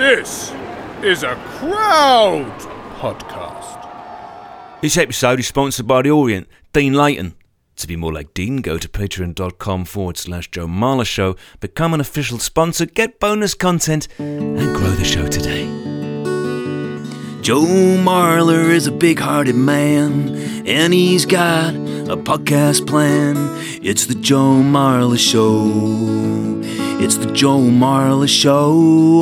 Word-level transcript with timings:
This 0.00 0.50
is 1.02 1.24
a 1.24 1.34
crowd 1.58 2.58
podcast. 2.98 4.80
This 4.80 4.96
episode 4.96 5.40
is 5.40 5.46
sponsored 5.46 5.86
by 5.86 6.00
The 6.00 6.10
Orient, 6.10 6.48
Dean 6.72 6.94
Layton. 6.94 7.34
To 7.76 7.86
be 7.86 7.96
more 7.96 8.10
like 8.10 8.32
Dean, 8.32 8.62
go 8.62 8.78
to 8.78 8.88
patreon.com 8.88 9.84
forward 9.84 10.16
slash 10.16 10.50
Joe 10.50 10.66
Marler 10.66 11.04
Show, 11.04 11.36
become 11.60 11.92
an 11.92 12.00
official 12.00 12.38
sponsor, 12.38 12.86
get 12.86 13.20
bonus 13.20 13.52
content, 13.52 14.08
and 14.18 14.74
grow 14.74 14.88
the 14.88 15.04
show 15.04 15.28
today. 15.28 15.66
Joe 17.42 17.60
Marler 17.60 18.70
is 18.70 18.86
a 18.86 18.92
big 18.92 19.18
hearted 19.18 19.54
man, 19.54 20.34
and 20.66 20.94
he's 20.94 21.26
got 21.26 21.74
a 21.74 22.16
podcast 22.16 22.86
plan. 22.86 23.36
It's 23.84 24.06
the 24.06 24.14
Joe 24.14 24.62
Marler 24.62 25.18
Show. 25.18 26.49
It's 27.02 27.16
the 27.16 27.32
Joe 27.32 27.58
Marler 27.58 28.28
Show. 28.28 28.72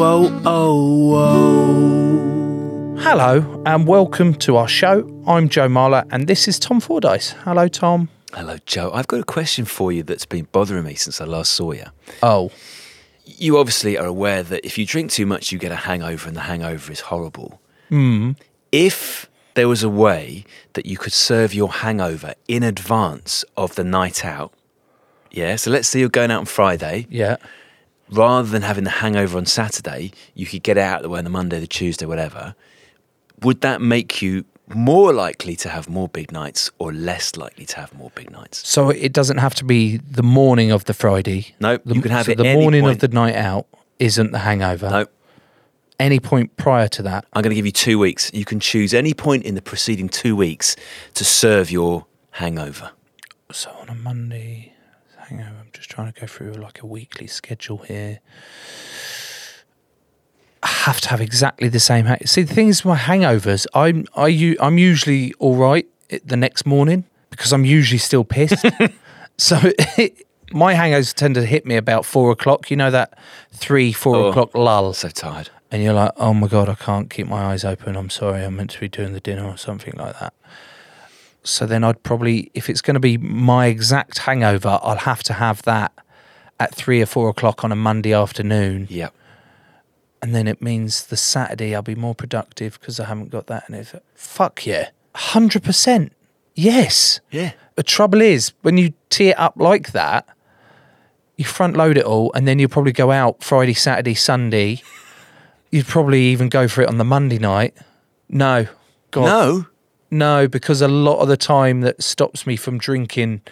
Oh, 0.03 0.43
oh, 0.45 1.15
oh. 1.15 2.97
Hello 3.01 3.63
and 3.65 3.87
welcome 3.87 4.35
to 4.35 4.57
our 4.57 4.67
show. 4.69 5.09
I'm 5.27 5.49
Joe 5.49 5.69
Marler 5.69 6.05
and 6.11 6.27
this 6.27 6.49
is 6.49 6.59
Tom 6.59 6.81
Fordyce. 6.81 7.31
Hello, 7.45 7.69
Tom. 7.69 8.09
Hello, 8.33 8.57
Joe. 8.67 8.91
I've 8.93 9.07
got 9.07 9.21
a 9.21 9.25
question 9.25 9.65
for 9.65 9.93
you 9.93 10.03
that's 10.03 10.27
been 10.27 10.49
bothering 10.51 10.85
me 10.85 10.95
since 10.95 11.21
I 11.21 11.25
last 11.25 11.53
saw 11.53 11.73
you. 11.73 11.85
Oh, 12.23 12.51
You 13.25 13.57
obviously 13.59 13.97
are 13.97 14.07
aware 14.07 14.43
that 14.43 14.67
if 14.67 14.77
you 14.77 14.85
drink 14.85 15.11
too 15.13 15.27
much, 15.27 15.53
you 15.53 15.59
get 15.59 15.71
a 15.73 15.77
hangover, 15.77 16.27
and 16.29 16.37
the 16.37 16.43
hangover 16.43 16.91
is 16.93 17.01
horrible. 17.01 17.61
Hmm. 17.89 18.33
If 18.73 19.31
there 19.55 19.69
was 19.69 19.83
a 19.83 19.89
way 19.89 20.45
that 20.75 20.85
you 20.87 20.97
could 20.99 21.13
serve 21.13 21.55
your 21.55 21.71
hangover 21.73 22.35
in 22.49 22.63
advance 22.63 23.45
of 23.57 23.75
the 23.77 23.85
night 23.85 24.25
out, 24.25 24.53
yeah, 25.31 25.57
so 25.57 25.71
let's 25.71 25.89
say 25.89 26.01
you're 26.01 26.09
going 26.09 26.31
out 26.31 26.41
on 26.41 26.47
Friday, 26.47 27.07
yeah. 27.11 27.37
Rather 28.11 28.49
than 28.49 28.63
having 28.63 28.85
the 28.85 28.91
hangover 28.91 29.37
on 29.39 29.47
Saturday, 29.47 30.13
you 30.35 30.47
could 30.47 30.63
get 30.63 30.77
it 30.77 30.81
out 30.83 30.97
of 30.99 31.03
the 31.03 31.09
way 31.09 31.19
on 31.19 31.25
the 31.25 31.31
Monday, 31.31 31.61
the 31.61 31.67
Tuesday, 31.67 32.07
whatever. 32.07 32.55
Would 33.43 33.61
that 33.61 33.81
make 33.81 34.21
you 34.23 34.45
more 34.75 35.13
likely 35.13 35.57
to 35.57 35.69
have 35.69 35.89
more 35.89 36.09
big 36.09 36.31
nights 36.33 36.71
or 36.79 36.93
less 36.93 37.37
likely 37.37 37.65
to 37.67 37.77
have 37.81 37.95
more 37.95 38.11
big 38.15 38.31
nights? 38.31 38.67
So 38.69 38.91
it 38.91 39.13
doesn't 39.13 39.39
have 39.39 39.55
to 39.57 39.65
be 39.65 39.99
the 39.99 40.23
morning 40.23 40.71
of 40.73 40.85
the 40.85 40.95
Friday. 40.95 41.55
No, 41.61 41.79
The, 41.85 41.95
you 41.95 42.03
can 42.03 42.11
have 42.11 42.27
so 42.27 42.33
it 42.33 42.39
the 42.39 42.55
morning 42.55 42.83
point. 42.83 43.03
of 43.03 43.11
the 43.11 43.15
night 43.15 43.35
out 43.37 43.67
isn't 43.99 44.33
the 44.33 44.39
hangover. 44.41 44.91
No, 44.91 45.07
Any 45.99 46.21
point 46.21 46.57
prior 46.57 46.89
to 46.89 47.03
that. 47.03 47.25
I'm 47.33 47.43
going 47.43 47.51
to 47.51 47.57
give 47.57 47.67
you 47.67 47.73
two 47.73 47.99
weeks. 47.99 48.31
You 48.35 48.45
can 48.45 48.61
choose 48.61 48.93
any 48.95 49.15
point 49.15 49.45
in 49.45 49.55
the 49.55 49.63
preceding 49.63 50.09
two 50.09 50.37
weeks 50.37 50.77
to 51.15 51.25
serve 51.25 51.71
your 51.71 52.07
hangover. 52.33 52.91
So 53.53 53.71
on 53.81 53.89
a 53.89 53.95
Monday, 53.95 54.75
hangover. 55.17 55.58
I'm 55.69 55.73
just 55.75 55.91
trying 55.91 56.11
to 56.11 56.19
go 56.19 56.27
through 56.27 56.53
like 56.55 56.81
a 56.83 56.87
weekly 56.87 57.27
schedule 57.27 57.79
here. 57.79 58.21
I 60.63 60.67
have 60.69 60.99
to 61.03 61.09
have 61.11 61.21
exactly 61.21 61.69
the 61.69 61.79
same. 61.81 62.07
Ha- 62.07 62.17
See, 62.25 62.43
the 62.43 62.55
thing 62.55 62.69
is, 62.69 62.85
my 62.87 62.97
hangovers. 62.97 63.67
I'm 63.75 64.07
I 64.17 64.57
I'm 64.61 64.79
usually 64.79 65.35
all 65.39 65.57
right 65.57 65.87
the 66.25 66.37
next 66.39 66.65
morning 66.67 67.05
because 67.31 67.53
I'm 67.53 67.65
usually 67.67 67.99
still 67.99 68.25
pissed. 68.25 68.65
so 69.37 69.57
my 70.53 70.75
hangovers 70.75 71.13
tend 71.15 71.35
to 71.35 71.45
hit 71.45 71.67
me 71.67 71.77
about 71.77 72.07
four 72.07 72.31
o'clock. 72.31 72.71
You 72.71 72.77
know 72.79 72.91
that 72.91 73.19
three 73.53 73.93
four 73.93 74.17
Oh. 74.17 74.29
o'clock 74.31 74.55
lull, 74.55 74.95
So 74.95 75.11
tired. 75.11 75.51
and 75.71 75.83
you're 75.83 75.93
like, 75.93 76.13
oh 76.17 76.33
my 76.35 76.49
god, 76.49 76.69
I 76.71 76.75
can't 76.77 77.11
keep 77.11 77.27
my 77.29 77.45
eyes 77.53 77.65
open. 77.65 77.95
I'm 77.95 78.11
sorry, 78.11 78.43
I'm 78.43 78.57
meant 78.57 78.71
to 78.71 78.81
be 78.81 78.89
doing 78.89 79.13
the 79.13 79.21
dinner 79.21 79.45
or 79.45 79.59
something 79.59 79.93
like 79.97 80.19
that. 80.19 80.33
So 81.49 81.65
then 81.65 81.83
I'd 81.83 82.03
probably, 82.03 82.51
if 82.53 82.69
it's 82.69 82.83
going 82.83 82.95
to 82.95 83.01
be 83.01 83.17
my 83.17 83.67
exact 83.67 84.19
hangover, 84.19 84.79
I'll 84.83 84.97
have 84.97 85.23
to 85.25 85.33
have 85.33 85.63
that 85.63 85.93
at 86.61 86.75
three 86.75 87.01
or 87.01 87.07
four 87.07 87.31
o'clock 87.31 87.65
on 87.65 87.73
a 87.73 87.77
Monday 87.77 88.13
afternoon. 88.13 88.87
Yep. 88.91 89.15
And 90.21 90.35
then 90.35 90.47
it 90.47 90.61
means 90.61 91.07
the 91.07 91.17
Saturday 91.17 91.75
I'll 91.75 91.83
be 91.83 91.95
more 91.95 92.15
productive 92.15 92.79
because 92.79 93.01
I 93.01 93.07
haven't 93.07 93.31
got 93.31 93.47
that. 93.47 93.65
And 93.67 93.77
if, 93.77 93.95
fuck 94.15 94.67
yeah, 94.67 94.91
100%. 95.15 96.11
Yes. 96.55 97.21
Yeah. 97.31 97.53
The 97.77 97.83
trouble 97.83 98.21
is, 98.21 98.53
when 98.63 98.77
you 98.77 98.93
tee 99.09 99.31
it 99.31 99.39
up 99.39 99.55
like 99.57 99.93
that, 99.93 100.29
you 101.37 101.45
front 101.45 101.77
load 101.77 101.97
it 101.97 102.05
all, 102.05 102.33
and 102.35 102.47
then 102.47 102.59
you'll 102.59 102.69
probably 102.69 102.93
go 102.93 103.11
out 103.11 103.43
Friday, 103.43 103.75
Saturday, 103.75 104.15
Sunday. 104.15 104.83
You'd 105.71 105.87
probably 105.87 106.25
even 106.25 106.49
go 106.49 106.69
for 106.69 106.83
it 106.83 106.89
on 106.89 106.99
the 106.99 107.05
Monday 107.05 107.39
night. 107.39 107.75
No. 108.29 108.67
God. 109.13 109.25
No. 109.25 109.67
No, 110.11 110.49
because 110.49 110.81
a 110.81 110.89
lot 110.89 111.19
of 111.19 111.29
the 111.29 111.37
time 111.37 111.83
that 111.83 112.03
stops 112.03 112.47
me 112.47 112.57
from 112.57 112.79
drinking 112.79 113.43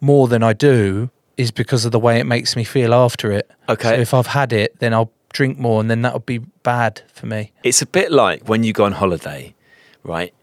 more 0.00 0.28
than 0.28 0.42
I 0.42 0.52
do 0.52 1.10
is 1.36 1.50
because 1.50 1.84
of 1.84 1.92
the 1.92 1.98
way 1.98 2.18
it 2.18 2.24
makes 2.24 2.56
me 2.56 2.64
feel 2.64 2.94
after 2.94 3.30
it. 3.30 3.50
Okay. 3.68 3.90
So 3.90 4.00
if 4.00 4.14
I've 4.14 4.28
had 4.28 4.52
it, 4.52 4.78
then 4.80 4.94
I'll 4.94 5.12
drink 5.32 5.58
more, 5.58 5.80
and 5.80 5.90
then 5.90 6.02
that'll 6.02 6.20
be 6.20 6.38
bad 6.38 7.02
for 7.12 7.26
me. 7.26 7.52
It's 7.62 7.82
a 7.82 7.86
bit 7.86 8.10
like 8.10 8.48
when 8.48 8.64
you 8.64 8.72
go 8.72 8.84
on 8.84 8.92
holiday, 8.92 9.54
right? 10.02 10.34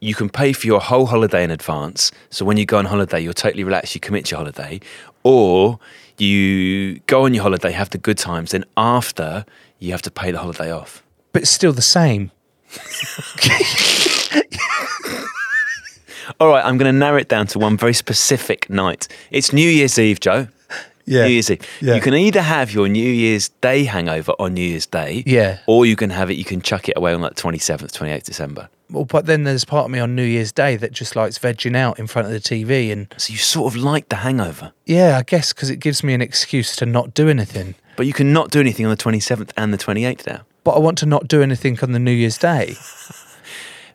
You 0.00 0.14
can 0.14 0.28
pay 0.28 0.52
for 0.52 0.66
your 0.66 0.80
whole 0.80 1.06
holiday 1.06 1.42
in 1.42 1.50
advance. 1.50 2.12
So 2.30 2.44
when 2.44 2.56
you 2.56 2.66
go 2.66 2.78
on 2.78 2.84
holiday, 2.84 3.20
you're 3.20 3.32
totally 3.32 3.64
relaxed, 3.64 3.94
you 3.94 4.00
commit 4.00 4.26
to 4.26 4.32
your 4.32 4.38
holiday. 4.38 4.80
Or 5.22 5.78
you 6.18 7.00
go 7.06 7.24
on 7.24 7.32
your 7.32 7.42
holiday, 7.42 7.72
have 7.72 7.90
the 7.90 7.98
good 7.98 8.18
times, 8.18 8.50
then 8.50 8.64
after 8.76 9.46
you 9.78 9.92
have 9.92 10.02
to 10.02 10.10
pay 10.10 10.30
the 10.30 10.38
holiday 10.38 10.70
off. 10.70 11.02
But 11.32 11.42
it's 11.42 11.50
still 11.50 11.72
the 11.72 11.82
same. 11.82 12.30
All 16.40 16.48
right, 16.48 16.64
I'm 16.64 16.76
going 16.78 16.92
to 16.92 16.98
narrow 16.98 17.18
it 17.18 17.28
down 17.28 17.46
to 17.48 17.58
one 17.58 17.76
very 17.76 17.94
specific 17.94 18.68
night. 18.68 19.08
It's 19.30 19.52
New 19.52 19.68
Year's 19.68 19.98
Eve, 19.98 20.20
Joe. 20.20 20.48
Yeah. 21.06 21.26
New 21.26 21.32
Year's 21.34 21.50
Eve. 21.50 21.60
Yeah. 21.82 21.96
You 21.96 22.00
can 22.00 22.14
either 22.14 22.40
have 22.40 22.72
your 22.72 22.88
New 22.88 23.06
Year's 23.06 23.50
Day 23.60 23.84
hangover 23.84 24.32
on 24.38 24.54
New 24.54 24.62
Year's 24.66 24.86
Day, 24.86 25.22
Yeah. 25.26 25.58
or 25.66 25.84
you 25.84 25.96
can 25.96 26.08
have 26.08 26.30
it. 26.30 26.38
You 26.38 26.44
can 26.44 26.62
chuck 26.62 26.88
it 26.88 26.94
away 26.96 27.12
on 27.12 27.20
like 27.20 27.34
27th, 27.34 27.92
28th 27.92 28.22
December. 28.22 28.70
Well, 28.90 29.04
but 29.04 29.26
then 29.26 29.44
there's 29.44 29.66
part 29.66 29.84
of 29.84 29.90
me 29.90 29.98
on 29.98 30.16
New 30.16 30.24
Year's 30.24 30.50
Day 30.50 30.76
that 30.76 30.92
just 30.92 31.14
likes 31.14 31.38
vegging 31.38 31.76
out 31.76 31.98
in 31.98 32.06
front 32.06 32.28
of 32.28 32.32
the 32.32 32.40
TV, 32.40 32.90
and 32.90 33.12
So 33.18 33.32
you 33.34 33.38
sort 33.38 33.70
of 33.74 33.76
like 33.78 34.08
the 34.08 34.16
hangover, 34.16 34.72
yeah, 34.86 35.18
I 35.18 35.24
guess 35.24 35.52
because 35.52 35.68
it 35.68 35.76
gives 35.78 36.02
me 36.02 36.14
an 36.14 36.22
excuse 36.22 36.74
to 36.76 36.86
not 36.86 37.12
do 37.12 37.28
anything. 37.28 37.74
but 37.96 38.06
you 38.06 38.14
can 38.14 38.32
not 38.32 38.50
do 38.50 38.58
anything 38.58 38.86
on 38.86 38.90
the 38.90 38.96
27th 38.96 39.50
and 39.58 39.74
the 39.74 39.78
28th 39.78 40.26
now. 40.26 40.40
But 40.64 40.70
I 40.70 40.78
want 40.78 40.96
to 40.98 41.06
not 41.06 41.28
do 41.28 41.42
anything 41.42 41.78
on 41.82 41.92
the 41.92 41.98
New 41.98 42.12
Year's 42.12 42.38
Day. 42.38 42.76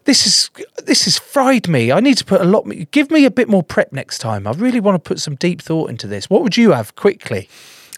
This 0.09 0.25
is 0.25 0.49
this 0.85 1.05
has 1.05 1.19
fried 1.19 1.67
me. 1.67 1.91
I 1.91 1.99
need 1.99 2.17
to 2.17 2.25
put 2.25 2.41
a 2.41 2.43
lot. 2.43 2.65
Give 2.89 3.11
me 3.11 3.25
a 3.25 3.29
bit 3.29 3.47
more 3.47 3.61
prep 3.61 3.93
next 3.93 4.17
time. 4.17 4.47
I 4.47 4.51
really 4.53 4.79
want 4.79 4.95
to 4.95 5.07
put 5.07 5.19
some 5.19 5.35
deep 5.35 5.61
thought 5.61 5.91
into 5.91 6.07
this. 6.07 6.31
What 6.31 6.41
would 6.41 6.57
you 6.57 6.71
have 6.71 6.95
quickly? 6.95 7.47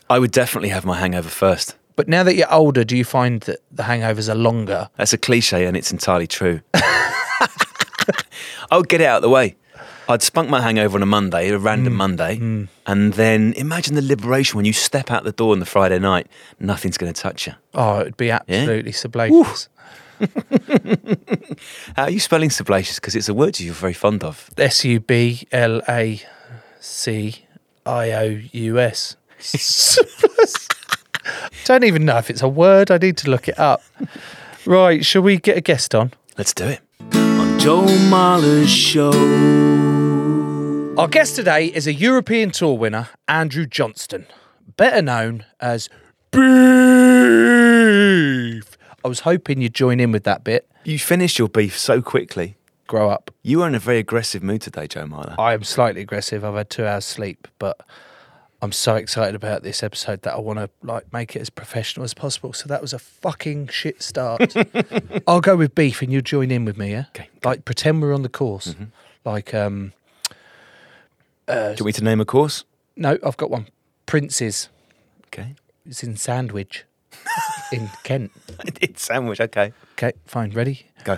I 0.09 0.19
would 0.19 0.31
definitely 0.31 0.67
have 0.69 0.83
my 0.83 0.97
hangover 0.99 1.29
first. 1.29 1.77
But 1.95 2.09
now 2.09 2.23
that 2.23 2.35
you're 2.35 2.53
older, 2.53 2.83
do 2.83 2.97
you 2.97 3.05
find 3.05 3.39
that 3.43 3.59
the 3.71 3.83
hangovers 3.83 4.27
are 4.27 4.35
longer? 4.35 4.89
That's 4.97 5.13
a 5.13 5.17
cliche 5.17 5.65
and 5.65 5.77
it's 5.77 5.93
entirely 5.93 6.27
true. 6.27 6.59
I 6.73 7.47
would 8.73 8.89
get 8.89 8.99
it 8.99 9.05
out 9.05 9.15
of 9.17 9.21
the 9.21 9.29
way. 9.29 9.55
I'd 10.09 10.21
spunk 10.21 10.49
my 10.49 10.59
hangover 10.59 10.97
on 10.97 11.03
a 11.03 11.05
Monday, 11.05 11.47
a 11.49 11.57
Mm. 11.57 11.63
random 11.63 11.95
Monday, 11.95 12.67
and 12.85 13.13
then 13.13 13.53
imagine 13.53 13.95
the 13.95 14.01
liberation 14.01 14.57
when 14.57 14.65
you 14.65 14.73
step 14.73 15.09
out 15.11 15.23
the 15.23 15.31
door 15.31 15.53
on 15.53 15.59
the 15.59 15.65
Friday 15.65 15.99
night, 15.99 16.27
nothing's 16.59 16.97
going 16.97 17.13
to 17.13 17.21
touch 17.21 17.47
you. 17.47 17.53
Oh, 17.73 18.01
it'd 18.01 18.17
be 18.17 18.29
absolutely 18.31 18.91
sublacious. 18.91 19.69
How 21.95 22.03
are 22.03 22.09
you 22.09 22.19
spelling 22.19 22.49
sublacious? 22.49 22.95
Because 22.95 23.15
it's 23.15 23.29
a 23.29 23.33
word 23.33 23.59
you're 23.59 23.73
very 23.73 23.93
fond 23.93 24.23
of. 24.23 24.49
S 24.57 24.85
U 24.85 24.99
B 24.99 25.47
L 25.51 25.81
A 25.89 26.21
C 26.79 27.45
I 27.85 28.11
O 28.11 28.39
U 28.51 28.79
S. 28.79 29.15
Don't 31.65 31.83
even 31.83 32.05
know 32.05 32.17
if 32.17 32.29
it's 32.29 32.41
a 32.41 32.47
word. 32.47 32.91
I 32.91 32.97
need 32.97 33.17
to 33.17 33.29
look 33.29 33.47
it 33.47 33.57
up. 33.59 33.81
Right, 34.65 35.03
shall 35.05 35.23
we 35.23 35.37
get 35.37 35.57
a 35.57 35.61
guest 35.61 35.95
on? 35.95 36.13
Let's 36.37 36.53
do 36.53 36.65
it. 36.65 36.81
On 37.13 37.57
Joe 37.59 37.85
Marler's 38.09 38.69
show. 38.69 39.11
Our 40.97 41.07
guest 41.07 41.35
today 41.35 41.67
is 41.67 41.87
a 41.87 41.93
European 41.93 42.51
Tour 42.51 42.77
winner, 42.77 43.09
Andrew 43.27 43.65
Johnston, 43.65 44.27
better 44.77 45.01
known 45.01 45.45
as 45.59 45.89
Beef. 46.31 46.41
I 49.03 49.07
was 49.07 49.21
hoping 49.21 49.61
you'd 49.61 49.73
join 49.73 49.99
in 49.99 50.11
with 50.11 50.23
that 50.23 50.43
bit. 50.43 50.67
You 50.83 50.99
finished 50.99 51.39
your 51.39 51.49
beef 51.49 51.77
so 51.77 52.01
quickly. 52.01 52.55
Grow 52.87 53.09
up. 53.09 53.31
You 53.41 53.59
were 53.59 53.67
in 53.67 53.75
a 53.75 53.79
very 53.79 53.99
aggressive 53.99 54.43
mood 54.43 54.61
today, 54.61 54.87
Joe 54.87 55.05
Marler. 55.05 55.35
I 55.39 55.53
am 55.53 55.63
slightly 55.63 56.01
aggressive. 56.01 56.43
I've 56.43 56.55
had 56.55 56.69
two 56.69 56.85
hours 56.85 57.05
sleep, 57.05 57.47
but 57.57 57.79
I'm 58.61 58.71
so 58.71 58.95
excited 58.95 59.33
about 59.33 59.63
this 59.63 59.81
episode 59.81 60.21
that 60.23 60.33
I 60.33 60.39
want 60.39 60.59
to 60.59 60.69
like 60.83 61.11
make 61.13 61.35
it 61.35 61.39
as 61.41 61.49
professional 61.49 62.03
as 62.03 62.13
possible. 62.13 62.53
So 62.53 62.67
that 62.67 62.81
was 62.81 62.93
a 62.93 62.99
fucking 62.99 63.69
shit 63.69 64.01
start. 64.03 64.53
I'll 65.27 65.41
go 65.41 65.55
with 65.55 65.73
beef, 65.73 66.01
and 66.01 66.11
you 66.11 66.21
join 66.21 66.51
in 66.51 66.65
with 66.65 66.77
me, 66.77 66.91
yeah? 66.91 67.05
Okay. 67.15 67.29
Like 67.43 67.65
pretend 67.65 68.01
we're 68.01 68.13
on 68.13 68.23
the 68.23 68.29
course. 68.29 68.75
Like 69.23 69.53
um, 69.53 69.93
Do 71.47 71.53
you 71.53 71.57
want 71.57 71.85
me 71.85 71.91
to 71.93 72.03
name 72.03 72.19
a 72.21 72.25
course? 72.25 72.65
no, 72.97 73.17
I've 73.23 73.37
got 73.37 73.49
one. 73.49 73.67
Prince's. 74.05 74.67
Okay. 75.27 75.55
It's 75.85 76.03
in 76.03 76.17
Sandwich, 76.17 76.83
in 77.71 77.89
Kent. 78.03 78.31
it's 78.81 79.03
sandwich, 79.03 79.39
okay. 79.41 79.73
Okay, 79.93 80.13
fine. 80.25 80.51
Ready? 80.51 80.85
Go. 81.03 81.17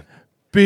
Beef. 0.52 0.64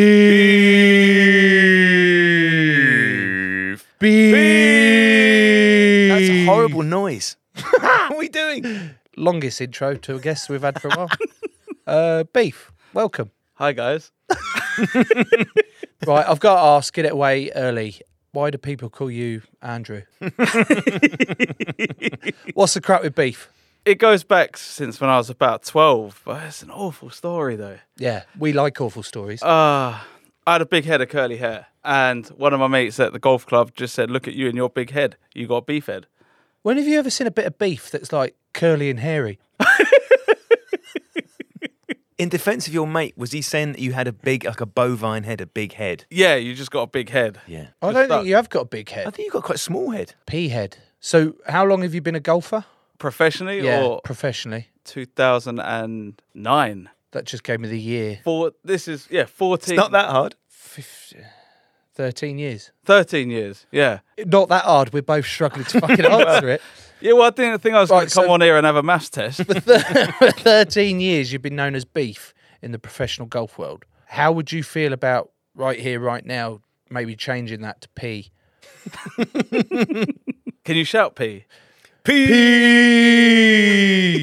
Beef. 4.00 6.10
That's 6.10 6.30
a 6.30 6.46
horrible 6.46 6.84
noise. 6.84 7.36
what 7.80 8.12
are 8.12 8.18
we 8.18 8.30
doing? 8.30 8.92
Longest 9.16 9.62
intro 9.62 9.96
to 9.96 10.16
a 10.16 10.20
guest 10.20 10.50
we've 10.50 10.62
had 10.62 10.80
for 10.82 10.90
a 10.90 10.96
while. 10.96 11.10
uh, 11.88 12.24
beef. 12.26 12.72
Welcome. 12.94 13.32
Hi 13.56 13.72
guys. 13.72 14.12
Right, 16.06 16.26
I've 16.28 16.40
got 16.40 16.56
to 16.56 16.62
ask. 16.62 16.94
Get 16.94 17.06
it 17.06 17.12
away 17.12 17.52
early. 17.56 17.96
Why 18.32 18.52
do 18.52 18.58
people 18.58 18.90
call 18.90 19.10
you 19.10 19.42
Andrew? 19.62 20.04
What's 22.54 22.74
the 22.76 22.82
crap 22.84 23.02
with 23.04 23.16
beef? 23.16 23.50
It 23.88 24.00
goes 24.00 24.24
back 24.26 24.58
since 24.58 25.00
when 25.00 25.10
I 25.10 25.16
was 25.18 25.30
about 25.30 25.64
12, 25.64 26.22
but 26.26 26.44
it's 26.44 26.62
an 26.62 26.72
awful 26.72 27.10
story 27.10 27.56
though. 27.56 27.78
Yeah, 27.98 28.24
we 28.38 28.52
like 28.52 28.82
awful 28.82 29.02
stories. 29.04 29.42
Uh, 29.42 29.98
I 30.46 30.52
had 30.52 30.62
a 30.62 30.66
big 30.66 30.84
head 30.86 31.00
of 31.02 31.08
curly 31.10 31.38
hair, 31.38 31.68
and 31.86 32.28
one 32.30 32.54
of 32.54 32.60
my 32.60 32.68
mates 32.68 33.00
at 33.00 33.14
the 33.14 33.20
golf 33.20 33.46
club 33.46 33.72
just 33.76 33.96
said, 33.96 34.12
Look 34.12 34.28
at 34.28 34.34
you 34.34 34.48
and 34.48 34.56
your 34.58 34.70
big 34.70 34.92
head. 34.92 35.16
You 35.34 35.48
got 35.48 35.58
a 35.58 35.62
beef 35.62 35.86
head. 35.86 36.08
when 36.64 36.76
have 36.78 36.86
you 36.86 37.00
ever 37.00 37.10
seen 37.10 37.28
a 37.28 37.32
bit 37.32 37.46
of 37.46 37.58
beef 37.58 37.90
that's 37.90 38.12
like 38.12 38.36
curly 38.54 38.90
and 38.90 39.00
hairy? 39.00 39.40
In 42.18 42.30
defense 42.30 42.68
of 42.68 42.74
your 42.74 42.88
mate, 42.88 43.14
was 43.16 43.32
he 43.32 43.44
saying 43.44 43.74
that 43.74 43.80
you 43.80 43.94
had 43.94 44.08
a 44.08 44.12
big, 44.12 44.44
like 44.44 44.60
a 44.60 44.66
bovine 44.66 45.22
head, 45.24 45.40
a 45.40 45.46
big 45.46 45.74
head? 45.74 46.06
Yeah, 46.10 46.34
you 46.36 46.56
just 46.56 46.72
got 46.72 46.82
a 46.82 46.88
big 46.88 47.10
head. 47.12 47.40
Yeah. 47.46 47.68
I 47.80 47.88
Just 47.92 47.94
don't 47.94 47.94
that. 47.94 48.08
think 48.18 48.28
you 48.28 48.36
have 48.36 48.50
got 48.50 48.62
a 48.62 48.66
big 48.66 48.90
head. 48.90 49.02
I 49.02 49.04
head. 49.06 49.14
think 49.16 49.26
you've 49.28 49.34
got 49.34 49.44
quite 49.44 49.58
a 49.58 49.60
small 49.60 49.92
head. 49.92 50.16
Pea 50.26 50.48
head. 50.50 50.78
So, 51.00 51.36
how 51.48 51.64
long 51.64 51.84
have 51.84 51.94
you 51.94 52.02
been 52.02 52.16
a 52.16 52.20
golfer? 52.20 52.66
Professionally 52.98 53.62
Yeah, 53.62 53.84
or 53.84 54.02
professionally. 54.02 54.70
2009? 54.86 56.90
That 57.12 57.26
just 57.26 57.44
gave 57.44 57.60
me 57.60 57.68
the 57.70 57.80
year. 57.80 58.20
Four, 58.24 58.52
this 58.64 58.88
is, 58.88 59.08
yeah, 59.10 59.26
14. 59.26 59.74
It's 59.74 59.78
not 59.80 59.92
that 59.92 60.10
hard. 60.10 60.36
13 61.96 62.38
years. 62.38 62.72
13 62.86 63.30
years. 63.32 63.66
Yeah. 63.72 64.00
Not 64.26 64.50
that 64.50 64.66
hard. 64.66 64.94
We're 64.94 65.02
both 65.02 65.26
struggling 65.26 65.66
to 65.66 65.82
fucking 65.82 66.06
answer 66.06 66.50
it. 66.50 66.62
Yeah, 67.02 67.14
well, 67.14 67.24
I 67.24 67.30
didn't 67.32 67.60
think 67.60 67.76
I 67.76 67.82
was 67.82 67.90
going 67.90 68.08
to 68.08 68.14
come 68.14 68.26
so- 68.26 68.32
on 68.32 68.42
here 68.42 68.56
and 68.58 68.66
have 68.66 68.76
a 68.76 68.84
maths 68.84 69.10
test. 69.10 69.44
For 69.46 69.54
13 70.32 71.00
years, 71.00 71.32
you've 71.34 71.42
been 71.42 71.56
known 71.56 71.74
as 71.76 71.86
beef 71.86 72.34
in 72.62 72.72
the 72.72 72.80
professional 72.80 73.28
golf 73.28 73.58
world. 73.58 73.86
How 74.08 74.32
would 74.32 74.52
you 74.52 74.64
feel 74.64 74.94
about 74.94 75.32
right 75.56 75.80
here, 75.80 76.00
right 76.00 76.26
now, 76.26 76.62
maybe 76.90 77.16
changing 77.16 77.62
that 77.62 77.82
to 77.82 77.90
P? 77.90 78.32
Can 80.64 80.76
you 80.76 80.84
shout 80.84 81.16
P? 81.16 81.46
P. 82.08 82.18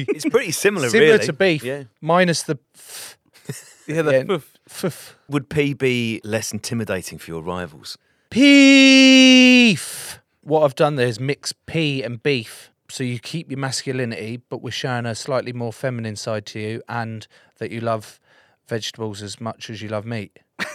It's 0.09 0.25
pretty 0.25 0.51
similar, 0.51 0.89
Similar 0.89 1.13
really. 1.13 1.25
to 1.25 1.33
beef, 1.33 1.63
Yeah. 1.63 1.83
minus 2.01 2.43
the 2.43 2.57
f. 2.75 3.17
Yeah, 3.87 4.01
the 4.01 4.11
Yeah. 4.11 4.23
poof. 4.23 4.53
f- 4.83 5.15
Would 5.29 5.49
P 5.49 5.73
be 5.73 6.19
less 6.23 6.51
intimidating 6.51 7.19
for 7.19 7.29
your 7.31 7.41
rivals? 7.43 7.97
Beef. 8.31 10.19
What 10.41 10.63
I've 10.63 10.73
done 10.75 10.95
there 10.95 11.07
is 11.07 11.19
mix 11.19 11.53
P 11.53 12.01
and 12.03 12.21
beef. 12.23 12.71
So 12.89 13.03
you 13.03 13.19
keep 13.19 13.49
your 13.51 13.59
masculinity, 13.59 14.37
but 14.49 14.61
we're 14.63 14.71
showing 14.71 15.05
a 15.05 15.13
slightly 15.15 15.53
more 15.53 15.71
feminine 15.73 16.15
side 16.15 16.45
to 16.47 16.59
you 16.59 16.81
and 16.89 17.27
that 17.59 17.69
you 17.71 17.81
love 17.81 18.19
vegetables 18.67 19.21
as 19.21 19.39
much 19.41 19.69
as 19.69 19.81
you 19.81 19.89
love 19.89 20.05
meat. 20.05 20.39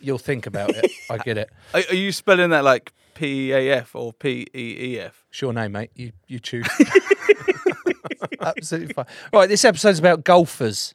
You'll 0.00 0.18
think 0.18 0.46
about 0.46 0.70
it. 0.70 0.90
I 1.10 1.18
get 1.18 1.38
it. 1.38 1.50
Are, 1.74 1.82
are 1.88 1.94
you 1.94 2.12
spelling 2.12 2.50
that 2.50 2.64
like 2.64 2.92
P 3.16 3.50
E 3.50 3.52
A 3.52 3.72
F 3.78 3.94
or 3.94 4.12
P 4.12 4.46
E 4.54 4.94
E 4.94 5.00
F? 5.00 5.24
It's 5.30 5.40
your 5.40 5.52
name, 5.52 5.72
mate. 5.72 5.90
You 5.94 6.12
you 6.28 6.38
choose. 6.38 6.66
Absolutely 8.40 8.92
fine. 8.94 9.06
Right, 9.32 9.48
this 9.48 9.64
episode's 9.64 9.98
about 9.98 10.24
golfers. 10.24 10.94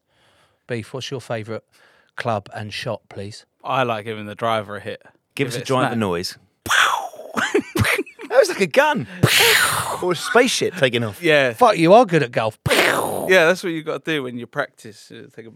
Beef, 0.67 0.93
what's 0.93 1.11
your 1.11 1.19
favourite 1.21 1.63
club 2.15 2.49
and 2.53 2.73
shot, 2.73 3.01
please? 3.09 3.45
I 3.63 3.83
like 3.83 4.05
giving 4.05 4.25
the 4.25 4.35
driver 4.35 4.77
a 4.77 4.79
hit. 4.79 5.01
Give, 5.35 5.47
us 5.47 5.55
a 5.55 5.59
it 5.61 5.65
driver 5.65 5.89
snap. 5.89 5.97
noise. 5.97 6.37
that 6.65 8.03
was 8.29 8.49
like 8.49 8.61
a 8.61 8.67
gun. 8.67 9.07
or 10.01 10.13
a 10.13 10.15
spaceship 10.15 10.75
taking 10.75 11.03
off. 11.03 11.21
Yeah, 11.21 11.53
Fuck, 11.53 11.77
you 11.77 11.93
are 11.93 12.05
good 12.05 12.23
at 12.23 12.31
golf. 12.31 12.57
yeah, 12.69 13.45
that's 13.45 13.63
what 13.63 13.71
you've 13.73 13.85
got 13.85 14.05
to 14.05 14.11
do 14.11 14.23
when 14.23 14.37
you 14.37 14.47
practice. 14.47 15.11
uh, 15.11 15.27
Take 15.35 15.47
a, 15.47 15.51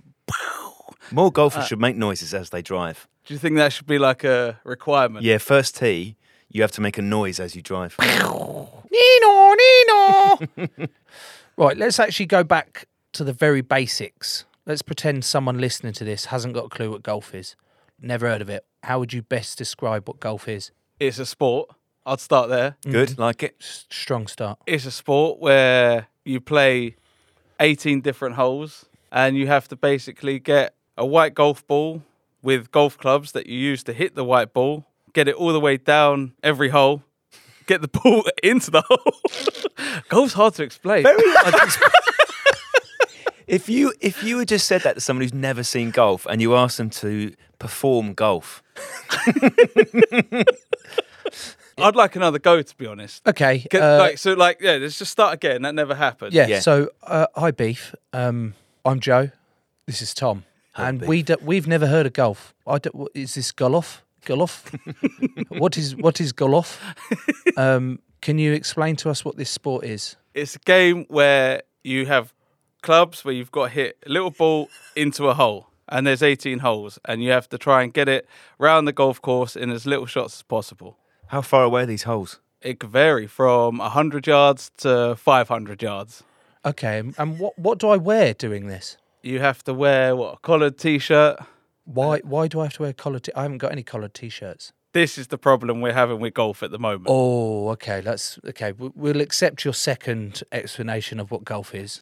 More 1.12 1.31
golfers 1.31 1.67
should 1.67 1.79
make 1.79 1.95
noises 1.95 2.34
as 2.34 2.50
they 2.50 2.62
drive. 2.62 3.07
do 3.25 3.34
you 3.34 3.39
think 3.39 3.55
that 3.57 3.74
should 3.74 3.88
be 3.88 3.98
like 4.00 4.24
a 4.24 4.60
requirement? 4.63 5.24
Yeah, 5.25 5.38
first 5.38 5.77
tee, 5.77 6.15
you 6.49 6.61
have 6.61 6.71
to 6.73 6.81
make 6.81 6.97
a 6.97 7.01
noise 7.01 7.39
as 7.39 7.55
you 7.55 7.61
drive. 7.61 7.95
Nino, 8.01 9.53
Nino. 9.53 10.39
right, 11.57 11.77
let's 11.77 11.99
actually 11.99 12.25
go 12.25 12.43
back 12.43 12.87
to 13.13 13.23
the 13.23 13.33
very 13.33 13.61
basics. 13.61 14.45
Let's 14.65 14.81
pretend 14.81 15.25
someone 15.25 15.59
listening 15.59 15.93
to 15.93 16.03
this 16.03 16.25
hasn't 16.25 16.53
got 16.53 16.65
a 16.65 16.69
clue 16.69 16.91
what 16.91 17.03
golf 17.03 17.35
is. 17.35 17.55
Never 18.01 18.27
heard 18.27 18.41
of 18.41 18.49
it. 18.49 18.65
How 18.83 18.99
would 18.99 19.13
you 19.13 19.21
best 19.21 19.57
describe 19.57 20.07
what 20.07 20.19
golf 20.19 20.47
is? 20.47 20.71
It's 20.99 21.19
a 21.19 21.25
sport. 21.25 21.69
I'd 22.05 22.19
start 22.19 22.49
there. 22.49 22.77
Good, 22.83 23.09
mm-hmm. 23.09 23.21
like 23.21 23.43
it. 23.43 23.55
S- 23.59 23.85
Strong 23.89 24.27
start. 24.27 24.59
It's 24.65 24.85
a 24.85 24.91
sport 24.91 25.39
where 25.39 26.07
you 26.23 26.39
play 26.39 26.95
18 27.59 28.01
different 28.01 28.35
holes 28.35 28.85
and 29.11 29.37
you 29.37 29.47
have 29.47 29.67
to 29.69 29.75
basically 29.75 30.39
get 30.39 30.75
a 30.97 31.05
white 31.05 31.33
golf 31.33 31.65
ball 31.67 32.03
with 32.41 32.71
golf 32.71 32.97
clubs 32.97 33.31
that 33.31 33.47
you 33.47 33.57
use 33.57 33.83
to 33.83 33.93
hit 33.93 34.13
the 34.15 34.23
white 34.23 34.53
ball, 34.53 34.85
get 35.15 35.27
it 35.27 35.34
all 35.36 35.51
the 35.51 35.60
way 35.60 35.77
down 35.77 36.34
every 36.43 36.69
hole, 36.69 37.01
get 37.65 37.81
the 37.81 37.88
ball 37.88 38.24
into 38.43 38.69
the 38.69 38.84
hole. 38.88 40.01
Golf's 40.10 40.34
hard 40.34 40.53
to 40.55 40.63
explain. 40.63 41.05
If 43.48 43.69
you 43.69 43.93
if 44.01 44.24
you 44.24 44.39
had 44.39 44.48
just 44.48 44.65
said 44.67 44.81
that 44.81 44.93
to 44.95 45.01
someone 45.01 45.22
who's 45.24 45.34
never 45.34 45.63
seen 45.63 45.91
golf 45.91 46.25
and 46.27 46.41
you 46.41 46.55
asked 46.55 46.77
them 46.77 46.89
to 46.91 47.34
perform 47.60 48.13
golf, 48.15 48.63
I'd 51.77 51.95
like 51.95 52.15
another 52.15 52.39
go, 52.39 52.62
to 52.62 52.75
be 52.77 52.88
honest. 52.88 53.27
Okay. 53.27 53.60
Can- 53.69 53.81
uh, 53.84 53.98
like 54.00 54.17
so, 54.17 54.34
like 54.34 54.62
yeah. 54.62 54.74
Let's 54.77 54.98
just 54.98 55.12
start 55.12 55.34
again. 55.36 55.62
That 55.63 55.75
never 55.75 55.93
happened. 55.93 56.34
yeah, 56.34 56.48
yeah. 56.48 56.60
So, 56.62 56.89
uh, 57.03 57.27
hi, 57.36 57.51
Beef. 57.51 57.93
Um, 58.13 58.53
I'm 58.86 59.00
Joe. 59.00 59.29
This 59.86 60.01
is 60.01 60.13
Tom. 60.13 60.45
and 60.75 61.01
we 61.01 61.22
do, 61.22 61.36
we've 61.41 61.67
never 61.67 61.88
heard 61.88 62.05
of 62.05 62.13
golf. 62.13 62.53
I 62.65 62.77
don't, 62.79 62.95
what- 62.95 63.12
is 63.13 63.36
this 63.36 63.51
golf? 63.51 64.04
Golf? 64.25 64.72
what 65.50 65.77
is 65.77 65.96
what 65.96 66.20
is 66.20 66.32
golf? 66.34 66.82
Um, 67.58 68.00
can 68.22 68.38
you 68.39 68.53
explain 68.53 68.96
to 68.98 69.10
us 69.10 69.24
what 69.24 69.38
this 69.38 69.50
sport 69.50 69.86
is? 69.86 70.15
It's 70.34 70.55
a 70.55 70.60
game 70.60 71.05
where 71.10 71.62
you 71.84 72.05
have 72.08 72.34
clubs 72.82 73.24
where 73.24 73.34
you've 73.34 73.51
got 73.51 73.65
to 73.67 73.70
hit 73.74 73.98
a 74.05 74.10
little 74.10 74.32
ball 74.32 74.70
into 74.96 75.27
a 75.29 75.34
hole, 75.34 75.67
and 75.88 76.05
there's 76.05 76.22
18 76.24 76.60
holes, 76.60 77.00
and 77.05 77.24
you 77.24 77.32
have 77.32 77.48
to 77.50 77.58
try 77.58 77.84
and 77.84 77.94
get 77.94 78.08
it 78.10 78.27
round 78.60 78.88
the 78.88 78.91
golf 78.94 79.22
course 79.22 79.55
in 79.55 79.70
as 79.72 79.86
little 79.86 80.05
shots 80.05 80.36
as 80.38 80.44
possible. 80.44 80.98
how 81.27 81.41
far 81.41 81.63
away 81.63 81.84
are 81.84 81.86
these 81.88 82.03
holes? 82.03 82.39
It 82.62 82.79
could 82.79 82.89
vary 82.91 83.27
from 83.27 83.77
100 83.77 84.25
yards 84.27 84.72
to 84.77 85.15
500 85.15 85.82
yards. 85.84 86.24
Okay, 86.65 87.00
and- 87.00 87.15
and 87.17 87.39
what 87.39 87.58
what 87.60 87.77
do 87.79 87.89
I 87.89 87.98
wear 87.98 88.34
doing 88.34 88.67
this? 88.67 88.98
You 89.22 89.39
have 89.39 89.63
to 89.63 89.74
wear 89.74 90.15
what 90.15 90.34
a 90.36 90.38
collared 90.38 90.77
t-shirt. 90.77 91.38
Why 91.85 92.17
uh, 92.17 92.19
why 92.23 92.47
do 92.47 92.59
I 92.59 92.63
have 92.65 92.73
to 92.73 92.81
wear 92.83 92.93
collared? 92.93 93.23
T- 93.23 93.31
I 93.35 93.43
haven't 93.43 93.59
got 93.59 93.71
any 93.71 93.83
collared 93.83 94.13
t-shirts. 94.13 94.73
This 94.93 95.17
is 95.17 95.27
the 95.27 95.37
problem 95.37 95.81
we're 95.81 95.93
having 95.93 96.19
with 96.19 96.33
golf 96.33 96.63
at 96.63 96.71
the 96.71 96.79
moment. 96.79 97.07
Oh, 97.09 97.69
okay. 97.69 98.01
Let's 98.01 98.39
okay. 98.47 98.71
we- 98.71 98.91
We'll 98.95 99.21
accept 99.21 99.63
your 99.65 99.73
second 99.73 100.43
explanation 100.51 101.19
of 101.19 101.31
what 101.31 101.43
golf 101.43 101.73
is. 101.75 102.01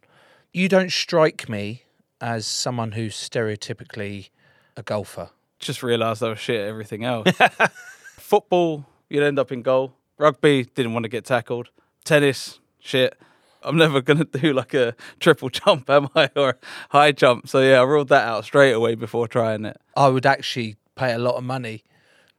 You 0.54 0.68
don't 0.70 0.92
strike 0.92 1.48
me 1.50 1.84
as 2.22 2.46
someone 2.46 2.92
who's 2.94 3.16
stereotypically 3.16 4.30
a 4.78 4.84
golfer. 4.84 5.30
Just 5.60 5.82
realised 5.84 6.22
I 6.24 6.30
was 6.30 6.40
shit 6.40 6.60
at 6.62 6.68
everything 6.68 7.04
else. 7.04 7.30
Football, 8.20 8.86
you'd 9.10 9.24
end 9.24 9.40
up 9.40 9.52
in 9.52 9.62
goal. 9.62 9.94
Rugby, 10.18 10.66
didn't 10.76 10.94
want 10.94 11.04
to 11.04 11.10
get 11.10 11.26
tackled. 11.26 11.70
Tennis, 12.04 12.60
shit. 12.80 13.18
I'm 13.66 13.78
never 13.78 14.02
gonna 14.02 14.26
do 14.26 14.54
like 14.54 14.74
a 14.74 14.96
triple 15.20 15.50
jump, 15.60 15.90
am 15.90 16.10
I, 16.16 16.30
or 16.36 16.50
a 16.50 16.56
high 16.90 17.12
jump? 17.12 17.48
So 17.48 17.60
yeah, 17.62 17.80
I 17.80 17.84
ruled 17.84 18.10
that 18.10 18.28
out 18.28 18.46
straight 18.46 18.74
away 18.74 18.96
before 18.96 19.28
trying 19.28 19.66
it. 19.66 19.78
I 19.96 20.08
would 20.10 20.26
actually 20.26 20.76
pay 20.96 21.14
a 21.14 21.18
lot 21.18 21.36
of 21.36 21.44
money 21.44 21.84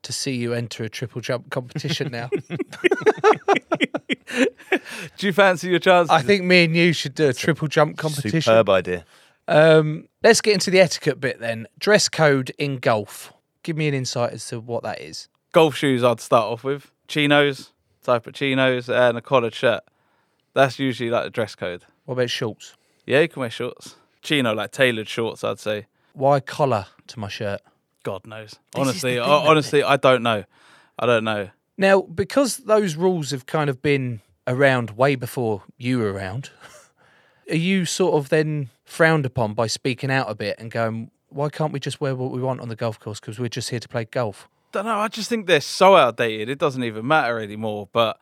to 0.03 0.13
see 0.13 0.35
you 0.35 0.53
enter 0.53 0.85
a 0.85 0.89
triple 0.89 1.21
jump 1.21 1.51
competition 1.51 2.13
now. 2.13 2.29
Do 5.17 5.27
you 5.27 5.33
fancy 5.33 5.69
your 5.69 5.79
chances? 5.79 6.11
I 6.11 6.23
think 6.23 6.45
me 6.45 6.65
and 6.65 6.77
you 6.77 6.93
should 6.93 7.15
do 7.15 7.29
a 7.29 7.33
triple 7.33 7.69
jump 7.69 7.97
competition. 7.97 8.41
Superb 8.41 8.69
idea. 8.69 9.05
Um, 9.47 10.09
let's 10.23 10.41
get 10.41 10.55
into 10.55 10.71
the 10.71 10.81
etiquette 10.81 11.21
bit 11.21 11.41
then. 11.41 11.67
Dress 11.79 12.09
code 12.09 12.51
in 12.59 12.79
golf. 12.79 13.33
Give 13.63 13.77
me 13.77 13.89
an 13.89 13.95
insight 13.95 14.33
as 14.33 14.47
to 14.49 14.61
what 14.61 14.83
that 14.83 15.01
is. 15.01 15.29
golf 15.53 15.77
shoes 15.77 16.03
I'd 16.03 16.21
start 16.21 16.45
off 16.47 16.65
with. 16.65 16.91
Chinos, 17.09 17.73
type 18.03 18.27
of 18.27 18.35
chinos, 18.35 18.89
and 18.89 19.17
a 19.19 19.21
collared 19.23 19.55
shirt. 19.55 19.83
That's 20.55 20.79
usually 20.79 21.11
like 21.11 21.25
the 21.25 21.31
dress 21.31 21.55
code. 21.55 21.85
What 22.05 22.15
about 22.15 22.31
shorts? 22.31 22.75
Yeah, 23.07 23.21
you 23.21 23.29
can 23.29 23.41
wear 23.41 23.51
shorts. 23.51 23.97
Chino, 24.23 24.55
like 24.55 24.71
tailored 24.71 25.09
shorts, 25.09 25.45
I'd 25.45 25.59
say. 25.59 25.87
Why 26.15 26.41
collar 26.41 26.87
to 27.09 27.19
my 27.19 27.29
shirt? 27.29 27.61
God 28.05 28.27
knows. 28.27 28.57
Honestly, 28.75 29.19
I, 29.19 29.27
honestly, 29.29 29.83
I 29.83 29.97
don't 29.97 30.23
know. 30.23 30.45
I 30.99 31.07
don't 31.07 31.25
know. 31.25 31.51
Now, 31.77 32.03
because 32.03 32.59
those 32.59 32.95
rules 32.95 33.33
have 33.33 33.47
kind 33.47 33.69
of 33.69 33.83
been 33.83 34.21
around 34.47 34.93
way 34.93 35.17
before 35.17 35.65
you 35.77 35.99
were 35.99 36.13
around, 36.13 36.51
are 37.51 37.57
you 37.57 37.85
sort 37.85 38.15
of 38.15 38.29
then 38.29 38.71
frowned 38.85 39.27
upon 39.27 39.55
by 39.55 39.67
speaking 39.67 40.11
out 40.11 40.31
a 40.31 40.35
bit 40.35 40.57
and 40.59 40.71
going, 40.71 41.11
why 41.31 41.49
can't 41.49 41.73
we 41.73 41.81
just 41.81 42.01
wear 42.01 42.15
what 42.15 42.31
we 42.31 42.41
want 42.41 42.61
on 42.61 42.69
the 42.69 42.77
golf 42.77 43.01
course 43.01 43.19
because 43.19 43.39
we're 43.39 43.49
just 43.49 43.71
here 43.71 43.81
to 43.81 43.89
play 43.89 44.05
golf? 44.05 44.49
Don't 44.71 44.85
know. 44.85 44.99
I 44.99 45.09
just 45.09 45.29
think 45.29 45.47
they're 45.47 45.61
so 45.61 45.97
outdated. 45.97 46.49
It 46.49 46.59
doesn't 46.59 46.85
even 46.85 47.07
matter 47.07 47.41
anymore. 47.41 47.89
But 47.93 48.19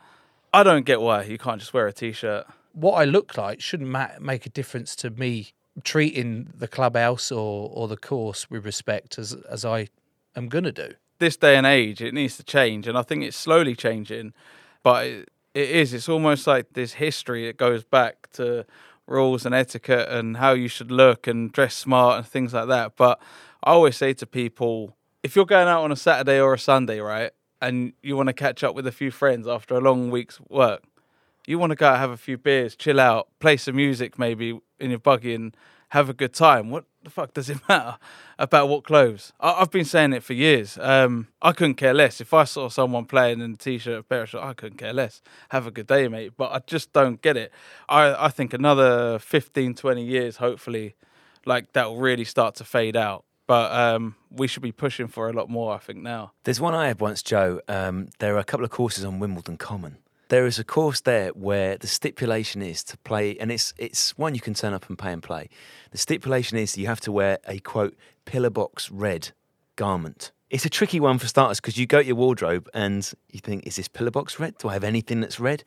I 0.53 0.63
don't 0.63 0.85
get 0.85 1.01
why 1.01 1.23
you 1.25 1.39
can't 1.39 1.61
just 1.61 1.73
wear 1.73 1.87
a 1.87 1.93
t-shirt. 1.93 2.47
What 2.73 2.93
I 2.93 3.05
look 3.05 3.37
like 3.37 3.61
shouldn't 3.61 3.89
ma- 3.89 4.19
make 4.21 4.47
a 4.47 4.51
difference 4.51 4.95
to 4.97 5.11
me 5.11 5.53
treating 5.85 6.53
the 6.55 6.69
clubhouse 6.69 7.33
or, 7.33 7.71
or 7.73 7.89
the 7.89 7.97
course 7.97 8.51
with 8.51 8.67
respect 8.67 9.19
as, 9.19 9.33
as 9.49 9.65
I 9.65 9.89
am 10.37 10.49
going 10.49 10.65
to 10.65 10.73
do. 10.73 10.95
This 11.19 11.37
day 11.37 11.57
and 11.57 11.67
age, 11.67 12.03
it 12.03 12.13
needs 12.13 12.37
to 12.37 12.43
change, 12.43 12.87
and 12.87 12.99
I 12.99 13.03
think 13.03 13.25
it's 13.25 13.37
slowly 13.37 13.75
changing. 13.75 14.35
But 14.83 15.07
it, 15.07 15.31
it 15.55 15.71
is. 15.71 15.95
It's 15.95 16.09
almost 16.09 16.47
like 16.47 16.73
this 16.73 16.95
history 16.95 17.47
that 17.47 17.57
goes 17.57 17.85
back 17.85 18.31
to 18.33 18.67
rules 19.07 19.47
and 19.47 19.55
etiquette 19.55 20.09
and 20.09 20.37
how 20.37 20.53
you 20.53 20.69
should 20.69 20.91
look 20.91 21.27
and 21.27 21.53
dress 21.53 21.75
smart 21.75 22.19
and 22.19 22.27
things 22.27 22.53
like 22.53 22.69
that. 22.69 22.97
But 22.97 23.21
I 23.63 23.71
always 23.71 23.97
say 23.97 24.13
to 24.15 24.27
people, 24.27 24.97
if 25.23 25.37
you're 25.37 25.47
going 25.47 25.69
out 25.69 25.85
on 25.85 25.93
a 25.93 25.97
Saturday 25.97 26.41
or 26.41 26.55
a 26.55 26.59
Sunday, 26.59 26.99
right, 26.99 27.31
and 27.63 27.93
you 28.03 28.17
want 28.17 28.27
to 28.27 28.33
catch 28.35 28.63
up 28.65 28.75
with 28.75 28.87
a 28.87 28.93
few 28.93 29.11
friends 29.11 29.47
after 29.47 29.75
a 29.75 29.81
long 29.81 30.11
week's 30.11 30.41
work, 30.51 30.83
you 31.47 31.59
want 31.59 31.71
to 31.71 31.77
go 31.77 31.89
out, 31.89 31.99
have 31.99 32.11
a 32.11 32.17
few 32.17 32.37
beers, 32.37 32.75
chill 32.77 33.01
out, 33.01 33.29
play 33.39 33.57
some 33.57 33.77
music 33.77 34.19
maybe 34.19 34.61
in 34.81 34.91
your 34.91 34.99
buggy 34.99 35.35
and 35.35 35.57
have 35.91 36.09
a 36.09 36.13
good 36.13 36.33
time. 36.35 36.71
What 36.71 36.85
the 37.05 37.11
fuck 37.11 37.35
does 37.35 37.49
it 37.49 37.59
matter 37.69 37.99
about 38.39 38.69
what 38.69 38.83
clothes? 38.85 39.33
I- 39.41 39.55
I've 39.61 39.71
been 39.71 39.85
saying 39.85 40.13
it 40.13 40.23
for 40.25 40.33
years. 40.33 40.77
Um, 40.79 41.29
I 41.41 41.53
couldn't 41.53 41.75
care 41.77 41.95
less. 41.95 42.21
If 42.21 42.35
I 42.35 42.45
saw 42.45 42.69
someone 42.69 43.05
playing 43.05 43.41
in 43.41 43.53
a 43.53 43.57
t-shirt, 43.57 44.01
a 44.01 44.03
pair 44.03 44.23
of 44.23 44.29
shorts, 44.31 44.45
I 44.47 44.55
couldn't 44.55 44.79
care 44.79 44.93
less. 44.93 45.23
Have 45.51 45.67
a 45.67 45.71
good 45.71 45.87
day, 45.87 46.09
mate. 46.09 46.33
But 46.37 46.53
I 46.53 46.61
just 46.67 46.93
don't 46.93 47.23
get 47.23 47.37
it. 47.37 47.53
I, 47.89 48.27
I 48.27 48.29
think 48.29 48.53
another 48.55 49.19
15, 49.21 49.75
20 49.75 50.05
years, 50.05 50.37
hopefully, 50.39 50.95
like 51.47 51.73
that 51.75 51.87
will 51.89 51.99
really 51.99 52.25
start 52.25 52.57
to 52.57 52.65
fade 52.65 52.97
out. 52.97 53.25
But 53.53 53.71
um, 53.71 54.15
we 54.31 54.47
should 54.47 54.63
be 54.63 54.73
pushing 54.73 55.09
for 55.09 55.29
a 55.29 55.33
lot 55.35 55.51
more, 55.51 55.75
I 55.75 55.77
think, 55.77 55.99
now. 55.99 56.33
There's 56.45 56.59
one 56.59 56.75
I 56.75 56.89
had 56.89 57.03
once, 57.03 57.23
Joe. 57.23 57.61
Um, 57.69 58.09
there 58.19 58.35
are 58.35 58.39
a 58.39 58.45
couple 58.45 58.65
of 58.65 58.71
courses 58.71 59.05
on 59.05 59.19
Wimbledon 59.19 59.59
Common. 59.59 59.99
There 60.29 60.47
is 60.47 60.59
a 60.59 60.65
course 60.65 61.03
there 61.03 61.29
where 61.33 61.77
the 61.77 61.87
stipulation 61.87 62.63
is 62.63 62.83
to 62.85 62.97
play, 62.97 63.37
and 63.37 63.53
it's 63.53 63.75
it's 63.77 64.17
one 64.17 64.35
you 64.35 64.41
can 64.41 64.55
turn 64.55 64.73
up 64.73 64.89
and 64.89 64.99
pay 64.99 65.13
and 65.13 65.23
play. 65.23 65.51
The 65.91 65.99
stipulation 65.99 66.57
is 66.57 66.79
you 66.79 66.87
have 66.87 67.03
to 67.03 67.13
wear 67.13 67.41
a 67.47 67.59
quote 67.59 67.95
pillar 68.25 68.49
box 68.49 68.91
red 68.91 69.33
garment. 69.77 70.31
It's 70.49 70.65
a 70.65 70.71
tricky 70.71 70.99
one 70.99 71.19
for 71.19 71.27
starters 71.27 71.61
because 71.61 71.77
you 71.77 71.85
go 71.85 72.01
to 72.01 72.07
your 72.07 72.17
wardrobe 72.17 72.71
and 72.73 73.13
you 73.29 73.41
think, 73.41 73.67
is 73.67 73.77
this 73.77 73.87
pillar 73.87 74.11
box 74.11 74.41
red? 74.41 74.57
Do 74.57 74.69
I 74.71 74.73
have 74.73 74.83
anything 74.83 75.21
that's 75.21 75.39
red? 75.39 75.63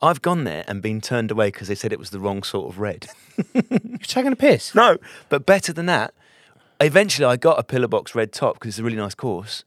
I've 0.00 0.22
gone 0.22 0.44
there 0.44 0.64
and 0.68 0.80
been 0.80 1.00
turned 1.00 1.32
away 1.32 1.48
because 1.48 1.66
they 1.66 1.74
said 1.74 1.92
it 1.92 1.98
was 1.98 2.10
the 2.10 2.20
wrong 2.20 2.44
sort 2.44 2.70
of 2.70 2.78
red. 2.78 3.08
You're 3.54 3.98
taking 4.02 4.30
a 4.30 4.36
piss? 4.36 4.72
No, 4.72 4.98
but 5.28 5.46
better 5.46 5.72
than 5.72 5.86
that, 5.86 6.14
eventually 6.80 7.26
I 7.26 7.36
got 7.36 7.58
a 7.58 7.62
pillar 7.62 7.88
box 7.88 8.14
red 8.14 8.32
top 8.32 8.54
because 8.54 8.70
it's 8.70 8.78
a 8.78 8.84
really 8.84 8.96
nice 8.96 9.14
course. 9.14 9.64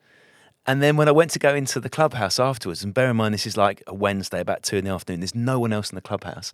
And 0.66 0.82
then 0.84 0.98
when 0.98 1.08
I 1.08 1.12
went 1.12 1.32
to 1.32 1.40
go 1.40 1.56
into 1.56 1.80
the 1.80 1.90
clubhouse 1.90 2.40
afterwards, 2.40 2.84
and 2.84 2.94
bear 2.94 3.10
in 3.10 3.16
mind 3.16 3.34
this 3.34 3.48
is 3.48 3.56
like 3.56 3.82
a 3.88 3.94
Wednesday 3.94 4.42
about 4.42 4.64
two 4.64 4.76
in 4.76 4.84
the 4.84 4.92
afternoon, 4.92 5.22
there's 5.22 5.34
no 5.34 5.60
one 5.60 5.72
else 5.72 5.90
in 5.90 5.96
the 5.96 6.02
clubhouse. 6.02 6.52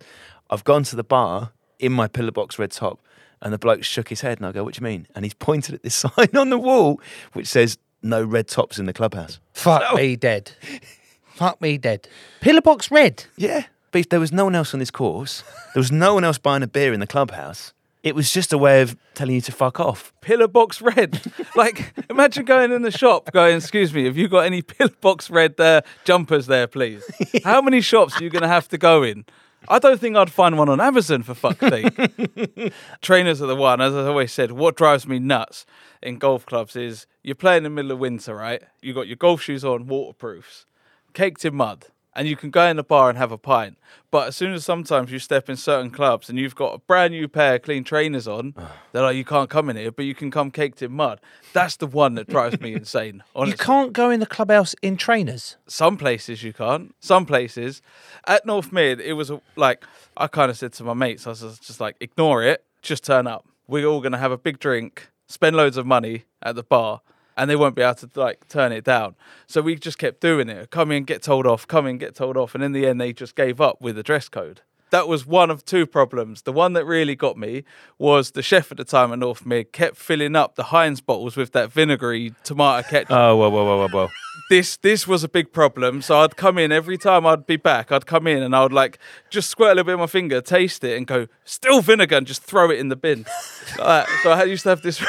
I've 0.50 0.62
gone 0.62 0.84
to 0.84 0.96
the 0.96 1.02
bar 1.02 1.50
in 1.80 1.92
my 1.92 2.06
pillar 2.06 2.30
box 2.30 2.56
red 2.56 2.70
top, 2.70 3.00
and 3.42 3.52
the 3.52 3.58
bloke 3.58 3.82
shook 3.82 4.08
his 4.08 4.20
head, 4.20 4.38
and 4.38 4.46
I 4.46 4.52
go, 4.52 4.62
"What 4.62 4.74
do 4.74 4.78
you 4.78 4.84
mean?" 4.84 5.08
And 5.14 5.24
he's 5.24 5.34
pointed 5.48 5.74
at 5.74 5.82
this 5.82 5.94
sign 6.16 6.36
on 6.36 6.50
the 6.50 6.58
wall 6.58 7.00
which 7.32 7.48
says 7.48 7.76
"No 8.02 8.22
red 8.22 8.46
tops 8.46 8.78
in 8.78 8.86
the 8.86 8.92
clubhouse." 8.92 9.40
Fuck 9.52 9.96
me 9.96 10.14
dead. 10.14 10.52
Fuck 11.34 11.60
me 11.60 11.76
dead. 11.76 12.06
Pillar 12.40 12.60
box 12.60 12.92
red. 12.92 13.24
Yeah, 13.36 13.64
but 13.90 14.10
there 14.10 14.20
was 14.20 14.30
no 14.30 14.44
one 14.44 14.54
else 14.54 14.72
on 14.74 14.78
this 14.78 14.92
course, 14.92 15.42
there 15.74 15.80
was 15.80 15.90
no 15.90 16.14
one 16.14 16.22
else 16.22 16.38
buying 16.38 16.62
a 16.62 16.68
beer 16.68 16.92
in 16.92 17.00
the 17.00 17.06
clubhouse. 17.06 17.72
It 18.04 18.14
was 18.14 18.30
just 18.30 18.52
a 18.52 18.58
way 18.58 18.82
of 18.82 18.98
telling 19.14 19.34
you 19.34 19.40
to 19.40 19.50
fuck 19.50 19.80
off. 19.80 20.12
pillar 20.20 20.46
box 20.46 20.82
red. 20.82 21.22
like, 21.56 21.94
imagine 22.10 22.44
going 22.44 22.70
in 22.70 22.82
the 22.82 22.90
shop, 22.90 23.32
going, 23.32 23.56
"Excuse 23.56 23.94
me, 23.94 24.04
have 24.04 24.18
you 24.18 24.28
got 24.28 24.44
any 24.44 24.60
pillar 24.74 24.92
box 25.00 25.30
red 25.30 25.58
uh, 25.58 25.80
jumpers 26.04 26.46
there, 26.46 26.66
please?" 26.66 27.02
How 27.44 27.62
many 27.62 27.80
shops 27.80 28.20
are 28.20 28.22
you 28.22 28.28
going 28.28 28.42
to 28.42 28.48
have 28.48 28.68
to 28.68 28.78
go 28.78 29.02
in? 29.02 29.24
I 29.70 29.78
don't 29.78 29.98
think 29.98 30.16
I'd 30.16 30.30
find 30.30 30.58
one 30.58 30.68
on 30.68 30.82
Amazon 30.82 31.22
for 31.22 31.32
fuck's 31.32 31.60
sake. 31.60 32.72
Trainers 33.00 33.40
are 33.40 33.46
the 33.46 33.56
one, 33.56 33.80
as 33.80 33.94
I 33.94 34.06
always 34.06 34.30
said. 34.30 34.52
What 34.52 34.76
drives 34.76 35.08
me 35.08 35.18
nuts 35.18 35.64
in 36.02 36.18
golf 36.18 36.44
clubs 36.44 36.76
is 36.76 37.06
you're 37.22 37.34
playing 37.34 37.58
in 37.58 37.62
the 37.64 37.70
middle 37.70 37.92
of 37.92 37.98
winter, 37.98 38.34
right? 38.34 38.62
You 38.82 38.92
got 38.92 39.06
your 39.06 39.16
golf 39.16 39.40
shoes 39.40 39.64
on, 39.64 39.86
waterproofs, 39.86 40.66
caked 41.14 41.46
in 41.46 41.54
mud, 41.54 41.86
and 42.16 42.28
you 42.28 42.36
can 42.36 42.50
go 42.50 42.66
in 42.66 42.76
the 42.76 42.84
bar 42.84 43.08
and 43.08 43.18
have 43.18 43.32
a 43.32 43.38
pint. 43.38 43.76
But 44.10 44.28
as 44.28 44.36
soon 44.36 44.52
as 44.54 44.64
sometimes 44.64 45.10
you 45.10 45.18
step 45.18 45.48
in 45.48 45.56
certain 45.56 45.90
clubs 45.90 46.28
and 46.28 46.38
you've 46.38 46.54
got 46.54 46.74
a 46.74 46.78
brand 46.78 47.12
new 47.12 47.26
pair 47.26 47.56
of 47.56 47.62
clean 47.62 47.82
trainers 47.82 48.28
on, 48.28 48.54
they're 48.92 49.02
like, 49.02 49.16
you 49.16 49.24
can't 49.24 49.50
come 49.50 49.68
in 49.68 49.76
here, 49.76 49.90
but 49.90 50.04
you 50.04 50.14
can 50.14 50.30
come 50.30 50.50
caked 50.50 50.82
in 50.82 50.92
mud. 50.92 51.20
That's 51.52 51.76
the 51.76 51.86
one 51.86 52.14
that 52.14 52.28
drives 52.28 52.60
me 52.60 52.72
insane. 52.74 53.24
You 53.36 53.54
can't 53.54 53.92
go 53.92 54.10
in 54.10 54.20
the 54.20 54.26
clubhouse 54.26 54.74
in 54.82 54.96
trainers. 54.96 55.56
Some 55.66 55.96
places 55.96 56.42
you 56.42 56.52
can't. 56.52 56.94
Some 57.00 57.26
places. 57.26 57.82
At 58.26 58.46
North 58.46 58.72
Mid, 58.72 59.00
it 59.00 59.14
was 59.14 59.32
like, 59.56 59.84
I 60.16 60.28
kind 60.28 60.50
of 60.50 60.56
said 60.56 60.72
to 60.74 60.84
my 60.84 60.94
mates, 60.94 61.26
I 61.26 61.30
was 61.30 61.40
just 61.58 61.80
like, 61.80 61.96
ignore 62.00 62.44
it, 62.44 62.64
just 62.82 63.04
turn 63.04 63.26
up. 63.26 63.44
We're 63.66 63.86
all 63.86 64.00
going 64.00 64.12
to 64.12 64.18
have 64.18 64.32
a 64.32 64.38
big 64.38 64.60
drink, 64.60 65.08
spend 65.26 65.56
loads 65.56 65.76
of 65.76 65.86
money 65.86 66.24
at 66.42 66.54
the 66.54 66.62
bar, 66.62 67.00
and 67.36 67.50
they 67.50 67.56
won't 67.56 67.74
be 67.74 67.82
able 67.82 67.94
to 67.94 68.10
like 68.14 68.48
turn 68.48 68.72
it 68.72 68.84
down. 68.84 69.16
So 69.46 69.60
we 69.60 69.76
just 69.76 69.98
kept 69.98 70.20
doing 70.20 70.48
it. 70.48 70.70
Come 70.70 70.90
in, 70.90 71.04
get 71.04 71.22
told 71.22 71.46
off, 71.46 71.66
come 71.66 71.86
in, 71.86 71.98
get 71.98 72.14
told 72.14 72.36
off. 72.36 72.54
And 72.54 72.62
in 72.62 72.72
the 72.72 72.86
end, 72.86 73.00
they 73.00 73.12
just 73.12 73.34
gave 73.34 73.60
up 73.60 73.80
with 73.80 73.96
the 73.96 74.02
dress 74.02 74.28
code. 74.28 74.62
That 74.94 75.08
was 75.08 75.26
one 75.26 75.50
of 75.50 75.64
two 75.64 75.86
problems. 75.86 76.42
The 76.42 76.52
one 76.52 76.74
that 76.74 76.84
really 76.84 77.16
got 77.16 77.36
me 77.36 77.64
was 77.98 78.30
the 78.30 78.42
chef 78.42 78.70
at 78.70 78.76
the 78.76 78.84
time 78.84 79.12
at 79.12 79.18
North 79.18 79.44
Mid 79.44 79.72
kept 79.72 79.96
filling 79.96 80.36
up 80.36 80.54
the 80.54 80.62
Heinz 80.62 81.00
bottles 81.00 81.36
with 81.36 81.50
that 81.50 81.72
vinegary 81.72 82.32
tomato 82.44 82.88
ketchup 82.88 83.10
Oh, 83.10 83.34
whoa, 83.36 83.50
whoa, 83.50 83.64
whoa, 83.64 83.78
whoa, 83.78 83.88
whoa. 83.88 84.08
this 84.50 84.76
this 84.76 85.08
was 85.08 85.24
a 85.24 85.28
big 85.28 85.52
problem. 85.52 86.00
So 86.00 86.20
I'd 86.20 86.36
come 86.36 86.58
in 86.58 86.70
every 86.70 86.96
time 86.96 87.26
I'd 87.26 87.44
be 87.44 87.56
back. 87.56 87.90
I'd 87.90 88.06
come 88.06 88.28
in 88.28 88.40
and 88.40 88.54
I 88.54 88.62
would 88.62 88.72
like 88.72 89.00
just 89.30 89.50
squirt 89.50 89.72
a 89.72 89.74
little 89.74 89.84
bit 89.84 89.94
of 89.94 89.98
my 89.98 90.06
finger, 90.06 90.40
taste 90.40 90.84
it, 90.84 90.96
and 90.96 91.08
go 91.08 91.26
still 91.44 91.80
vinegar, 91.80 92.16
and 92.16 92.24
just 92.24 92.44
throw 92.44 92.70
it 92.70 92.78
in 92.78 92.88
the 92.88 92.96
bin. 92.96 93.26
Like 93.80 94.06
so 94.22 94.30
I 94.30 94.44
used 94.44 94.62
to 94.62 94.68
have 94.68 94.82
this 94.82 95.04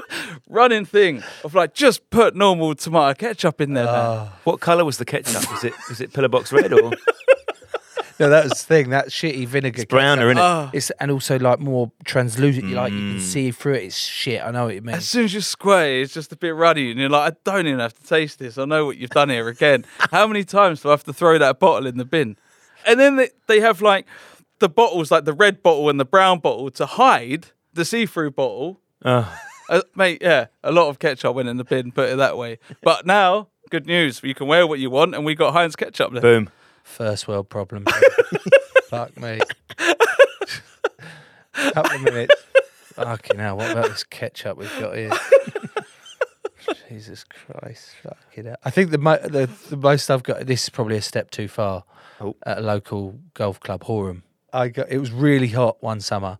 running 0.48 0.84
thing 0.84 1.22
of 1.44 1.54
like 1.54 1.72
just 1.72 2.10
put 2.10 2.36
normal 2.36 2.74
tomato 2.74 3.14
ketchup 3.14 3.62
in 3.62 3.72
there. 3.72 3.86
man. 3.86 3.94
Ah. 3.94 4.38
What 4.44 4.60
colour 4.60 4.84
was 4.84 4.98
the 4.98 5.06
ketchup? 5.06 5.50
Was 5.50 5.64
it 5.64 5.72
was 5.88 6.00
it 6.02 6.12
pillar 6.12 6.28
box 6.28 6.52
red 6.52 6.72
or 6.74 6.90
No, 8.20 8.28
that 8.28 8.44
was 8.44 8.52
the 8.52 8.66
thing. 8.66 8.90
That 8.90 9.08
shitty 9.08 9.48
vinegar. 9.48 9.86
browner 9.86 10.30
in 10.30 10.36
it? 10.36 10.70
It's 10.74 10.90
and 11.00 11.10
also 11.10 11.38
like 11.38 11.58
more 11.58 11.90
translucent. 12.04 12.66
You 12.66 12.74
like 12.76 12.92
you 12.92 12.98
can 12.98 13.20
see 13.20 13.50
through 13.50 13.74
it. 13.74 13.84
It's 13.84 13.96
shit. 13.96 14.42
I 14.44 14.50
know 14.50 14.66
what 14.66 14.74
you 14.74 14.82
mean. 14.82 14.94
As 14.96 15.08
soon 15.08 15.24
as 15.24 15.32
you 15.32 15.40
squirt 15.40 15.88
it, 15.88 16.02
it's 16.02 16.12
just 16.12 16.30
a 16.30 16.36
bit 16.36 16.54
ruddy, 16.54 16.90
and 16.90 17.00
you're 17.00 17.08
like, 17.08 17.32
I 17.32 17.36
don't 17.44 17.66
even 17.66 17.80
have 17.80 17.94
to 17.94 18.06
taste 18.06 18.38
this. 18.38 18.58
I 18.58 18.66
know 18.66 18.84
what 18.84 18.98
you've 18.98 19.08
done 19.08 19.30
here 19.30 19.48
again. 19.48 19.86
How 20.10 20.26
many 20.26 20.44
times 20.44 20.82
do 20.82 20.88
I 20.88 20.92
have 20.92 21.04
to 21.04 21.14
throw 21.14 21.38
that 21.38 21.58
bottle 21.58 21.86
in 21.86 21.96
the 21.96 22.04
bin? 22.04 22.36
And 22.86 23.00
then 23.00 23.16
they, 23.16 23.30
they 23.46 23.60
have 23.60 23.80
like 23.80 24.06
the 24.58 24.68
bottles, 24.68 25.10
like 25.10 25.24
the 25.24 25.32
red 25.32 25.62
bottle 25.62 25.88
and 25.88 25.98
the 25.98 26.04
brown 26.04 26.40
bottle, 26.40 26.70
to 26.72 26.84
hide 26.84 27.46
the 27.72 27.86
see-through 27.86 28.32
bottle. 28.32 28.80
Uh, 29.02 29.34
mate, 29.94 30.18
yeah, 30.20 30.48
a 30.62 30.72
lot 30.72 30.88
of 30.88 30.98
ketchup 30.98 31.34
went 31.34 31.48
in 31.48 31.56
the 31.56 31.64
bin. 31.64 31.90
Put 31.90 32.10
it 32.10 32.16
that 32.16 32.36
way. 32.36 32.58
But 32.82 33.06
now, 33.06 33.48
good 33.70 33.86
news, 33.86 34.20
you 34.22 34.34
can 34.34 34.46
wear 34.46 34.66
what 34.66 34.78
you 34.78 34.90
want, 34.90 35.14
and 35.14 35.24
we 35.24 35.34
got 35.34 35.54
Heinz 35.54 35.74
ketchup 35.74 36.12
there. 36.12 36.20
Boom. 36.20 36.50
First 36.90 37.28
world 37.28 37.48
problem. 37.48 37.84
Fuck 38.88 39.16
me. 39.16 39.38
Couple 41.52 41.96
of 41.96 42.02
minutes. 42.02 42.34
Fucking 42.94 43.38
hell, 43.38 43.56
what 43.56 43.70
about 43.70 43.88
this 43.90 44.02
ketchup 44.04 44.58
we've 44.58 44.80
got 44.80 44.96
here? 44.96 45.12
Jesus 46.88 47.24
Christ, 47.24 47.94
fucking 48.02 48.46
hell. 48.46 48.56
I 48.64 48.70
think 48.70 48.90
the, 48.90 48.98
mo- 48.98 49.20
the 49.22 49.48
the 49.68 49.76
most 49.76 50.10
I've 50.10 50.24
got. 50.24 50.46
This 50.46 50.64
is 50.64 50.68
probably 50.70 50.96
a 50.96 51.02
step 51.02 51.30
too 51.30 51.46
far. 51.46 51.84
Oh. 52.20 52.34
At 52.44 52.58
a 52.58 52.60
local 52.60 53.20
golf 53.34 53.60
club, 53.60 53.84
Horham. 53.84 54.22
I 54.52 54.68
got. 54.68 54.90
It 54.90 54.98
was 54.98 55.12
really 55.12 55.48
hot 55.48 55.80
one 55.80 56.00
summer, 56.00 56.38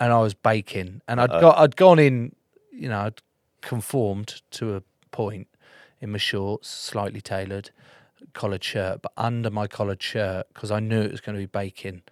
and 0.00 0.12
I 0.12 0.20
was 0.20 0.32
baking, 0.32 1.02
and 1.06 1.20
I'd 1.20 1.30
got. 1.30 1.58
I'd 1.58 1.76
gone 1.76 1.98
in. 1.98 2.34
You 2.72 2.88
know, 2.88 3.00
I'd 3.00 3.20
conformed 3.60 4.40
to 4.52 4.76
a 4.76 4.82
point 5.10 5.48
in 6.00 6.10
my 6.10 6.18
shorts, 6.18 6.68
slightly 6.68 7.20
tailored, 7.20 7.70
collared 8.32 8.64
shirt, 8.64 9.02
but 9.02 9.12
under 9.16 9.50
my 9.50 9.66
collared 9.66 10.02
shirt 10.02 10.46
because 10.52 10.70
I 10.70 10.80
knew 10.80 11.00
it 11.00 11.10
was 11.10 11.20
going 11.20 11.36
to 11.36 11.42
be 11.42 11.46
baking, 11.46 12.02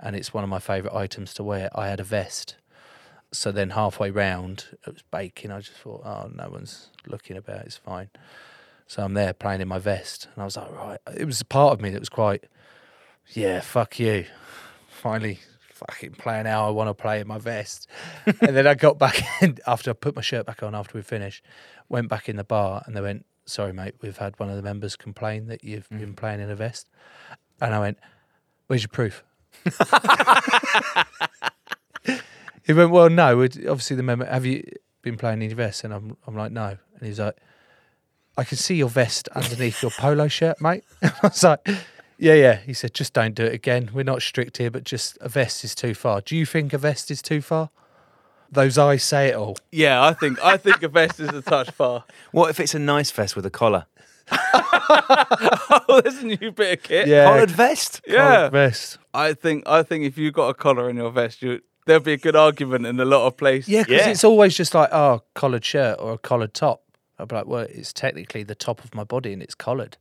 and 0.00 0.16
it's 0.16 0.32
one 0.32 0.44
of 0.44 0.50
my 0.50 0.58
favourite 0.58 0.96
items 0.96 1.34
to 1.34 1.44
wear. 1.44 1.70
I 1.74 1.88
had 1.88 2.00
a 2.00 2.04
vest. 2.04 2.56
So 3.30 3.52
then 3.52 3.70
halfway 3.70 4.10
round, 4.10 4.64
it 4.86 4.94
was 4.94 5.02
baking. 5.10 5.50
I 5.50 5.60
just 5.60 5.72
thought, 5.72 6.02
oh, 6.04 6.30
no 6.34 6.48
one's 6.50 6.88
looking 7.06 7.36
about. 7.36 7.66
It's 7.66 7.76
fine. 7.76 8.08
So 8.86 9.02
I'm 9.02 9.12
there 9.12 9.34
playing 9.34 9.60
in 9.60 9.68
my 9.68 9.78
vest, 9.78 10.28
and 10.34 10.42
I 10.42 10.44
was 10.46 10.56
like, 10.56 10.72
right. 10.72 10.98
It 11.14 11.26
was 11.26 11.40
a 11.40 11.44
part 11.44 11.74
of 11.74 11.80
me 11.80 11.90
that 11.90 12.00
was 12.00 12.08
quite, 12.08 12.44
yeah, 13.34 13.60
fuck 13.60 13.98
you. 13.98 14.24
Finally, 14.88 15.40
fucking 15.78 16.12
playing 16.12 16.46
how 16.46 16.66
I 16.66 16.70
want 16.70 16.88
to 16.88 16.94
play 16.94 17.20
in 17.20 17.28
my 17.28 17.38
vest. 17.38 17.86
and 18.26 18.56
then 18.56 18.66
I 18.66 18.74
got 18.74 18.98
back 18.98 19.22
in 19.42 19.58
after 19.66 19.90
I 19.90 19.92
put 19.92 20.16
my 20.16 20.22
shirt 20.22 20.46
back 20.46 20.62
on 20.62 20.74
after 20.74 20.96
we 20.96 21.02
finished. 21.02 21.44
Went 21.90 22.08
back 22.08 22.28
in 22.28 22.36
the 22.36 22.44
bar, 22.44 22.82
and 22.86 22.96
they 22.96 23.00
went, 23.00 23.26
sorry, 23.48 23.72
mate, 23.72 23.94
we've 24.00 24.16
had 24.16 24.38
one 24.38 24.50
of 24.50 24.56
the 24.56 24.62
members 24.62 24.96
complain 24.96 25.46
that 25.46 25.64
you've 25.64 25.88
mm. 25.88 26.00
been 26.00 26.14
playing 26.14 26.40
in 26.40 26.50
a 26.50 26.56
vest. 26.56 26.88
And 27.60 27.74
I 27.74 27.80
went, 27.80 27.98
where's 28.66 28.82
your 28.82 28.88
proof? 28.88 29.24
He 32.68 32.74
went, 32.74 32.90
well, 32.90 33.08
no. 33.08 33.42
Obviously, 33.42 33.96
the 33.96 34.02
member. 34.02 34.26
Have 34.26 34.44
you 34.44 34.62
been 35.00 35.16
playing 35.16 35.40
in 35.40 35.48
your 35.48 35.56
vest? 35.56 35.84
And 35.84 35.94
I'm, 35.94 36.18
I'm 36.26 36.36
like, 36.36 36.52
no. 36.52 36.76
And 36.98 37.08
he's 37.08 37.18
like, 37.18 37.34
I 38.36 38.44
can 38.44 38.58
see 38.58 38.74
your 38.74 38.90
vest 38.90 39.26
underneath 39.34 39.80
your 39.80 39.90
polo 39.90 40.28
shirt, 40.28 40.60
mate. 40.60 40.84
I 41.02 41.12
was 41.22 41.42
like, 41.42 41.66
yeah, 42.18 42.34
yeah. 42.34 42.56
He 42.56 42.74
said, 42.74 42.92
just 42.92 43.14
don't 43.14 43.34
do 43.34 43.42
it 43.46 43.54
again. 43.54 43.88
We're 43.94 44.02
not 44.02 44.20
strict 44.20 44.58
here, 44.58 44.70
but 44.70 44.84
just 44.84 45.16
a 45.22 45.30
vest 45.30 45.64
is 45.64 45.74
too 45.74 45.94
far. 45.94 46.20
Do 46.20 46.36
you 46.36 46.44
think 46.44 46.74
a 46.74 46.78
vest 46.78 47.10
is 47.10 47.22
too 47.22 47.40
far? 47.40 47.70
Those 48.50 48.78
eyes 48.78 49.02
say 49.02 49.28
it 49.28 49.34
all. 49.36 49.56
Yeah, 49.70 50.02
I 50.02 50.14
think 50.14 50.42
I 50.42 50.56
think 50.56 50.82
a 50.82 50.88
vest 50.88 51.20
is 51.20 51.28
a 51.28 51.42
touch 51.42 51.70
far. 51.70 52.04
What 52.32 52.50
if 52.50 52.60
it's 52.60 52.74
a 52.74 52.78
nice 52.78 53.10
vest 53.10 53.36
with 53.36 53.44
a 53.46 53.50
collar? 53.50 53.86
Oh, 54.90 56.00
there's 56.02 56.18
a 56.18 56.26
new 56.26 56.50
bit 56.52 56.78
of 56.78 56.82
kit. 56.84 57.08
Yeah. 57.08 57.24
Collared 57.24 57.50
vest? 57.50 58.00
yeah. 58.06 58.48
vest. 58.48 58.98
I 59.14 59.32
think 59.34 59.66
I 59.66 59.82
think 59.82 60.04
if 60.04 60.16
you 60.18 60.30
got 60.30 60.48
a 60.48 60.54
collar 60.54 60.88
in 60.90 60.96
your 60.96 61.10
vest, 61.10 61.42
you 61.42 61.60
there'll 61.86 62.02
be 62.02 62.12
a 62.12 62.18
good 62.18 62.36
argument 62.36 62.86
in 62.86 62.98
a 63.00 63.04
lot 63.04 63.26
of 63.26 63.36
places. 63.36 63.68
Yeah, 63.68 63.82
because 63.82 63.96
Yeah. 64.06 64.08
it's 64.10 64.24
always 64.24 64.54
just 64.56 64.74
like, 64.74 64.90
oh, 64.92 65.22
collared 65.34 65.64
shirt 65.64 65.98
or 66.00 66.12
a 66.14 66.18
collared 66.18 66.54
top. 66.54 66.82
I'd 67.18 67.28
be 67.28 67.34
like, 67.36 67.46
well, 67.46 67.66
it's 67.68 67.92
technically 67.92 68.42
the 68.44 68.54
top 68.54 68.84
of 68.84 68.94
my 68.94 69.04
body 69.04 69.32
and 69.32 69.42
it's 69.42 69.54
collared. 69.54 69.96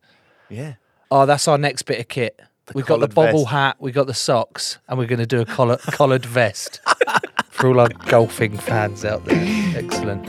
Yeah. 0.50 0.74
Oh, 1.10 1.26
that's 1.26 1.48
our 1.48 1.58
next 1.58 1.84
bit 1.84 2.00
of 2.00 2.08
kit. 2.10 2.40
We've 2.74 2.86
got 2.86 3.00
the 3.00 3.08
collared 3.08 3.16
bobble 3.32 3.44
vest. 3.46 3.52
hat, 3.52 3.76
we've 3.80 3.94
got 3.94 4.08
the 4.08 4.14
socks, 4.14 4.78
and 4.90 5.00
we're 5.00 5.06
going 5.06 5.20
to 5.20 5.26
do 5.26 5.40
a 5.40 5.46
collar, 5.46 5.78
collared 5.92 6.26
vest 6.26 6.82
for 7.58 7.70
all 7.70 7.80
our 7.80 7.90
golfing 8.06 8.56
fans 8.56 9.04
out 9.04 9.26
there. 9.26 9.44
Excellent. 9.76 10.24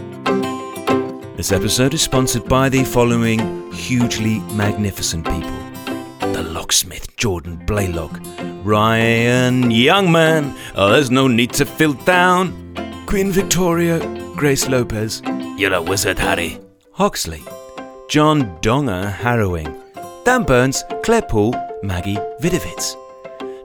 This 1.36 1.52
episode 1.52 1.92
is 1.92 2.00
sponsored 2.02 2.48
by 2.48 2.70
the 2.70 2.84
following 2.84 3.70
hugely 3.70 4.40
magnificent 4.54 5.26
people. 5.26 5.50
The 6.32 6.42
locksmith 6.42 7.14
Jordan 7.16 7.56
Blaylock, 7.66 8.18
Ryan 8.64 9.64
Youngman, 9.64 10.56
oh, 10.74 10.90
there's 10.90 11.10
no 11.10 11.28
need 11.28 11.52
to 11.52 11.66
fill 11.66 11.92
down, 11.92 12.74
Queen 13.06 13.30
Victoria, 13.30 13.98
Grace 14.34 14.66
Lopez, 14.66 15.22
you're 15.58 15.74
a 15.74 15.82
wizard, 15.82 16.18
Harry, 16.18 16.58
Hoxley, 16.92 17.42
John 18.08 18.58
Donger 18.62 19.12
Harrowing, 19.12 19.76
Dan 20.24 20.44
Burns, 20.44 20.82
Claire 21.02 21.22
Paul, 21.22 21.54
Maggie 21.82 22.18
Vidovitz, 22.40 22.96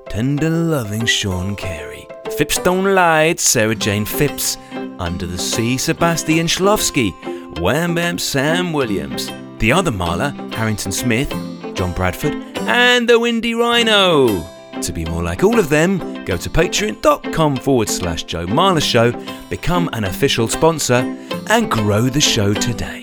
Tender 0.10 0.50
loving 0.50 1.06
Sean 1.06 1.56
Carey. 1.56 1.93
Phipps 2.32 2.58
Don't 2.60 2.96
Lie, 2.96 3.36
Sarah 3.36 3.76
Jane 3.76 4.06
Phipps. 4.06 4.58
Under 5.00 5.28
the 5.28 5.38
Sea, 5.38 5.78
Sebastian 5.78 6.48
Schlofsky. 6.48 7.14
Wham 7.60 7.94
Bam 7.96 8.18
Sam 8.18 8.74
Williams. 8.74 9.30
The 9.60 9.72
other 9.72 9.92
Marla, 9.92 10.34
Harrington 10.54 10.92
Smith, 10.92 11.30
John 11.76 11.94
Bradford, 11.94 12.34
and 12.68 13.08
the 13.08 13.20
Windy 13.20 13.54
Rhino. 13.54 14.44
To 14.82 14.92
be 14.92 15.06
more 15.06 15.24
like 15.24 15.44
all 15.44 15.60
of 15.60 15.70
them, 15.70 16.26
go 16.26 16.36
to 16.36 16.50
patreon.com 16.50 17.58
forward 17.58 17.90
slash 17.90 18.24
Joe 18.24 18.46
Marler 18.46 18.82
Show, 18.82 19.12
become 19.50 19.90
an 19.94 20.06
official 20.06 20.48
sponsor, 20.48 21.18
and 21.50 21.72
grow 21.72 22.10
the 22.10 22.20
show 22.20 22.54
today. 22.54 23.03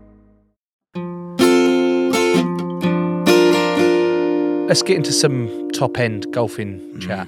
Let's 4.71 4.83
get 4.83 4.95
into 4.95 5.11
some 5.11 5.69
top 5.71 5.99
end 5.99 6.31
golfing 6.31 6.79
mm. 6.79 7.01
chat. 7.01 7.27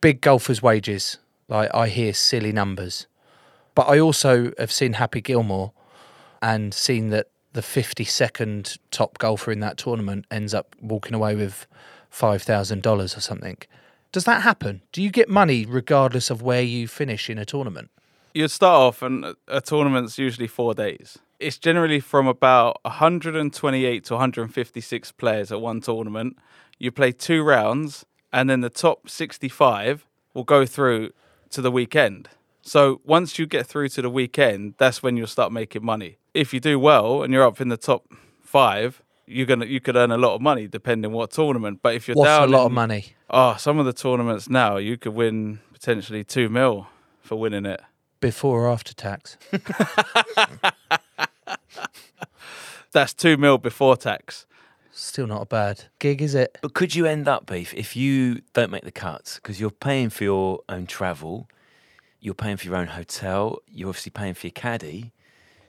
Big 0.00 0.22
golfers' 0.22 0.62
wages. 0.62 1.18
Like 1.48 1.68
I 1.74 1.88
hear 1.88 2.14
silly 2.14 2.50
numbers. 2.50 3.06
But 3.74 3.90
I 3.90 3.98
also 3.98 4.52
have 4.56 4.72
seen 4.72 4.94
Happy 4.94 5.20
Gilmore 5.20 5.72
and 6.40 6.72
seen 6.72 7.10
that 7.10 7.26
the 7.52 7.60
52nd 7.60 8.78
top 8.90 9.18
golfer 9.18 9.52
in 9.52 9.60
that 9.60 9.76
tournament 9.76 10.24
ends 10.30 10.54
up 10.54 10.74
walking 10.80 11.12
away 11.12 11.34
with 11.34 11.66
$5,000 12.10 12.86
or 12.86 13.20
something. 13.20 13.58
Does 14.10 14.24
that 14.24 14.40
happen? 14.40 14.80
Do 14.92 15.02
you 15.02 15.10
get 15.10 15.28
money 15.28 15.66
regardless 15.66 16.30
of 16.30 16.40
where 16.40 16.62
you 16.62 16.88
finish 16.88 17.28
in 17.28 17.36
a 17.36 17.44
tournament? 17.44 17.90
You'd 18.32 18.50
start 18.50 18.80
off, 18.80 19.02
and 19.02 19.26
a- 19.26 19.36
a 19.46 19.60
tournament's 19.60 20.18
usually 20.18 20.46
four 20.46 20.72
days. 20.72 21.18
It's 21.38 21.58
generally 21.58 22.00
from 22.00 22.26
about 22.26 22.78
128 22.82 24.04
to 24.04 24.14
156 24.14 25.12
players 25.12 25.52
at 25.52 25.60
one 25.60 25.80
tournament. 25.80 26.38
You 26.78 26.90
play 26.90 27.12
two 27.12 27.42
rounds, 27.42 28.06
and 28.32 28.48
then 28.48 28.60
the 28.62 28.70
top 28.70 29.08
65 29.08 30.06
will 30.34 30.44
go 30.44 30.64
through 30.66 31.10
to 31.50 31.60
the 31.60 31.70
weekend. 31.70 32.28
So 32.62 33.00
once 33.04 33.38
you 33.38 33.46
get 33.46 33.66
through 33.66 33.90
to 33.90 34.02
the 34.02 34.10
weekend, 34.10 34.74
that's 34.78 35.02
when 35.02 35.16
you'll 35.16 35.26
start 35.26 35.52
making 35.52 35.84
money. 35.84 36.16
If 36.34 36.52
you 36.52 36.60
do 36.60 36.78
well 36.78 37.22
and 37.22 37.32
you're 37.32 37.46
up 37.46 37.60
in 37.60 37.68
the 37.68 37.76
top 37.76 38.06
five, 38.42 39.02
you're 39.26 39.46
gonna 39.46 39.66
you 39.66 39.80
could 39.80 39.96
earn 39.96 40.10
a 40.10 40.16
lot 40.18 40.34
of 40.34 40.40
money 40.40 40.66
depending 40.66 41.12
what 41.12 41.30
tournament. 41.30 41.80
But 41.82 41.94
if 41.94 42.08
you're 42.08 42.14
down. 42.14 42.40
What's 42.42 42.52
a 42.52 42.56
lot 42.56 42.60
in- 42.62 42.66
of 42.66 42.72
money? 42.72 43.04
Oh, 43.30 43.56
some 43.58 43.78
of 43.78 43.86
the 43.86 43.92
tournaments 43.92 44.48
now 44.48 44.76
you 44.78 44.96
could 44.96 45.14
win 45.14 45.60
potentially 45.72 46.24
two 46.24 46.48
mil 46.48 46.88
for 47.20 47.36
winning 47.36 47.66
it. 47.66 47.80
Before 48.20 48.62
or 48.66 48.72
after 48.72 48.94
tax? 48.94 49.36
That's 52.92 53.14
two 53.14 53.36
mil 53.36 53.58
before 53.58 53.96
tax. 53.96 54.46
Still 54.92 55.26
not 55.26 55.42
a 55.42 55.46
bad 55.46 55.84
gig, 55.98 56.22
is 56.22 56.34
it? 56.34 56.56
But 56.62 56.72
could 56.72 56.94
you 56.94 57.04
end 57.04 57.28
up, 57.28 57.44
Beef, 57.44 57.74
if 57.74 57.96
you 57.96 58.40
don't 58.54 58.70
make 58.70 58.84
the 58.84 58.90
cuts, 58.90 59.34
because 59.36 59.60
you're 59.60 59.70
paying 59.70 60.08
for 60.08 60.24
your 60.24 60.60
own 60.70 60.86
travel, 60.86 61.50
you're 62.18 62.32
paying 62.32 62.56
for 62.56 62.66
your 62.66 62.76
own 62.76 62.86
hotel, 62.86 63.58
you're 63.70 63.90
obviously 63.90 64.10
paying 64.10 64.32
for 64.32 64.46
your 64.46 64.52
caddy. 64.52 65.12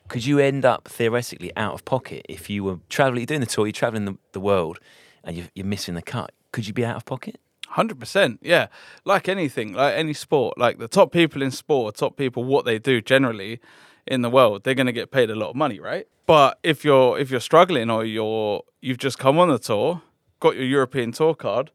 Could 0.08 0.25
you 0.25 0.39
end 0.39 0.63
up 0.63 0.88
theoretically 0.88 1.51
out 1.58 1.73
of 1.73 1.84
pocket 1.84 2.25
if 2.30 2.49
you 2.49 2.63
were 2.63 2.80
traveling, 2.88 3.19
you're 3.19 3.25
doing 3.25 3.41
the 3.41 3.47
tour, 3.47 3.67
you're 3.67 3.73
traveling 3.73 4.06
the, 4.06 4.17
the 4.32 4.39
world, 4.39 4.80
and 5.25 5.36
you're, 5.36 5.47
you're 5.53 5.65
missing 5.65 5.95
the 5.95 6.01
cut? 6.01 6.32
Could 6.53 6.65
you 6.65 6.73
be 6.73 6.86
out 6.86 6.95
of 6.95 7.03
pocket? 7.03 7.41
Hundred 7.67 7.99
percent, 7.99 8.39
yeah. 8.41 8.67
Like 9.03 9.27
anything, 9.27 9.73
like 9.73 9.93
any 9.95 10.13
sport, 10.13 10.58
like 10.58 10.77
the 10.77 10.88
top 10.88 11.12
people 11.12 11.41
in 11.41 11.51
sport, 11.51 11.95
top 11.95 12.15
people, 12.15 12.45
what 12.45 12.63
they 12.63 12.80
do 12.80 13.01
generally 13.01 13.60
in 14.08 14.22
the 14.22 14.30
world, 14.30 14.63
they're 14.63 14.74
going 14.74 14.88
to 14.88 14.93
get 14.93 15.12
paid 15.12 15.30
a 15.30 15.36
lot 15.36 15.50
of 15.50 15.56
money, 15.56 15.80
right? 15.80 16.08
But 16.26 16.60
if 16.63 16.84
you're 16.84 17.17
if 17.20 17.32
you're 17.32 17.39
struggling 17.39 17.89
or 17.89 18.04
you're 18.04 18.63
you've 18.82 18.98
just 18.98 19.17
come 19.17 19.39
on 19.39 19.50
the 19.50 19.60
tour, 19.60 20.02
got 20.39 20.56
your 20.56 20.65
European 20.65 21.12
tour 21.12 21.36
card, 21.36 21.72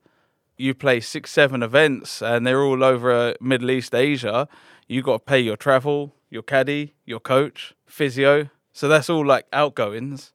you 0.57 0.75
play 0.75 1.01
six, 1.01 1.31
seven 1.31 1.63
events, 1.63 2.23
and 2.23 2.47
they're 2.47 2.63
all 2.63 2.85
over 2.85 3.13
uh, 3.13 3.35
Middle 3.41 3.71
East, 3.71 3.95
Asia. 3.95 4.49
You 4.89 5.03
got 5.03 5.19
to 5.19 5.25
pay 5.25 5.41
your 5.41 5.57
travel, 5.57 6.15
your 6.29 6.43
caddy, 6.43 6.95
your 7.05 7.21
coach, 7.21 7.75
physio. 7.87 8.51
So 8.73 8.89
that's 8.89 9.09
all 9.11 9.25
like 9.25 9.47
outgoings 9.53 10.33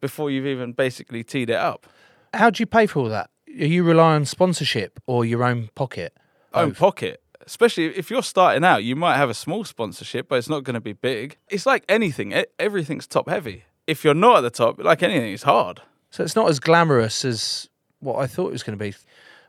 before 0.00 0.30
you've 0.30 0.46
even 0.46 0.72
basically 0.72 1.22
teed 1.22 1.50
it 1.50 1.56
up. 1.56 1.86
How 2.34 2.50
do 2.50 2.62
you 2.62 2.66
pay 2.66 2.86
for 2.86 3.00
all 3.00 3.08
that? 3.08 3.30
Are 3.48 3.66
you 3.66 3.84
rely 3.84 4.14
on 4.14 4.24
sponsorship 4.24 4.98
or 5.06 5.24
your 5.24 5.44
own 5.44 5.68
pocket? 5.74 6.16
own 6.54 6.74
pocket. 6.74 7.21
Especially 7.46 7.86
if 7.86 8.10
you're 8.10 8.22
starting 8.22 8.64
out, 8.64 8.84
you 8.84 8.96
might 8.96 9.16
have 9.16 9.30
a 9.30 9.34
small 9.34 9.64
sponsorship, 9.64 10.28
but 10.28 10.36
it's 10.36 10.48
not 10.48 10.64
going 10.64 10.74
to 10.74 10.80
be 10.80 10.92
big. 10.92 11.36
It's 11.48 11.66
like 11.66 11.84
anything; 11.88 12.34
everything's 12.58 13.06
top 13.06 13.28
heavy. 13.28 13.64
If 13.86 14.04
you're 14.04 14.14
not 14.14 14.38
at 14.38 14.40
the 14.42 14.50
top, 14.50 14.78
like 14.82 15.02
anything, 15.02 15.32
it's 15.32 15.42
hard. 15.42 15.82
So 16.10 16.22
it's 16.22 16.36
not 16.36 16.48
as 16.48 16.60
glamorous 16.60 17.24
as 17.24 17.68
what 18.00 18.18
I 18.18 18.26
thought 18.26 18.48
it 18.48 18.52
was 18.52 18.62
going 18.62 18.78
to 18.78 18.84
be. 18.84 18.94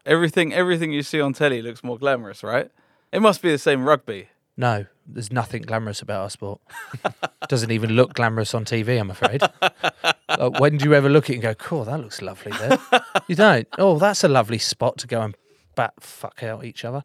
Everything, 0.06 0.54
everything 0.54 0.92
you 0.92 1.04
see 1.04 1.22
on 1.22 1.34
telly 1.34 1.62
looks 1.62 1.84
more 1.84 1.98
glamorous, 1.98 2.44
right? 2.44 2.70
It 3.12 3.22
must 3.22 3.42
be 3.42 3.52
the 3.52 3.58
same 3.58 3.86
rugby. 3.86 4.30
No, 4.56 4.86
there's 5.08 5.32
nothing 5.32 5.64
glamorous 5.64 6.02
about 6.02 6.22
our 6.22 6.30
sport. 6.30 6.62
Doesn't 7.50 7.72
even 7.72 7.92
look 7.92 8.14
glamorous 8.14 8.54
on 8.54 8.66
TV, 8.66 9.00
I'm 9.00 9.10
afraid. 9.10 9.42
Like, 9.42 9.74
uh, 10.30 10.50
when 10.52 10.78
do 10.78 10.86
you 10.86 10.94
ever 10.94 11.10
look 11.10 11.26
at 11.26 11.32
it 11.32 11.34
and 11.34 11.42
go, 11.42 11.54
cool, 11.56 11.86
that 11.86 12.00
looks 12.00 12.22
lovely 12.22 12.52
there? 12.54 12.78
You 13.28 13.36
don't. 13.36 13.68
Oh, 13.78 14.00
that's 14.00 14.24
a 14.26 14.28
lovely 14.28 14.58
spot 14.58 14.98
to 14.98 15.08
go 15.08 15.22
and 15.22 15.36
bat 15.76 15.94
fuck 16.02 16.44
out 16.44 16.66
each 16.66 16.84
other. 16.84 17.04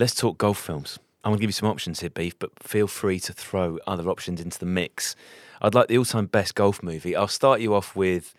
Let's 0.00 0.14
talk 0.14 0.38
golf 0.38 0.58
films. 0.58 0.98
I'm 1.22 1.32
going 1.32 1.36
to 1.36 1.42
give 1.42 1.50
you 1.50 1.52
some 1.52 1.68
options 1.68 2.00
here, 2.00 2.08
Beef, 2.08 2.38
but 2.38 2.50
feel 2.62 2.86
free 2.86 3.20
to 3.20 3.34
throw 3.34 3.78
other 3.86 4.08
options 4.08 4.40
into 4.40 4.58
the 4.58 4.64
mix. 4.64 5.14
I'd 5.60 5.74
like 5.74 5.88
the 5.88 5.98
all 5.98 6.06
time 6.06 6.24
best 6.24 6.54
golf 6.54 6.82
movie. 6.82 7.14
I'll 7.14 7.28
start 7.28 7.60
you 7.60 7.74
off 7.74 7.94
with 7.94 8.34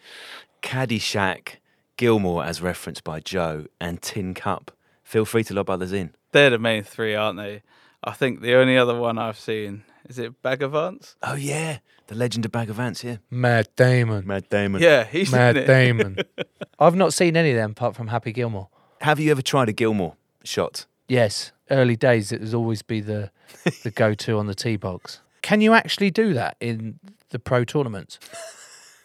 Caddyshack, 0.63 1.57
Gilmore, 1.97 2.43
as 2.43 2.63
referenced 2.63 3.03
by 3.03 3.19
Joe, 3.19 3.67
and 3.79 4.01
Tin 4.01 4.33
Cup. 4.33 4.71
Feel 5.03 5.23
free 5.23 5.43
to 5.43 5.53
lob 5.53 5.69
others 5.69 5.93
in. 5.93 6.15
They're 6.31 6.49
the 6.49 6.57
main 6.57 6.81
three, 6.81 7.13
aren't 7.13 7.37
they? 7.37 7.61
I 8.03 8.13
think 8.13 8.41
the 8.41 8.55
only 8.55 8.75
other 8.75 8.97
one 8.97 9.19
I've 9.19 9.37
seen 9.37 9.83
is 10.09 10.17
it 10.17 10.41
Bagger 10.41 10.67
Vance. 10.67 11.15
Oh, 11.21 11.35
yeah. 11.35 11.77
The 12.07 12.15
Legend 12.15 12.45
of 12.45 12.51
Bagger 12.51 12.73
Vance, 12.73 13.03
yeah. 13.03 13.17
Mad 13.29 13.69
Damon. 13.75 14.25
Matt 14.25 14.49
Damon. 14.49 14.81
Yeah, 14.81 15.03
he's 15.03 15.31
Mad 15.31 15.57
it. 15.57 15.67
Damon. 15.67 16.17
I've 16.79 16.95
not 16.95 17.13
seen 17.13 17.37
any 17.37 17.51
of 17.51 17.57
them 17.57 17.69
apart 17.69 17.95
from 17.95 18.07
Happy 18.07 18.31
Gilmore. 18.31 18.69
Have 19.01 19.19
you 19.19 19.29
ever 19.29 19.43
tried 19.43 19.69
a 19.69 19.73
Gilmore 19.73 20.15
shot? 20.43 20.87
Yes, 21.11 21.51
early 21.69 21.97
days 21.97 22.31
it 22.31 22.39
would 22.39 22.53
always 22.53 22.81
be 22.83 23.01
the 23.01 23.31
the 23.83 23.91
go 23.91 24.13
to 24.13 24.37
on 24.39 24.47
the 24.47 24.55
tee 24.55 24.77
box. 24.77 25.19
Can 25.41 25.59
you 25.59 25.73
actually 25.73 26.09
do 26.09 26.33
that 26.33 26.55
in 26.61 26.99
the 27.31 27.39
pro 27.39 27.63
tournaments? 27.65 28.17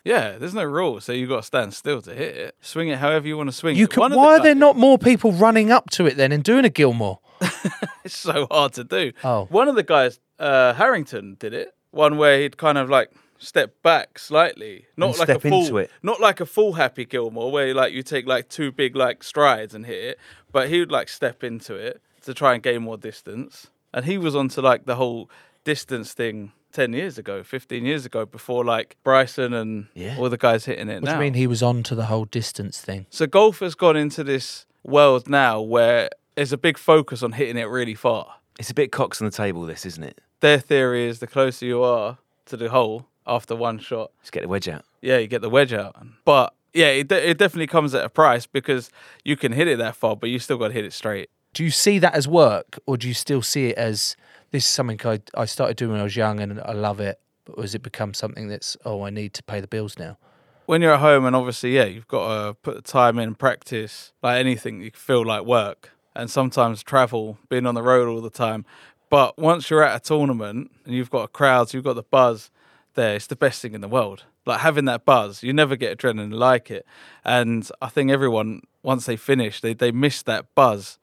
Yeah, 0.05 0.39
there's 0.39 0.55
no 0.55 0.63
rule, 0.63 1.01
so 1.01 1.11
you've 1.13 1.29
got 1.31 1.39
to 1.39 1.43
stand 1.43 1.75
still 1.75 2.01
to 2.03 2.15
hit 2.15 2.37
it. 2.37 2.57
Swing 2.61 2.87
it 2.91 2.99
however 2.99 3.27
you 3.27 3.37
want 3.37 3.49
to 3.49 3.53
swing 3.53 3.75
You 3.75 3.87
it. 3.87 3.91
can, 3.91 4.03
One 4.03 4.13
of 4.13 4.19
why 4.19 4.37
are 4.37 4.41
there 4.41 4.55
not 4.55 4.77
more 4.77 4.99
people 4.99 5.33
running 5.33 5.73
up 5.73 5.91
to 5.91 6.07
it 6.07 6.17
then 6.17 6.31
and 6.31 6.45
doing 6.45 6.65
a 6.65 6.69
Gilmore? 6.69 7.19
It's 8.05 8.17
so 8.17 8.47
hard 8.49 8.73
to 8.75 8.85
do. 8.85 9.11
Oh. 9.25 9.47
One 9.47 9.67
of 9.67 9.75
the 9.75 9.83
guys, 9.83 10.21
uh, 10.39 10.75
Harrington, 10.75 11.35
did 11.41 11.53
it. 11.53 11.75
One 11.91 12.19
where 12.19 12.39
he'd 12.39 12.57
kind 12.57 12.79
of 12.79 12.89
like 12.89 13.11
step 13.39 13.83
back 13.83 14.19
slightly, 14.19 14.87
not 14.97 15.11
And 15.11 15.19
like 15.19 15.27
step 15.27 15.37
a 15.45 15.49
full, 15.49 15.61
into 15.61 15.79
it. 15.79 15.91
not 16.03 16.21
like 16.21 16.41
a 16.41 16.47
full 16.47 16.75
Happy 16.75 17.05
Gilmore 17.05 17.51
where 17.51 17.75
like 17.75 17.93
you 17.93 18.03
take 18.03 18.27
like 18.27 18.49
two 18.49 18.73
big 18.73 18.97
like 18.97 19.23
strides 19.23 19.75
and 19.75 19.87
hit 19.87 20.03
it, 20.05 20.19
but 20.53 20.69
he 20.69 20.81
would 20.81 20.91
like 20.93 21.09
step 21.09 21.43
into 21.45 21.75
it 21.75 22.01
to 22.23 22.35
try 22.35 22.55
and 22.55 22.63
gain 22.63 22.83
more 22.83 22.97
distance. 22.97 23.69
And 23.95 24.05
he 24.05 24.19
was 24.19 24.35
onto 24.37 24.61
like 24.61 24.85
the 24.87 24.97
whole 24.97 25.31
distance 25.65 26.13
thing. 26.13 26.53
10 26.73 26.93
years 26.93 27.17
ago, 27.17 27.43
15 27.43 27.87
years 27.87 28.05
ago, 28.05 28.27
before 28.27 28.63
like 28.63 28.97
Bryson 29.03 29.55
and 29.55 29.87
Yeah. 29.95 30.17
all 30.19 30.29
the 30.29 30.37
guys 30.37 30.67
hitting 30.67 30.91
it 30.91 30.97
What 30.97 31.05
now. 31.05 31.13
do 31.13 31.17
you 31.17 31.21
mean 31.21 31.33
he 31.35 31.47
was 31.47 31.63
on 31.63 31.83
to 31.85 31.95
the 31.95 32.05
whole 32.07 32.27
distance 32.27 32.79
thing? 32.83 33.07
So 33.09 33.27
golf 33.27 33.61
has 33.61 33.75
gone 33.75 33.97
into 33.97 34.23
this 34.23 34.67
world 34.85 35.27
now 35.27 35.59
where 35.63 36.11
there's 36.35 36.53
a 36.53 36.59
big 36.59 36.77
focus 36.77 37.23
on 37.23 37.33
hitting 37.33 37.57
it 37.57 37.65
really 37.71 37.95
far. 37.95 38.35
It's 38.59 38.69
a 38.69 38.75
bit 38.75 38.93
cocks 38.93 39.23
on 39.23 39.25
the 39.27 39.31
table, 39.35 39.63
this, 39.65 39.87
isn't 39.87 40.05
it? 40.05 40.21
Their 40.41 40.59
theory 40.59 41.07
is 41.09 41.21
the 41.21 41.27
closer 41.27 41.65
you 41.65 41.83
are 41.83 42.19
to 42.45 42.59
the 42.59 42.69
hole 42.69 43.07
after 43.27 43.55
one 43.57 43.79
shot, 43.79 44.11
Just 44.21 44.33
get 44.33 44.43
the 44.43 44.49
wedge 44.49 44.69
out. 44.69 44.85
yeah, 45.03 45.19
you 45.19 45.27
get 45.27 45.43
the 45.43 45.51
wedge 45.51 45.73
out. 45.73 45.97
But 46.25 46.55
yeah, 46.73 46.89
it, 46.89 47.09
de- 47.09 47.31
it 47.31 47.39
definitely 47.39 47.67
comes 47.67 47.95
at 47.95 48.05
a 48.05 48.09
price 48.09 48.47
because 48.47 48.91
you 49.25 49.37
can 49.37 49.53
hit 49.53 49.67
it 49.69 49.79
that 49.79 49.97
far, 49.97 50.17
but 50.17 50.31
you 50.31 50.39
still 50.39 50.59
got 50.59 50.69
to 50.69 50.75
hit 50.75 50.85
it 50.85 50.93
straight. 50.93 51.31
Do 51.55 51.65
you 51.65 51.71
see 51.71 51.99
that 52.01 52.15
as 52.15 52.29
work 52.29 52.79
or 52.87 52.97
do 52.97 53.09
you 53.09 53.15
still 53.15 53.41
see 53.43 53.69
it 53.69 53.79
as 53.79 54.15
this 54.51 54.65
is 54.65 54.71
something 54.71 55.01
I, 55.05 55.21
I 55.35 55.47
started 55.47 55.77
doing 55.77 55.93
when 55.93 56.01
I 56.01 56.05
was 56.05 56.17
young 56.17 56.39
and 56.41 56.61
I 56.61 56.73
love 56.73 57.01
it? 57.01 57.19
But 57.47 57.59
has 57.61 57.75
it 57.75 57.83
become 57.83 58.13
something 58.13 58.49
that's, 58.49 58.77
oh, 58.85 59.03
I 59.03 59.11
need 59.11 59.33
to 59.35 59.43
pay 59.43 59.61
the 59.61 59.67
bills 59.69 59.99
now? 59.99 60.19
When 60.67 60.83
you're 60.83 60.93
at 60.95 61.01
home, 61.01 61.25
and 61.25 61.37
obviously, 61.37 61.77
yeah, 61.77 61.85
you've 61.85 62.09
got 62.09 62.47
to 62.49 62.55
put 62.55 62.75
the 62.75 62.83
time 62.83 63.21
in, 63.21 63.37
practice, 63.37 64.13
like 64.21 64.39
anything, 64.41 64.81
you 64.83 64.91
feel 64.93 65.25
like 65.25 65.45
work. 65.45 65.93
And 66.15 66.29
sometimes 66.29 66.83
travel, 66.83 67.39
being 67.49 67.67
on 67.67 67.75
the 67.77 67.83
road 67.83 68.09
all 68.09 68.21
the 68.21 68.31
time. 68.31 68.65
But 69.09 69.39
once 69.39 69.71
you're 69.71 69.85
at 69.85 69.95
a 69.97 70.01
tournament 70.01 70.73
and 70.85 70.93
you've 70.95 71.11
got 71.11 71.23
a 71.23 71.29
crowd, 71.29 71.73
you've 71.73 71.85
got 71.85 71.95
the 71.95 72.03
buzz 72.03 72.51
there, 72.97 73.15
it's 73.15 73.29
the 73.29 73.37
best 73.37 73.63
thing 73.63 73.75
in 73.75 73.81
the 73.81 73.89
world. 73.89 74.25
Like 74.45 74.61
having 74.61 74.85
that 74.87 75.05
buzz, 75.05 75.43
you 75.43 75.53
never 75.53 75.77
get 75.77 75.97
adrenaline 75.97 76.35
like 76.35 76.71
it. 76.71 76.85
And 77.25 77.69
I 77.81 77.89
think 77.89 78.11
everyone, 78.11 78.63
once 78.83 79.07
they 79.07 79.17
finish, 79.17 79.61
they, 79.61 79.75
they 79.75 79.93
miss 79.93 80.23
that 80.23 80.55
buzz 80.55 80.99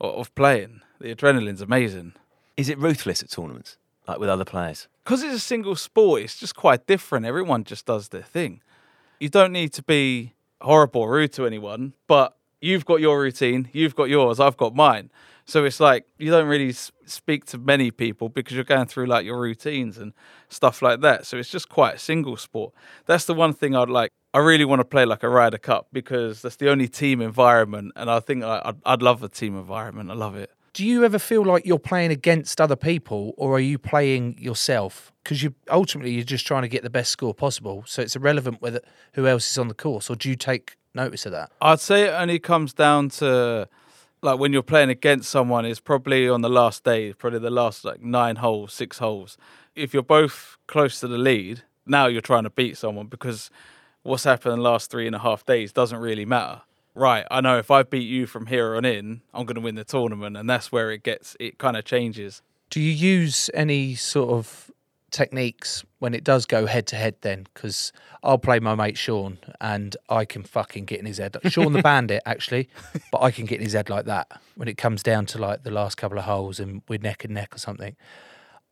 of 0.00 0.34
playing. 0.34 0.80
The 1.00 1.14
adrenaline's 1.14 1.60
amazing. 1.60 2.14
Is 2.56 2.68
it 2.68 2.78
ruthless 2.78 3.22
at 3.22 3.30
tournaments, 3.30 3.76
like 4.06 4.18
with 4.18 4.30
other 4.30 4.44
players? 4.44 4.88
because 5.04 5.22
it's 5.22 5.34
a 5.34 5.40
single 5.40 5.76
sport, 5.76 6.22
it's 6.22 6.38
just 6.38 6.56
quite 6.56 6.86
different. 6.86 7.26
Everyone 7.26 7.62
just 7.62 7.84
does 7.84 8.08
their 8.08 8.22
thing. 8.22 8.62
You 9.20 9.28
don't 9.28 9.52
need 9.52 9.72
to 9.74 9.82
be 9.82 10.32
horrible 10.62 11.02
or 11.02 11.12
rude 11.12 11.32
to 11.34 11.46
anyone, 11.46 11.92
but 12.06 12.36
you've 12.60 12.86
got 12.86 13.00
your 13.00 13.20
routine, 13.20 13.68
you've 13.72 13.94
got 13.94 14.04
yours, 14.04 14.40
I've 14.40 14.56
got 14.56 14.74
mine. 14.74 15.10
So 15.46 15.64
it's 15.64 15.78
like 15.80 16.06
you 16.18 16.30
don't 16.30 16.48
really 16.48 16.72
speak 16.72 17.44
to 17.46 17.58
many 17.58 17.90
people 17.90 18.28
because 18.28 18.54
you're 18.54 18.64
going 18.64 18.86
through 18.86 19.06
like 19.06 19.24
your 19.26 19.38
routines 19.38 19.98
and 19.98 20.12
stuff 20.48 20.80
like 20.80 21.00
that. 21.02 21.26
So 21.26 21.36
it's 21.36 21.50
just 21.50 21.68
quite 21.68 21.96
a 21.96 21.98
single 21.98 22.36
sport. 22.36 22.72
That's 23.06 23.26
the 23.26 23.34
one 23.34 23.52
thing 23.52 23.76
I'd 23.76 23.90
like. 23.90 24.10
I 24.32 24.38
really 24.38 24.64
want 24.64 24.80
to 24.80 24.84
play 24.84 25.04
like 25.04 25.22
a 25.22 25.28
Ryder 25.28 25.58
Cup 25.58 25.88
because 25.92 26.42
that's 26.42 26.56
the 26.56 26.68
only 26.70 26.88
team 26.88 27.20
environment, 27.20 27.92
and 27.94 28.10
I 28.10 28.18
think 28.20 28.42
I- 28.42 28.62
I'd, 28.64 28.76
I'd 28.84 29.02
love 29.02 29.20
the 29.20 29.28
team 29.28 29.56
environment. 29.56 30.10
I 30.10 30.14
love 30.14 30.34
it. 30.34 30.50
Do 30.72 30.84
you 30.84 31.04
ever 31.04 31.20
feel 31.20 31.44
like 31.44 31.64
you're 31.64 31.78
playing 31.78 32.10
against 32.10 32.60
other 32.60 32.74
people 32.74 33.32
or 33.36 33.54
are 33.54 33.60
you 33.60 33.78
playing 33.78 34.36
yourself? 34.38 35.12
Because 35.22 35.40
you 35.40 35.54
ultimately 35.70 36.10
you're 36.10 36.24
just 36.24 36.46
trying 36.48 36.62
to 36.62 36.68
get 36.68 36.82
the 36.82 36.90
best 36.90 37.12
score 37.12 37.32
possible. 37.32 37.84
So 37.86 38.02
it's 38.02 38.16
irrelevant 38.16 38.60
whether 38.60 38.80
who 39.12 39.28
else 39.28 39.48
is 39.48 39.56
on 39.56 39.68
the 39.68 39.74
course 39.74 40.10
or 40.10 40.16
do 40.16 40.28
you 40.28 40.34
take 40.34 40.76
notice 40.92 41.26
of 41.26 41.32
that? 41.32 41.52
I'd 41.60 41.78
say 41.78 42.08
it 42.08 42.10
only 42.10 42.40
comes 42.40 42.72
down 42.72 43.08
to 43.10 43.68
like 44.24 44.38
when 44.38 44.52
you're 44.52 44.62
playing 44.62 44.88
against 44.88 45.28
someone, 45.28 45.66
it's 45.66 45.80
probably 45.80 46.28
on 46.28 46.40
the 46.40 46.48
last 46.48 46.82
day, 46.82 47.12
probably 47.12 47.38
the 47.38 47.50
last 47.50 47.84
like 47.84 48.00
nine 48.00 48.36
holes, 48.36 48.72
six 48.72 48.98
holes. 48.98 49.36
If 49.76 49.92
you're 49.92 50.02
both 50.02 50.56
close 50.66 50.98
to 51.00 51.08
the 51.08 51.18
lead, 51.18 51.62
now 51.86 52.06
you're 52.06 52.22
trying 52.22 52.44
to 52.44 52.50
beat 52.50 52.78
someone 52.78 53.06
because 53.06 53.50
what's 54.02 54.24
happened 54.24 54.54
in 54.54 54.58
the 54.60 54.64
last 54.64 54.90
three 54.90 55.06
and 55.06 55.14
a 55.14 55.18
half 55.18 55.44
days 55.44 55.72
doesn't 55.72 55.98
really 55.98 56.24
matter. 56.24 56.62
Right, 56.94 57.26
I 57.30 57.40
know 57.40 57.58
if 57.58 57.70
I 57.70 57.82
beat 57.82 58.08
you 58.08 58.26
from 58.26 58.46
here 58.46 58.76
on 58.76 58.84
in, 58.84 59.20
I'm 59.34 59.44
going 59.46 59.56
to 59.56 59.60
win 59.60 59.74
the 59.74 59.84
tournament, 59.84 60.36
and 60.36 60.48
that's 60.48 60.70
where 60.70 60.92
it 60.92 61.02
gets, 61.02 61.36
it 61.40 61.58
kind 61.58 61.76
of 61.76 61.84
changes. 61.84 62.40
Do 62.70 62.80
you 62.80 62.92
use 62.92 63.50
any 63.52 63.96
sort 63.96 64.30
of 64.30 64.63
techniques 65.14 65.84
when 66.00 66.12
it 66.12 66.24
does 66.24 66.44
go 66.44 66.66
head 66.66 66.86
to 66.88 66.96
head. 66.96 67.14
Then 67.20 67.46
because 67.54 67.92
I'll 68.22 68.38
play 68.38 68.58
my 68.58 68.74
mate 68.74 68.98
Sean 68.98 69.38
and 69.60 69.96
I 70.08 70.24
can 70.24 70.42
fucking 70.42 70.84
get 70.84 70.98
in 70.98 71.06
his 71.06 71.18
head. 71.18 71.36
Sean 71.44 71.72
the 71.72 71.82
Bandit 71.82 72.22
actually, 72.26 72.68
but 73.12 73.22
I 73.22 73.30
can 73.30 73.46
get 73.46 73.60
in 73.60 73.64
his 73.64 73.72
head 73.72 73.88
like 73.88 74.06
that 74.06 74.40
when 74.56 74.68
it 74.68 74.76
comes 74.76 75.02
down 75.02 75.26
to 75.26 75.38
like 75.38 75.62
the 75.62 75.70
last 75.70 75.96
couple 75.96 76.18
of 76.18 76.24
holes 76.24 76.58
and 76.58 76.82
we're 76.88 76.98
neck 76.98 77.24
and 77.24 77.32
neck 77.32 77.54
or 77.54 77.58
something. 77.58 77.96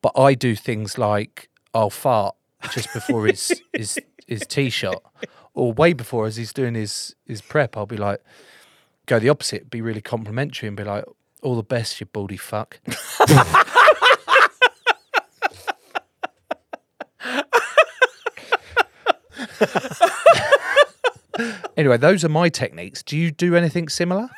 But 0.03 0.19
I 0.19 0.35
do 0.35 0.57
things 0.57 0.99
like 0.99 1.49
I'll 1.73 1.91
fart 1.91 2.35
just 2.73 2.93
before 2.93 3.27
his 3.27 3.63
his 3.73 3.99
his 4.27 4.43
tee 4.47 4.71
shot, 4.71 5.03
or 5.55 5.73
way 5.73 5.93
before 5.93 6.27
as 6.27 6.37
he's 6.37 6.53
doing 6.53 6.75
his 6.75 7.15
his 7.25 7.41
prep. 7.41 7.77
I'll 7.77 7.87
be 7.87 7.97
like, 7.97 8.21
go 9.07 9.21
the 9.21 9.29
opposite, 9.29 9.71
be 9.71 9.81
really 9.81 10.01
complimentary, 10.01 10.67
and 10.67 10.77
be 10.77 10.85
like, 10.85 11.05
"All 11.43 11.55
the 11.55 11.63
best, 11.63 12.01
you 12.01 12.07
baldy 12.07 12.37
fuck." 12.37 12.81
anyway, 21.77 21.97
those 21.97 22.25
are 22.25 22.29
my 22.29 22.49
techniques. 22.49 23.03
Do 23.03 23.17
you 23.17 23.31
do 23.31 23.55
anything 23.57 23.89
similar? 23.89 24.29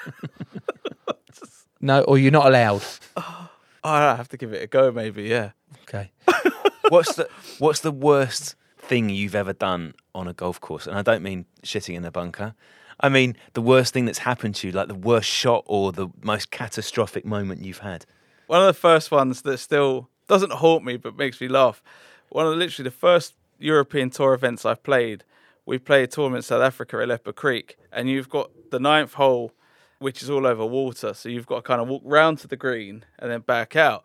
no, 1.80 2.02
or 2.02 2.18
you're 2.18 2.32
not 2.32 2.46
allowed. 2.46 2.82
Oh, 3.16 3.50
I 3.82 4.16
have 4.16 4.28
to 4.28 4.36
give 4.36 4.52
it 4.52 4.62
a 4.62 4.66
go, 4.66 4.90
maybe. 4.90 5.24
Yeah. 5.24 5.50
Okay. 5.82 6.10
what's 6.88 7.14
the 7.16 7.28
What's 7.58 7.80
the 7.80 7.92
worst 7.92 8.56
thing 8.78 9.08
you've 9.08 9.34
ever 9.34 9.52
done 9.52 9.94
on 10.14 10.28
a 10.28 10.32
golf 10.32 10.60
course? 10.60 10.86
And 10.86 10.96
I 10.96 11.02
don't 11.02 11.22
mean 11.22 11.46
shitting 11.62 11.94
in 11.94 12.04
a 12.04 12.10
bunker. 12.10 12.54
I 13.00 13.08
mean 13.08 13.36
the 13.54 13.62
worst 13.62 13.92
thing 13.92 14.04
that's 14.04 14.18
happened 14.18 14.54
to 14.56 14.68
you, 14.68 14.72
like 14.72 14.88
the 14.88 14.94
worst 14.94 15.28
shot 15.28 15.64
or 15.66 15.92
the 15.92 16.08
most 16.22 16.50
catastrophic 16.50 17.24
moment 17.24 17.64
you've 17.64 17.78
had. 17.78 18.06
One 18.46 18.60
of 18.60 18.66
the 18.66 18.72
first 18.72 19.10
ones 19.10 19.42
that 19.42 19.58
still 19.58 20.08
doesn't 20.28 20.52
haunt 20.52 20.84
me 20.84 20.96
but 20.96 21.16
makes 21.16 21.40
me 21.40 21.48
laugh. 21.48 21.82
One 22.30 22.46
of 22.46 22.52
the, 22.52 22.56
literally 22.56 22.88
the 22.88 22.96
first 22.96 23.34
European 23.64 24.10
Tour 24.10 24.34
events 24.34 24.64
I've 24.64 24.82
played. 24.82 25.24
We 25.66 25.78
played 25.78 26.04
a 26.04 26.06
tournament 26.06 26.38
in 26.40 26.42
South 26.42 26.62
Africa 26.62 26.98
at 27.00 27.08
Leopard 27.08 27.36
Creek, 27.36 27.78
and 27.90 28.08
you've 28.08 28.28
got 28.28 28.50
the 28.70 28.78
ninth 28.78 29.14
hole, 29.14 29.52
which 29.98 30.22
is 30.22 30.28
all 30.28 30.46
over 30.46 30.66
water. 30.66 31.14
So 31.14 31.28
you've 31.30 31.46
got 31.46 31.56
to 31.56 31.62
kind 31.62 31.80
of 31.80 31.88
walk 31.88 32.02
round 32.04 32.38
to 32.40 32.48
the 32.48 32.56
green 32.56 33.04
and 33.18 33.30
then 33.30 33.40
back 33.40 33.74
out. 33.74 34.04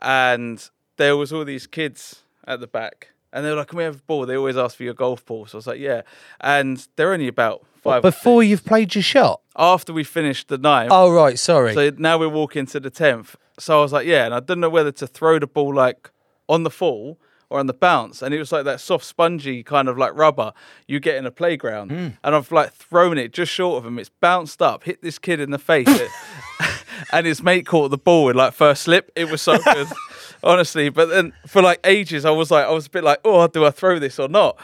And 0.00 0.66
there 0.96 1.16
was 1.16 1.32
all 1.32 1.44
these 1.44 1.66
kids 1.66 2.22
at 2.46 2.60
the 2.60 2.68
back, 2.68 3.08
and 3.32 3.44
they 3.44 3.50
were 3.50 3.56
like, 3.56 3.68
"Can 3.68 3.78
we 3.78 3.84
have 3.84 3.96
a 3.96 4.02
ball?" 4.02 4.24
They 4.26 4.36
always 4.36 4.56
ask 4.56 4.76
for 4.76 4.84
your 4.84 4.94
golf 4.94 5.26
ball. 5.26 5.46
So 5.46 5.56
I 5.56 5.58
was 5.58 5.66
like, 5.66 5.80
"Yeah," 5.80 6.02
and 6.40 6.86
they're 6.94 7.12
only 7.12 7.28
about 7.28 7.66
five. 7.82 8.02
Before 8.02 8.42
you've 8.42 8.64
played 8.64 8.94
your 8.94 9.02
shot. 9.02 9.40
after 9.56 9.92
we 9.92 10.04
finished 10.04 10.48
the 10.48 10.58
ninth. 10.58 10.90
Oh 10.92 11.10
right, 11.10 11.38
sorry. 11.38 11.74
So 11.74 11.90
now 11.98 12.16
we're 12.18 12.28
walking 12.28 12.66
to 12.66 12.80
the 12.80 12.90
tenth. 12.90 13.36
So 13.58 13.78
I 13.78 13.82
was 13.82 13.92
like, 13.92 14.06
yeah, 14.06 14.24
and 14.24 14.34
I 14.34 14.40
didn't 14.40 14.60
know 14.60 14.70
whether 14.70 14.92
to 14.92 15.06
throw 15.06 15.38
the 15.38 15.46
ball 15.46 15.74
like 15.74 16.10
on 16.48 16.62
the 16.62 16.70
fall 16.70 17.18
or 17.50 17.58
on 17.58 17.66
the 17.66 17.74
bounce, 17.74 18.22
and 18.22 18.32
it 18.32 18.38
was 18.38 18.52
like 18.52 18.64
that 18.64 18.80
soft, 18.80 19.04
spongy 19.04 19.62
kind 19.62 19.88
of 19.88 19.98
like 19.98 20.14
rubber 20.14 20.52
you 20.86 21.00
get 21.00 21.16
in 21.16 21.26
a 21.26 21.30
playground. 21.30 21.90
Hmm. 21.90 22.08
And 22.22 22.34
I've 22.34 22.50
like 22.52 22.72
thrown 22.72 23.18
it 23.18 23.32
just 23.32 23.52
short 23.52 23.78
of 23.78 23.86
him. 23.86 23.98
It's 23.98 24.08
bounced 24.08 24.62
up, 24.62 24.84
hit 24.84 25.02
this 25.02 25.18
kid 25.18 25.40
in 25.40 25.50
the 25.50 25.58
face, 25.58 25.88
and 27.12 27.26
his 27.26 27.42
mate 27.42 27.66
caught 27.66 27.90
the 27.90 27.98
ball 27.98 28.24
with 28.24 28.36
like 28.36 28.54
first 28.54 28.84
slip. 28.84 29.10
It 29.16 29.30
was 29.30 29.42
so 29.42 29.58
good, 29.58 29.88
honestly. 30.44 30.88
But 30.88 31.06
then 31.06 31.32
for 31.46 31.60
like 31.60 31.80
ages, 31.84 32.24
I 32.24 32.30
was 32.30 32.50
like, 32.50 32.64
I 32.64 32.70
was 32.70 32.86
a 32.86 32.90
bit 32.90 33.04
like, 33.04 33.20
oh, 33.24 33.46
do 33.48 33.66
I 33.66 33.70
throw 33.70 33.98
this 33.98 34.18
or 34.18 34.28
not? 34.28 34.56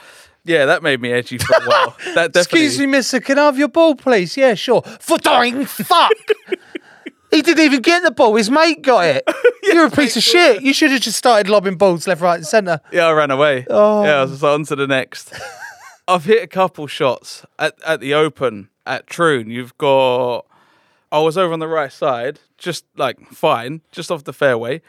Yeah, 0.45 0.67
that 0.67 0.81
made 0.85 1.01
me 1.01 1.11
edgy 1.11 1.39
for 1.39 1.57
a 1.57 1.67
while. 1.67 1.97
That 2.15 2.33
definitely. 2.33 2.67
Excuse 2.67 2.79
me, 2.79 2.87
mister, 2.87 3.19
can 3.19 3.37
I 3.39 3.47
have 3.47 3.59
your 3.59 3.69
ball, 3.69 3.97
please? 3.97 4.37
Yeah, 4.37 4.55
sure. 4.55 4.81
For 5.01 5.19
dying 5.19 5.67
fuck! 5.67 6.13
He 7.37 7.43
didn't 7.43 7.65
even 7.65 7.83
get 7.83 8.03
the 8.03 8.11
ball, 8.11 8.35
his 8.35 8.51
mate 8.51 8.83
got 8.83 9.05
it. 9.05 9.29
You're 9.63 9.87
a 9.87 9.91
piece 9.91 10.17
of 10.17 10.23
shit. 10.23 10.63
You 10.63 10.73
should 10.73 10.91
have 10.91 11.03
just 11.03 11.19
started 11.19 11.51
lobbing 11.51 11.77
balls 11.77 12.07
left, 12.07 12.21
right, 12.21 12.37
and 12.37 12.47
centre. 12.47 12.81
Yeah, 12.93 13.07
I 13.07 13.13
ran 13.13 13.31
away. 13.31 13.67
Oh. 13.69 14.05
Yeah, 14.05 14.19
I 14.19 14.23
was 14.23 14.33
just 14.33 14.45
on 14.45 14.65
to 14.65 14.77
the 14.77 14.87
next. 14.87 15.33
I've 16.09 16.25
hit 16.25 16.43
a 16.43 16.47
couple 16.47 16.87
shots 16.87 17.45
at, 17.59 17.75
at 17.85 18.01
the 18.01 18.15
Open 18.15 18.71
at 18.87 19.07
Troon. 19.07 19.51
You've 19.51 19.77
got. 19.77 20.47
I 21.13 21.19
was 21.21 21.37
over 21.37 21.53
on 21.53 21.59
the 21.59 21.69
right 21.69 21.93
side, 21.93 22.41
just 22.59 22.85
like 22.97 23.21
fine, 23.31 23.83
just 23.93 24.11
off 24.11 24.25
the 24.25 24.33
fairway, 24.33 24.83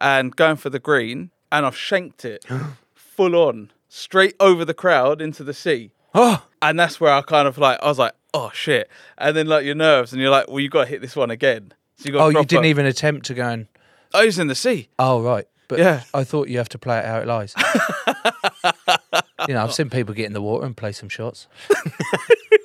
and 0.00 0.34
going 0.34 0.56
for 0.56 0.70
the 0.70 0.78
green, 0.78 1.30
and 1.50 1.64
I've 1.64 1.76
shanked 1.76 2.24
it 2.24 2.44
full 2.94 3.36
on, 3.36 3.70
straight 3.88 4.34
over 4.40 4.64
the 4.64 4.74
crowd 4.74 5.20
into 5.20 5.44
the 5.44 5.54
sea. 5.54 5.92
Oh. 6.14 6.44
And 6.60 6.78
that's 6.78 7.00
where 7.00 7.10
I 7.10 7.22
kind 7.22 7.48
of 7.48 7.56
like, 7.56 7.82
I 7.82 7.86
was 7.86 7.98
like, 7.98 8.12
oh 8.34 8.50
shit. 8.52 8.90
And 9.16 9.34
then 9.34 9.46
like 9.46 9.64
your 9.64 9.74
nerves, 9.74 10.12
and 10.12 10.20
you're 10.20 10.30
like, 10.30 10.46
well, 10.46 10.60
you've 10.60 10.70
got 10.70 10.84
to 10.84 10.90
hit 10.90 11.00
this 11.00 11.16
one 11.16 11.30
again. 11.30 11.72
So 12.02 12.08
you 12.08 12.12
got. 12.14 12.24
Oh, 12.24 12.28
you 12.30 12.44
didn't 12.44 12.64
even 12.64 12.84
attempt 12.86 13.26
to 13.26 13.34
go 13.34 13.48
and. 13.48 13.68
Oh, 14.12 14.22
I 14.22 14.26
was 14.26 14.38
in 14.40 14.48
the 14.48 14.56
sea. 14.56 14.88
Oh, 14.98 15.22
right. 15.22 15.46
But 15.68 15.78
Yeah. 15.78 16.02
I 16.12 16.24
thought 16.24 16.48
you 16.48 16.58
have 16.58 16.68
to 16.70 16.78
play 16.78 16.98
it 16.98 17.04
how 17.04 17.18
it 17.20 17.26
lies. 17.28 17.54
you 19.48 19.54
know, 19.54 19.62
I've 19.62 19.72
seen 19.72 19.88
people 19.88 20.12
get 20.12 20.26
in 20.26 20.32
the 20.32 20.42
water 20.42 20.66
and 20.66 20.76
play 20.76 20.90
some 20.92 21.08
shots. 21.08 21.46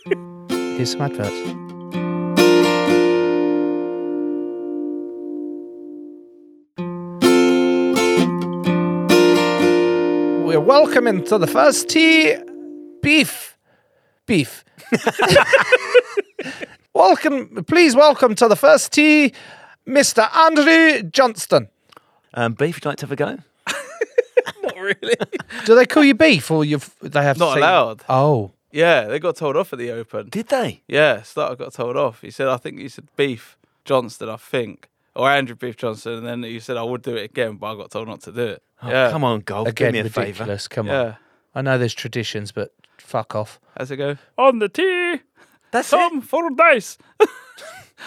Here's 0.50 0.92
some 0.92 1.02
adverts. 1.02 1.54
We're 10.48 10.62
welcoming 10.62 11.26
to 11.26 11.38
the 11.38 11.48
first 11.48 11.90
tee 11.90 12.36
beef. 13.02 13.58
Beef. 14.26 14.64
welcome, 16.98 17.64
please 17.66 17.96
welcome 17.96 18.36
to 18.36 18.48
the 18.48 18.56
first 18.56 18.92
tee, 18.92 19.34
Mr. 19.88 20.34
Andrew 20.36 21.04
Johnston. 21.10 21.70
Um, 22.34 22.54
beef, 22.54 22.76
would 22.76 22.86
you 22.86 22.90
like 22.92 22.98
to 23.00 23.06
have 23.06 23.12
a 23.12 23.16
go? 23.16 23.38
Not 24.64 24.76
really. 24.78 25.16
Do 25.66 25.76
they 25.76 25.86
call 25.86 26.04
you 26.04 26.14
beef 26.16 26.52
or 26.52 26.66
you've 26.66 26.94
they 27.02 27.24
have 27.24 27.38
to 27.38 27.40
Not 27.40 27.54
say- 27.54 27.60
allowed. 27.60 28.04
Oh. 28.10 28.52
Yeah, 28.72 29.06
they 29.06 29.18
got 29.20 29.38
told 29.38 29.56
off 29.56 29.72
at 29.74 29.80
the 29.80 29.92
Open. 29.92 30.30
Did 30.30 30.50
they? 30.50 30.84
Yeah, 30.88 31.22
Starter 31.22 31.56
got 31.56 31.74
told 31.74 31.96
off. 31.96 32.22
He 32.22 32.30
said, 32.30 32.48
I 32.50 32.58
think 32.58 32.80
he 32.80 32.90
said 32.90 33.08
Beef 33.16 33.58
Johnston, 33.86 34.30
I 34.30 34.36
think. 34.36 34.90
Or 35.16 35.30
Andrew 35.32 35.56
Beef 35.56 35.78
Johnston. 35.78 36.14
And 36.14 36.28
then 36.28 36.44
he 36.44 36.60
said, 36.60 36.78
I 36.78 36.84
would 36.84 37.02
do 37.02 37.16
it 37.16 37.24
again, 37.24 37.56
but 37.56 37.72
I 37.74 37.76
got 37.78 37.92
told 37.92 38.08
not 38.08 38.22
to 38.24 38.32
do 38.32 38.42
it. 38.44 38.64
Oh, 38.84 38.90
yeah. 38.90 39.10
Come 39.10 39.24
on, 39.24 39.40
golf. 39.40 39.68
Again, 39.70 39.94
do 39.94 40.04
me 40.04 40.08
a 40.08 40.10
favour. 40.12 40.26
ridiculous. 40.44 40.68
Come 40.68 40.88
Yeah. 40.88 41.02
on. 41.02 41.16
I 41.56 41.62
know 41.62 41.78
there's 41.80 41.94
traditions, 41.96 42.52
but 42.52 42.72
fuck 42.98 43.34
off. 43.36 43.60
How's 43.78 43.90
it 43.90 43.98
go? 43.98 44.18
On 44.38 44.60
the 44.60 44.70
tee. 44.70 45.22
That's 45.78 45.92
Tom 45.92 46.22
Fordyce. 46.22 46.98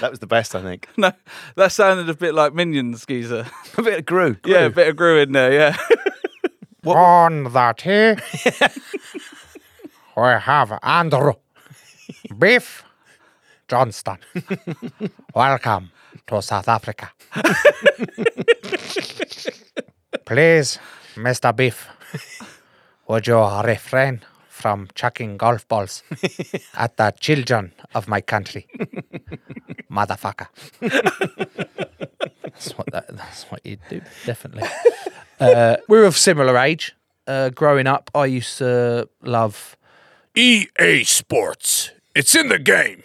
That 0.01 0.11
was 0.11 0.19
the 0.19 0.27
best, 0.27 0.57
I 0.57 0.63
think. 0.63 0.89
no, 0.97 1.13
that 1.55 1.71
sounded 1.71 2.09
a 2.09 2.15
bit 2.15 2.35
like 2.35 2.53
Minions, 2.53 3.07
geezer. 3.07 3.47
a 3.79 3.83
bit 3.83 4.01
of 4.01 4.07
Gru. 4.07 4.37
Yeah, 4.45 4.63
a 4.63 4.71
bit 4.71 4.89
of 4.89 4.97
Gru 4.97 5.21
in 5.21 5.31
there, 5.31 5.53
yeah. 5.53 5.77
On 6.85 7.45
that 7.53 7.79
tee, 7.79 8.17
we 10.17 10.23
have 10.23 10.81
Andrew 10.83 11.35
Beef 12.37 12.83
Johnston. 13.69 14.19
Welcome 15.33 15.93
to 16.27 16.43
South 16.43 16.67
Africa. 16.67 17.13
Please, 20.25 20.81
Mr. 21.15 21.55
Beef, 21.55 21.87
would 23.07 23.29
you 23.29 23.39
refrain 23.63 24.23
from 24.61 24.89
chucking 24.95 25.37
golf 25.39 25.67
balls 25.69 26.03
at 26.75 26.97
the 26.97 27.13
children 27.19 27.73
of 27.95 28.09
my 28.09 28.21
country? 28.21 28.67
Motherfucker. 29.91 30.49
that's 32.43 32.71
what 32.77 32.87
that, 32.93 33.09
that's 33.09 33.45
what 33.45 33.65
you 33.65 33.79
do, 33.89 34.01
definitely. 34.27 34.69
Uh, 35.41 35.79
we're 35.89 36.05
of 36.05 36.19
similar 36.19 36.59
age. 36.59 36.95
Uh, 37.27 37.49
growing 37.49 37.87
up, 37.87 38.11
I 38.15 38.27
used 38.27 38.59
to 38.59 39.09
love 39.23 39.75
EA 40.37 41.03
Sports. 41.03 41.93
It's 42.15 42.35
in 42.35 42.49
the 42.49 42.59
game. 42.59 43.05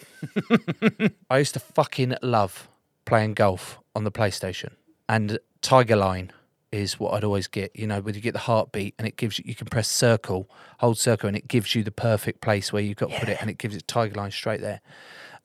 I 1.30 1.38
used 1.38 1.54
to 1.54 1.60
fucking 1.60 2.16
love 2.20 2.68
playing 3.06 3.32
golf 3.32 3.78
on 3.94 4.04
the 4.04 4.12
PlayStation. 4.12 4.72
And 5.08 5.38
Tiger 5.62 5.96
Line 5.96 6.30
is 6.76 7.00
what 7.00 7.14
I'd 7.14 7.24
always 7.24 7.46
get. 7.46 7.74
You 7.74 7.86
know, 7.86 8.00
where 8.00 8.14
you 8.14 8.20
get 8.20 8.32
the 8.32 8.38
heartbeat 8.38 8.94
and 8.98 9.06
it 9.06 9.16
gives 9.16 9.38
you, 9.38 9.44
you 9.46 9.54
can 9.54 9.66
press 9.66 9.88
circle, 9.88 10.48
hold 10.78 10.98
circle, 10.98 11.28
and 11.28 11.36
it 11.36 11.48
gives 11.48 11.74
you 11.74 11.82
the 11.82 11.90
perfect 11.90 12.40
place 12.40 12.72
where 12.72 12.82
you've 12.82 12.96
got 12.96 13.10
to 13.10 13.18
put 13.18 13.28
it, 13.28 13.38
and 13.40 13.50
it 13.50 13.58
gives 13.58 13.74
it 13.74 13.86
Tiger 13.88 14.14
Line 14.14 14.30
straight 14.30 14.60
there. 14.60 14.80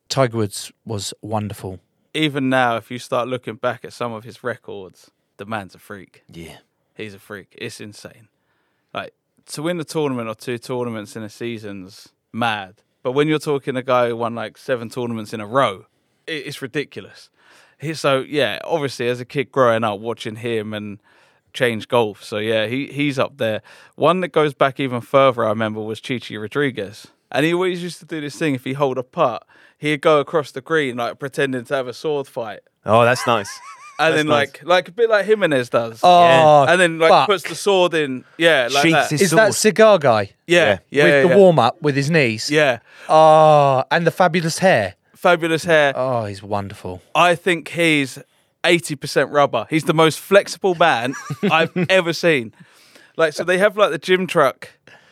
Tiger 0.09 0.37
Woods 0.37 0.71
was 0.85 1.13
wonderful. 1.21 1.79
Even 2.13 2.49
now, 2.49 2.75
if 2.75 2.91
you 2.91 2.99
start 2.99 3.27
looking 3.27 3.55
back 3.55 3.85
at 3.85 3.93
some 3.93 4.11
of 4.11 4.25
his 4.25 4.43
records, 4.43 5.09
the 5.37 5.45
man's 5.45 5.73
a 5.73 5.79
freak. 5.79 6.23
Yeah. 6.27 6.57
He's 6.93 7.13
a 7.13 7.19
freak. 7.19 7.55
It's 7.57 7.79
insane. 7.79 8.27
Like 8.93 9.13
to 9.47 9.61
win 9.61 9.79
a 9.79 9.85
tournament 9.85 10.27
or 10.27 10.35
two 10.35 10.57
tournaments 10.57 11.15
in 11.15 11.23
a 11.23 11.29
season's 11.29 12.09
mad. 12.33 12.75
But 13.01 13.13
when 13.13 13.27
you're 13.27 13.39
talking 13.39 13.77
a 13.77 13.81
guy 13.81 14.09
who 14.09 14.17
won 14.17 14.35
like 14.35 14.57
seven 14.57 14.89
tournaments 14.89 15.33
in 15.33 15.39
a 15.39 15.47
row, 15.47 15.85
it's 16.27 16.61
ridiculous. 16.61 17.29
So 17.93 18.19
yeah, 18.19 18.59
obviously 18.63 19.07
as 19.07 19.19
a 19.19 19.25
kid 19.25 19.51
growing 19.51 19.83
up, 19.83 19.99
watching 19.99 20.35
him 20.35 20.73
and 20.73 20.99
change 21.53 21.87
golf. 21.87 22.23
So 22.23 22.37
yeah, 22.37 22.67
he 22.67 22.87
he's 22.87 23.17
up 23.19 23.37
there. 23.37 23.61
One 23.95 24.21
that 24.21 24.29
goes 24.29 24.53
back 24.53 24.79
even 24.79 25.01
further, 25.01 25.45
I 25.45 25.49
remember, 25.49 25.81
was 25.81 25.99
Chi 25.99 26.19
Chi 26.19 26.35
Rodriguez. 26.35 27.07
And 27.31 27.45
he 27.45 27.53
always 27.53 27.81
used 27.81 27.99
to 27.99 28.05
do 28.05 28.19
this 28.19 28.35
thing 28.35 28.55
if 28.55 28.63
he 28.65 28.73
hold 28.73 28.97
a 28.97 29.03
putt, 29.03 29.45
he'd 29.77 30.01
go 30.01 30.19
across 30.19 30.51
the 30.51 30.59
green 30.61 30.97
like 30.97 31.17
pretending 31.19 31.63
to 31.65 31.73
have 31.75 31.87
a 31.87 31.93
sword 31.93 32.27
fight. 32.27 32.59
Oh, 32.85 33.03
that's 33.05 33.25
nice. 33.25 33.49
and 33.99 34.15
then 34.17 34.27
like 34.27 34.61
like 34.63 34.87
a 34.89 34.91
bit 34.91 35.09
like 35.09 35.25
Jimenez 35.25 35.69
does. 35.69 36.01
Oh, 36.03 36.65
and 36.67 36.79
then 36.81 36.99
like 36.99 37.09
but- 37.09 37.27
puts 37.27 37.43
the 37.43 37.55
sword 37.55 37.93
in. 37.93 38.25
Yeah, 38.37 38.67
like 38.71 38.83
Sheaths 38.83 38.91
that. 38.91 39.09
his 39.11 39.21
Is 39.21 39.31
that 39.31 39.53
cigar 39.55 39.97
guy? 39.99 40.31
yeah, 40.47 40.79
yeah, 40.89 41.03
with 41.03 41.13
yeah, 41.13 41.21
the 41.23 41.27
yeah. 41.29 41.37
warm 41.37 41.59
up 41.59 41.81
with 41.81 41.95
his 41.95 42.09
knees. 42.09 42.49
Yeah, 42.51 42.79
Oh, 43.07 43.83
and 43.91 44.05
the 44.05 44.11
fabulous 44.11 44.57
hair. 44.59 44.95
fabulous 45.15 45.63
hair. 45.63 45.93
Oh, 45.95 46.25
he's 46.25 46.41
wonderful. 46.43 47.01
I 47.15 47.35
think 47.35 47.69
he's 47.69 48.17
eighty 48.65 48.95
percent 48.95 49.29
rubber. 49.31 49.65
He's 49.69 49.83
the 49.85 49.93
most 49.93 50.19
flexible 50.19 50.75
man 50.75 51.13
I've 51.43 51.75
ever 51.89 52.13
seen. 52.13 52.53
Like, 53.17 53.33
so 53.33 53.43
they 53.43 53.57
have 53.57 53.77
like 53.77 53.91
the 53.91 53.97
gym 53.97 54.25
truck 54.27 54.69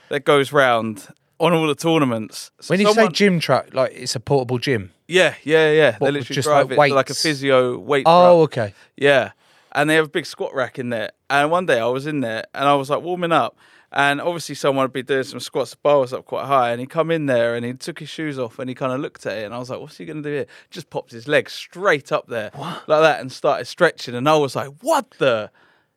that 0.09 0.21
goes 0.25 0.51
round 0.51 1.07
on 1.39 1.53
all 1.53 1.67
the 1.67 1.75
tournaments. 1.75 2.51
So 2.59 2.71
When 2.73 2.79
you 2.79 2.87
someone- 2.87 3.07
say 3.07 3.11
gym 3.11 3.39
truck, 3.39 3.73
like 3.73 3.91
it's 3.93 4.15
a 4.15 4.19
portable 4.19 4.57
gym. 4.57 4.91
yeah, 5.07 5.35
yeah, 5.43 5.71
yeah, 5.71 5.91
What, 5.97 6.07
they 6.07 6.11
literally 6.13 6.35
just 6.35 6.47
drive 6.47 6.71
like 6.71 6.87
it 6.89 6.91
to 6.91 6.95
like 6.95 7.09
a 7.09 7.13
physio 7.13 7.77
weight. 7.77 8.03
Oh, 8.05 8.45
truck. 8.47 8.57
okay. 8.67 8.73
Yeah. 8.97 9.31
And 9.71 9.89
they 9.89 9.95
have 9.95 10.05
a 10.05 10.09
big 10.09 10.25
squat 10.25 10.53
rack 10.53 10.79
in 10.79 10.89
there. 10.89 11.11
And 11.29 11.51
one 11.51 11.65
day 11.65 11.79
I 11.79 11.85
was 11.85 12.07
in 12.07 12.21
there 12.21 12.45
and 12.53 12.67
I 12.67 12.73
was 12.75 12.89
like 12.89 13.01
warming 13.01 13.31
up. 13.31 13.57
And 13.91 14.21
obviously 14.21 14.53
someone 14.55 14.83
had 14.83 14.93
been 14.93 15.05
doing 15.05 15.23
some 15.23 15.39
squats, 15.39 15.71
the 15.71 15.77
bar 15.77 15.99
was 15.99 16.13
up 16.13 16.25
quite 16.25 16.45
high, 16.45 16.71
and 16.71 16.79
he 16.79 16.85
come 16.85 17.09
in 17.09 17.25
there 17.25 17.55
and 17.55 17.65
he 17.65 17.73
took 17.73 17.97
his 17.99 18.09
shoes 18.09 18.37
off 18.37 18.59
and 18.59 18.69
he 18.69 18.75
kind 18.75 18.93
of 18.93 18.99
looked 18.99 19.25
at 19.25 19.37
it 19.37 19.45
and 19.45 19.53
I 19.53 19.57
was 19.57 19.71
like, 19.71 19.79
What's 19.79 19.97
he 19.97 20.05
gonna 20.05 20.21
do 20.21 20.29
here? 20.29 20.45
Just 20.69 20.91
popped 20.91 21.11
his 21.11 21.27
legs 21.27 21.53
straight 21.53 22.11
up 22.11 22.27
there 22.27 22.51
like 22.55 22.85
that 22.87 23.19
and 23.19 23.31
started 23.31 23.65
stretching 23.65 24.13
and 24.13 24.29
I 24.29 24.35
was 24.37 24.55
like, 24.55 24.69
What 24.81 25.09
the 25.17 25.49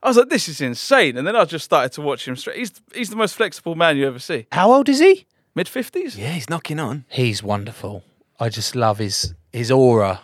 I 0.03 0.09
was 0.09 0.17
like, 0.17 0.31
This 0.31 0.49
is 0.49 0.61
insane. 0.63 1.19
And 1.19 1.27
then 1.27 1.37
I 1.37 1.45
just 1.45 1.67
started 1.67 1.93
to 1.93 2.01
watch 2.01 2.27
him 2.27 2.35
stretch. 2.37 2.57
He's 2.57 2.73
he's 2.95 3.11
the 3.11 3.17
most 3.17 3.35
flexible 3.35 3.75
man 3.75 3.99
you 3.99 4.07
ever 4.07 4.19
see. 4.19 4.47
How 4.53 4.73
old 4.73 4.89
is 4.89 5.01
he? 5.01 5.27
Mid 5.55 5.69
fifties? 5.69 6.19
Yeah, 6.19 6.31
he's 6.31 6.49
knocking 6.49 6.81
on. 6.81 7.05
He's 7.09 7.43
wonderful. 7.43 8.05
I 8.41 8.49
just 8.49 8.75
love 8.75 8.99
his 8.99 9.35
his 9.53 9.71
aura. 9.71 10.21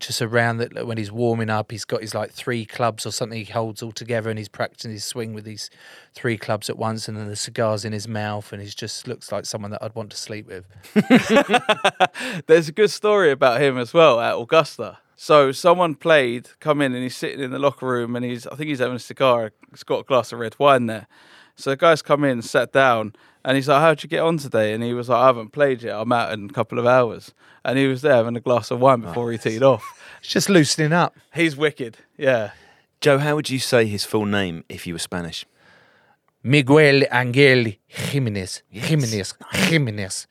Just 0.00 0.22
around 0.22 0.58
that 0.58 0.86
when 0.86 0.96
he's 0.96 1.10
warming 1.10 1.50
up, 1.50 1.72
he's 1.72 1.84
got 1.84 2.02
his 2.02 2.14
like 2.14 2.30
three 2.30 2.64
clubs 2.64 3.04
or 3.04 3.10
something 3.10 3.36
he 3.38 3.52
holds 3.52 3.82
all 3.82 3.90
together, 3.90 4.30
and 4.30 4.38
he's 4.38 4.48
practicing 4.48 4.92
his 4.92 5.04
swing 5.04 5.34
with 5.34 5.44
these 5.44 5.70
three 6.14 6.38
clubs 6.38 6.70
at 6.70 6.78
once, 6.78 7.08
and 7.08 7.16
then 7.16 7.26
the 7.26 7.34
cigars 7.34 7.84
in 7.84 7.92
his 7.92 8.06
mouth, 8.06 8.52
and 8.52 8.62
he 8.62 8.68
just 8.68 9.08
looks 9.08 9.32
like 9.32 9.44
someone 9.44 9.72
that 9.72 9.82
I'd 9.82 9.94
want 9.96 10.10
to 10.10 10.16
sleep 10.16 10.46
with. 10.46 10.64
There's 12.46 12.68
a 12.68 12.72
good 12.72 12.90
story 12.90 13.32
about 13.32 13.60
him 13.60 13.76
as 13.76 13.92
well 13.92 14.20
at 14.20 14.38
Augusta. 14.38 14.98
So 15.20 15.50
someone 15.50 15.96
played, 15.96 16.48
come 16.60 16.80
in 16.80 16.94
and 16.94 17.02
he's 17.02 17.16
sitting 17.16 17.40
in 17.40 17.50
the 17.50 17.58
locker 17.58 17.86
room 17.86 18.14
and 18.14 18.24
he's 18.24 18.46
I 18.46 18.54
think 18.54 18.68
he's 18.68 18.78
having 18.78 18.94
a 18.94 19.00
cigar. 19.00 19.50
He's 19.72 19.82
got 19.82 19.98
a 19.98 20.04
glass 20.04 20.32
of 20.32 20.38
red 20.38 20.54
wine 20.60 20.86
there. 20.86 21.08
So 21.56 21.70
the 21.70 21.76
guy's 21.76 22.02
come 22.02 22.22
in, 22.22 22.40
sat 22.40 22.72
down, 22.72 23.14
and 23.48 23.56
he's 23.56 23.66
like, 23.66 23.80
"How'd 23.80 24.02
you 24.02 24.10
get 24.10 24.20
on 24.20 24.36
today?" 24.36 24.74
And 24.74 24.84
he 24.84 24.92
was 24.92 25.08
like, 25.08 25.18
"I 25.18 25.26
haven't 25.26 25.52
played 25.52 25.82
yet. 25.82 25.96
I'm 25.98 26.12
out 26.12 26.32
in 26.34 26.44
a 26.44 26.52
couple 26.52 26.78
of 26.78 26.84
hours." 26.84 27.32
And 27.64 27.78
he 27.78 27.86
was 27.86 28.02
there 28.02 28.14
having 28.14 28.36
a 28.36 28.40
glass 28.40 28.70
of 28.70 28.78
wine 28.80 29.00
before 29.00 29.32
he 29.32 29.38
teed 29.38 29.62
off. 29.62 29.82
It's 30.20 30.28
just 30.28 30.50
loosening 30.50 30.92
up. 30.92 31.16
He's 31.34 31.56
wicked. 31.56 31.96
Yeah. 32.18 32.50
Joe, 33.00 33.16
how 33.16 33.36
would 33.36 33.48
you 33.48 33.58
say 33.58 33.86
his 33.86 34.04
full 34.04 34.26
name 34.26 34.64
if 34.68 34.86
you 34.86 34.92
were 34.94 34.98
Spanish? 34.98 35.46
Miguel 36.42 37.02
Angel 37.10 37.72
Jimenez. 37.86 38.62
Jimenez. 38.68 39.34
Jimenez. 39.52 40.26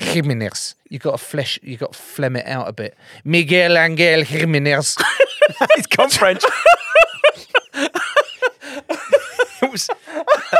Jimenez. 0.00 0.74
You 0.88 0.98
got 0.98 1.12
to 1.12 1.18
flesh. 1.18 1.58
You 1.62 1.76
got 1.76 1.92
to 1.92 1.98
phlegm 1.98 2.34
it 2.36 2.46
out 2.46 2.68
a 2.68 2.72
bit. 2.72 2.96
Miguel 3.24 3.76
Angel 3.78 4.24
Jimenez. 4.24 4.96
He's 5.76 5.86
gone 5.86 6.10
French. 6.10 6.42
it 9.62 9.70
was 9.70 9.88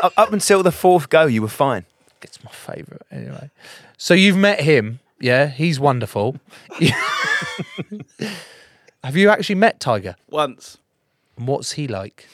up- 0.02 0.12
up 0.16 0.32
until 0.32 0.62
the 0.62 0.72
fourth 0.72 1.08
go, 1.08 1.26
you 1.26 1.42
were 1.42 1.48
fine. 1.48 1.84
It's 2.26 2.42
my 2.44 2.50
favourite 2.50 3.02
anyway. 3.10 3.50
So 3.96 4.14
you've 4.14 4.36
met 4.36 4.60
him, 4.60 5.00
yeah? 5.20 5.46
He's 5.46 5.80
wonderful. 5.80 6.36
Have 9.04 9.16
you 9.16 9.30
actually 9.30 9.54
met 9.54 9.80
Tiger? 9.80 10.16
Once. 10.28 10.78
And 11.36 11.46
what's 11.46 11.72
he 11.72 11.86
like? 11.86 12.26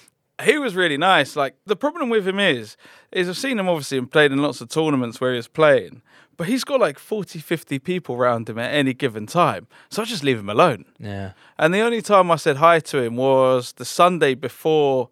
he 0.43 0.59
was 0.59 0.75
really 0.75 0.97
nice. 0.97 1.37
Like 1.37 1.55
the 1.67 1.77
problem 1.77 2.09
with 2.09 2.27
him 2.27 2.39
is, 2.39 2.77
is 3.11 3.29
I've 3.29 3.37
seen 3.37 3.59
him 3.59 3.69
obviously 3.69 3.99
and 3.99 4.11
played 4.11 4.33
in 4.33 4.39
lots 4.39 4.61
of 4.61 4.69
tournaments 4.69 5.21
where 5.21 5.33
he's 5.33 5.45
was 5.45 5.49
playing, 5.49 6.03
but 6.37 6.47
he's 6.47 6.65
got 6.65 6.81
like 6.81 6.99
40, 6.99 7.39
50 7.39 7.79
people 7.79 8.17
around 8.17 8.49
him 8.49 8.59
at 8.59 8.73
any 8.73 8.95
given 8.95 9.27
time. 9.27 9.67
So 9.91 10.03
I 10.03 10.05
just 10.05 10.25
leave 10.25 10.39
him 10.39 10.49
alone. 10.49 10.87
Yeah. 10.99 11.33
And 11.59 11.73
the 11.73 11.81
only 11.81 12.03
time 12.03 12.31
I 12.31 12.37
said 12.37 12.57
hi 12.57 12.81
to 12.81 12.99
him 12.99 13.17
was 13.17 13.73
the 13.73 13.85
Sunday 13.85 14.35
before 14.35 15.11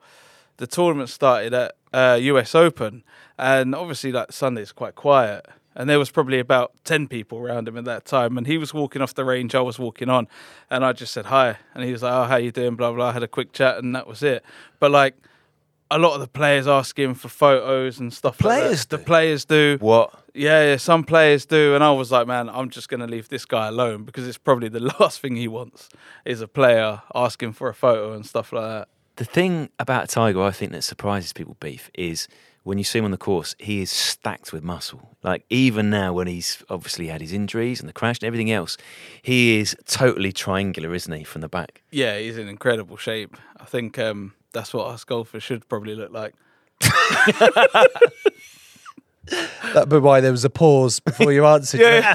the 0.60 0.66
tournament 0.66 1.08
started 1.08 1.54
at 1.54 1.72
uh, 1.92 2.18
US 2.20 2.54
Open, 2.54 3.02
and 3.38 3.74
obviously 3.74 4.12
like 4.12 4.30
Sunday's 4.30 4.72
quite 4.72 4.94
quiet. 4.94 5.46
And 5.74 5.88
there 5.88 5.98
was 5.98 6.10
probably 6.10 6.38
about 6.38 6.72
ten 6.84 7.08
people 7.08 7.38
around 7.38 7.66
him 7.66 7.78
at 7.78 7.86
that 7.86 8.04
time, 8.04 8.36
and 8.36 8.46
he 8.46 8.58
was 8.58 8.74
walking 8.74 9.00
off 9.00 9.14
the 9.14 9.24
range. 9.24 9.54
I 9.54 9.62
was 9.62 9.78
walking 9.78 10.10
on, 10.10 10.28
and 10.68 10.84
I 10.84 10.92
just 10.92 11.14
said 11.14 11.26
hi, 11.26 11.56
and 11.74 11.84
he 11.84 11.92
was 11.92 12.02
like, 12.02 12.12
"Oh, 12.12 12.24
how 12.24 12.36
you 12.36 12.52
doing?" 12.52 12.76
Blah 12.76 12.92
blah. 12.92 13.08
I 13.08 13.12
had 13.12 13.22
a 13.22 13.28
quick 13.28 13.52
chat, 13.52 13.78
and 13.78 13.94
that 13.96 14.06
was 14.06 14.22
it. 14.22 14.44
But 14.80 14.90
like, 14.90 15.14
a 15.90 15.98
lot 15.98 16.14
of 16.14 16.20
the 16.20 16.28
players 16.28 16.68
asking 16.68 17.14
for 17.14 17.28
photos 17.28 17.98
and 17.98 18.12
stuff. 18.12 18.42
like 18.42 18.58
that. 18.58 18.62
Players 18.64 18.86
the 18.86 18.98
players 18.98 19.44
do. 19.46 19.78
What? 19.80 20.12
Yeah, 20.34 20.64
yeah, 20.64 20.76
some 20.76 21.04
players 21.04 21.46
do, 21.46 21.74
and 21.74 21.82
I 21.82 21.92
was 21.92 22.12
like, 22.12 22.26
man, 22.26 22.50
I'm 22.50 22.68
just 22.68 22.90
gonna 22.90 23.06
leave 23.06 23.30
this 23.30 23.46
guy 23.46 23.68
alone 23.68 24.04
because 24.04 24.28
it's 24.28 24.38
probably 24.38 24.68
the 24.68 24.80
last 25.00 25.20
thing 25.20 25.36
he 25.36 25.48
wants 25.48 25.88
is 26.26 26.42
a 26.42 26.48
player 26.48 27.00
asking 27.14 27.54
for 27.54 27.70
a 27.70 27.74
photo 27.74 28.12
and 28.12 28.26
stuff 28.26 28.52
like 28.52 28.64
that. 28.64 28.88
The 29.20 29.26
thing 29.26 29.68
about 29.78 30.08
Tiger, 30.08 30.40
I 30.40 30.50
think 30.50 30.72
that 30.72 30.80
surprises 30.82 31.34
people, 31.34 31.54
Beef, 31.60 31.90
is 31.92 32.26
when 32.62 32.78
you 32.78 32.84
see 32.84 32.98
him 33.00 33.04
on 33.04 33.10
the 33.10 33.18
course, 33.18 33.54
he 33.58 33.82
is 33.82 33.90
stacked 33.90 34.50
with 34.50 34.62
muscle. 34.64 35.18
Like 35.22 35.44
even 35.50 35.90
now, 35.90 36.14
when 36.14 36.26
he's 36.26 36.64
obviously 36.70 37.08
had 37.08 37.20
his 37.20 37.30
injuries 37.30 37.80
and 37.80 37.88
the 37.88 37.92
crash 37.92 38.16
and 38.20 38.24
everything 38.24 38.50
else, 38.50 38.78
he 39.20 39.58
is 39.58 39.76
totally 39.84 40.32
triangular, 40.32 40.94
isn't 40.94 41.12
he, 41.12 41.22
from 41.22 41.42
the 41.42 41.50
back? 41.50 41.82
Yeah, 41.90 42.18
he's 42.18 42.38
in 42.38 42.48
incredible 42.48 42.96
shape. 42.96 43.36
I 43.58 43.66
think 43.66 43.98
um, 43.98 44.32
that's 44.54 44.72
what 44.72 44.86
us 44.86 45.04
golfers 45.04 45.42
should 45.42 45.68
probably 45.68 45.94
look 45.94 46.12
like. 46.12 46.32
That'd 49.74 49.90
be 49.90 49.98
why 49.98 50.22
there 50.22 50.32
was 50.32 50.46
a 50.46 50.50
pause 50.50 50.98
before 50.98 51.30
you 51.30 51.44
answered. 51.44 51.80
Yeah. 51.90 52.14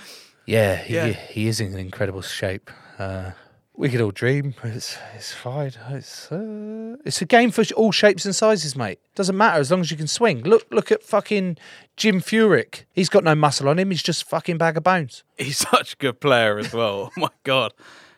yeah, 0.46 0.76
he, 0.76 0.94
Yeah. 0.94 1.06
he 1.08 1.48
is 1.48 1.60
in 1.60 1.76
incredible 1.76 2.22
shape. 2.22 2.70
Uh, 2.98 3.32
we 3.76 3.88
could 3.88 4.00
all 4.00 4.10
dream. 4.10 4.54
It's 4.62 4.96
it's 5.14 5.32
fine. 5.32 5.72
It's 5.90 6.30
uh, 6.32 6.96
it's 7.04 7.20
a 7.20 7.24
game 7.26 7.50
for 7.50 7.64
all 7.76 7.92
shapes 7.92 8.24
and 8.24 8.34
sizes, 8.34 8.74
mate. 8.76 8.98
Doesn't 9.14 9.36
matter 9.36 9.60
as 9.60 9.70
long 9.70 9.80
as 9.80 9.90
you 9.90 9.96
can 9.96 10.06
swing. 10.06 10.42
Look 10.42 10.66
look 10.70 10.90
at 10.92 11.02
fucking 11.02 11.58
Jim 11.96 12.20
Furyk. 12.20 12.84
He's 12.92 13.08
got 13.08 13.24
no 13.24 13.34
muscle 13.34 13.68
on 13.68 13.78
him. 13.78 13.90
He's 13.90 14.02
just 14.02 14.22
a 14.22 14.26
fucking 14.26 14.58
bag 14.58 14.76
of 14.76 14.82
bones. 14.84 15.22
He's 15.36 15.58
such 15.70 15.94
a 15.94 15.96
good 15.96 16.20
player 16.20 16.58
as 16.58 16.72
well. 16.72 17.10
Oh 17.16 17.20
my 17.20 17.28
god, 17.44 17.72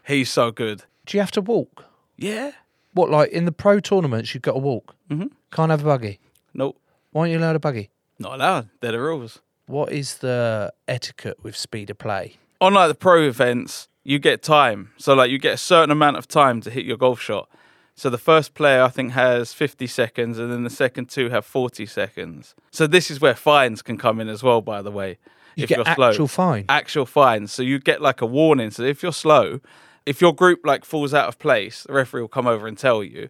he's 0.07 0.31
so 0.31 0.51
good. 0.51 0.85
Do 1.07 1.17
you 1.17 1.21
have 1.21 1.33
to 1.33 1.41
walk? 1.41 1.85
Yeah. 2.17 2.53
What 2.95 3.11
like 3.11 3.31
in 3.31 3.45
the 3.45 3.53
pro 3.53 3.81
tournaments? 3.81 4.35
You've 4.35 4.43
got 4.43 4.53
to 4.53 4.59
walk. 4.59 4.95
Mhm. 5.11 5.31
Can't 5.53 5.71
have 5.71 5.83
a 5.83 5.85
buggy. 5.85 6.21
Nope, 6.55 6.81
Why 7.13 7.23
aren't 7.23 7.33
you 7.33 7.39
allowed 7.39 7.57
a 7.57 7.61
buggy? 7.61 7.91
not 8.19 8.35
allowed. 8.35 8.69
They're 8.81 8.93
the 8.93 9.01
rules. 9.01 9.41
What 9.67 9.93
is 9.93 10.17
the 10.19 10.73
etiquette 10.89 11.39
with 11.45 11.57
speed 11.57 11.89
of 11.91 11.99
play? 11.99 12.37
On 12.61 12.75
like 12.75 12.89
the 12.89 12.95
pro 12.97 13.23
events, 13.29 13.87
you 14.09 14.19
get 14.19 14.43
time. 14.43 14.91
So 14.97 15.13
like 15.13 15.31
you 15.31 15.39
get 15.39 15.53
a 15.53 15.59
certain 15.59 15.91
amount 15.91 16.17
of 16.17 16.27
time 16.27 16.63
to 16.63 16.71
hit 16.71 16.87
your 16.87 16.97
golf 16.97 17.21
shot. 17.21 17.47
So 17.95 18.09
the 18.09 18.17
first 18.17 18.55
player 18.55 18.83
I 18.83 18.89
think 18.89 19.13
has 19.13 19.53
50 19.53 19.87
seconds, 19.87 20.39
and 20.39 20.51
then 20.51 20.65
the 20.65 20.71
second 20.71 21.11
two 21.11 21.29
have 21.29 21.45
40 21.45 21.85
seconds. 21.85 22.55
So 22.71 22.87
this 22.87 23.11
is 23.11 23.21
where 23.21 23.35
fines 23.35 23.83
can 23.83 23.99
come 23.99 24.19
in 24.19 24.31
as 24.31 24.43
well. 24.43 24.63
By 24.63 24.81
the 24.81 24.91
way, 24.91 25.19
You 25.57 25.65
if 25.65 25.69
get 25.69 25.77
you're 25.77 25.95
slow, 25.95 26.09
actual 26.09 26.27
fine. 26.27 26.65
actual 26.71 27.05
fines. 27.05 27.53
So 27.53 27.63
you 27.63 27.79
get 27.79 28.01
like 28.01 28.23
a 28.23 28.27
warning. 28.27 28.71
So 28.71 28.83
if 28.83 29.03
you're 29.03 29.13
slow, 29.13 29.61
if 30.07 30.23
your 30.23 30.35
group 30.35 30.61
like 30.65 30.87
falls 30.87 31.13
out 31.13 31.29
of 31.29 31.39
place, 31.39 31.83
the 31.83 31.93
referee 31.93 32.23
will 32.23 32.29
come 32.29 32.47
over 32.47 32.67
and 32.67 32.79
tell 32.79 33.05
you, 33.05 33.29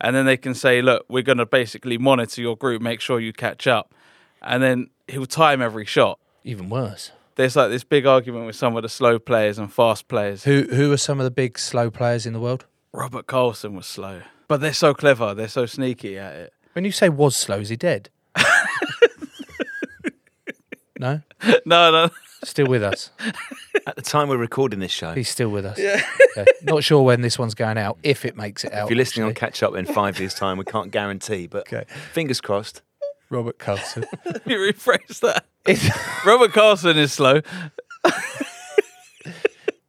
and 0.00 0.16
then 0.16 0.26
they 0.26 0.36
can 0.36 0.54
say, 0.54 0.82
"Look, 0.82 1.06
we're 1.08 1.22
going 1.22 1.38
to 1.38 1.46
basically 1.46 1.98
monitor 1.98 2.40
your 2.42 2.56
group, 2.56 2.82
make 2.82 3.00
sure 3.00 3.20
you 3.20 3.32
catch 3.32 3.68
up," 3.68 3.94
and 4.42 4.60
then 4.60 4.90
he'll 5.06 5.26
time 5.26 5.62
every 5.62 5.84
shot. 5.86 6.18
Even 6.42 6.68
worse. 6.68 7.12
There's 7.36 7.54
like 7.56 7.70
this 7.70 7.84
big 7.84 8.06
argument 8.06 8.46
with 8.46 8.56
some 8.56 8.76
of 8.76 8.82
the 8.82 8.88
slow 8.88 9.18
players 9.18 9.58
and 9.58 9.72
fast 9.72 10.08
players. 10.08 10.44
Who 10.44 10.62
who 10.70 10.90
are 10.92 10.96
some 10.96 11.20
of 11.20 11.24
the 11.24 11.30
big 11.30 11.58
slow 11.58 11.90
players 11.90 12.26
in 12.26 12.32
the 12.32 12.40
world? 12.40 12.64
Robert 12.92 13.26
Karlsson 13.26 13.74
was 13.74 13.86
slow, 13.86 14.22
but 14.48 14.60
they're 14.62 14.72
so 14.72 14.94
clever. 14.94 15.34
They're 15.34 15.48
so 15.48 15.66
sneaky 15.66 16.18
at 16.18 16.34
it. 16.34 16.52
When 16.72 16.84
you 16.84 16.92
say 16.92 17.08
was 17.10 17.36
slow, 17.36 17.58
is 17.60 17.68
he 17.68 17.76
dead? 17.76 18.08
no, 20.98 21.20
no, 21.66 21.90
no. 21.90 22.08
still 22.42 22.66
with 22.66 22.82
us. 22.82 23.10
At 23.86 23.96
the 23.96 24.02
time 24.02 24.28
we're 24.28 24.36
recording 24.38 24.78
this 24.80 24.90
show, 24.92 25.12
He's 25.12 25.28
still 25.28 25.50
with 25.50 25.66
us. 25.66 25.78
Yeah. 25.78 26.02
Not 26.62 26.82
sure 26.84 27.02
when 27.02 27.20
this 27.20 27.38
one's 27.38 27.54
going 27.54 27.76
out, 27.78 27.98
if 28.02 28.24
it 28.24 28.36
makes 28.36 28.64
it 28.64 28.72
out. 28.72 28.84
if 28.84 28.90
you're 28.90 28.96
listening 28.96 29.24
on 29.24 29.30
actually. 29.30 29.46
catch 29.46 29.62
up 29.62 29.74
in 29.76 29.84
five 29.86 30.18
years' 30.18 30.34
time, 30.34 30.56
we 30.58 30.64
can't 30.64 30.90
guarantee, 30.90 31.46
but 31.46 31.72
Okay. 31.72 31.84
fingers 32.12 32.40
crossed. 32.40 32.82
Robert 33.30 33.58
Karlsson. 33.58 34.04
you 34.46 34.56
rephrase 34.58 35.20
that. 35.20 35.44
It's- 35.66 36.24
Robert 36.24 36.52
Karlsson 36.52 36.96
is 36.96 37.12
slow. 37.12 37.40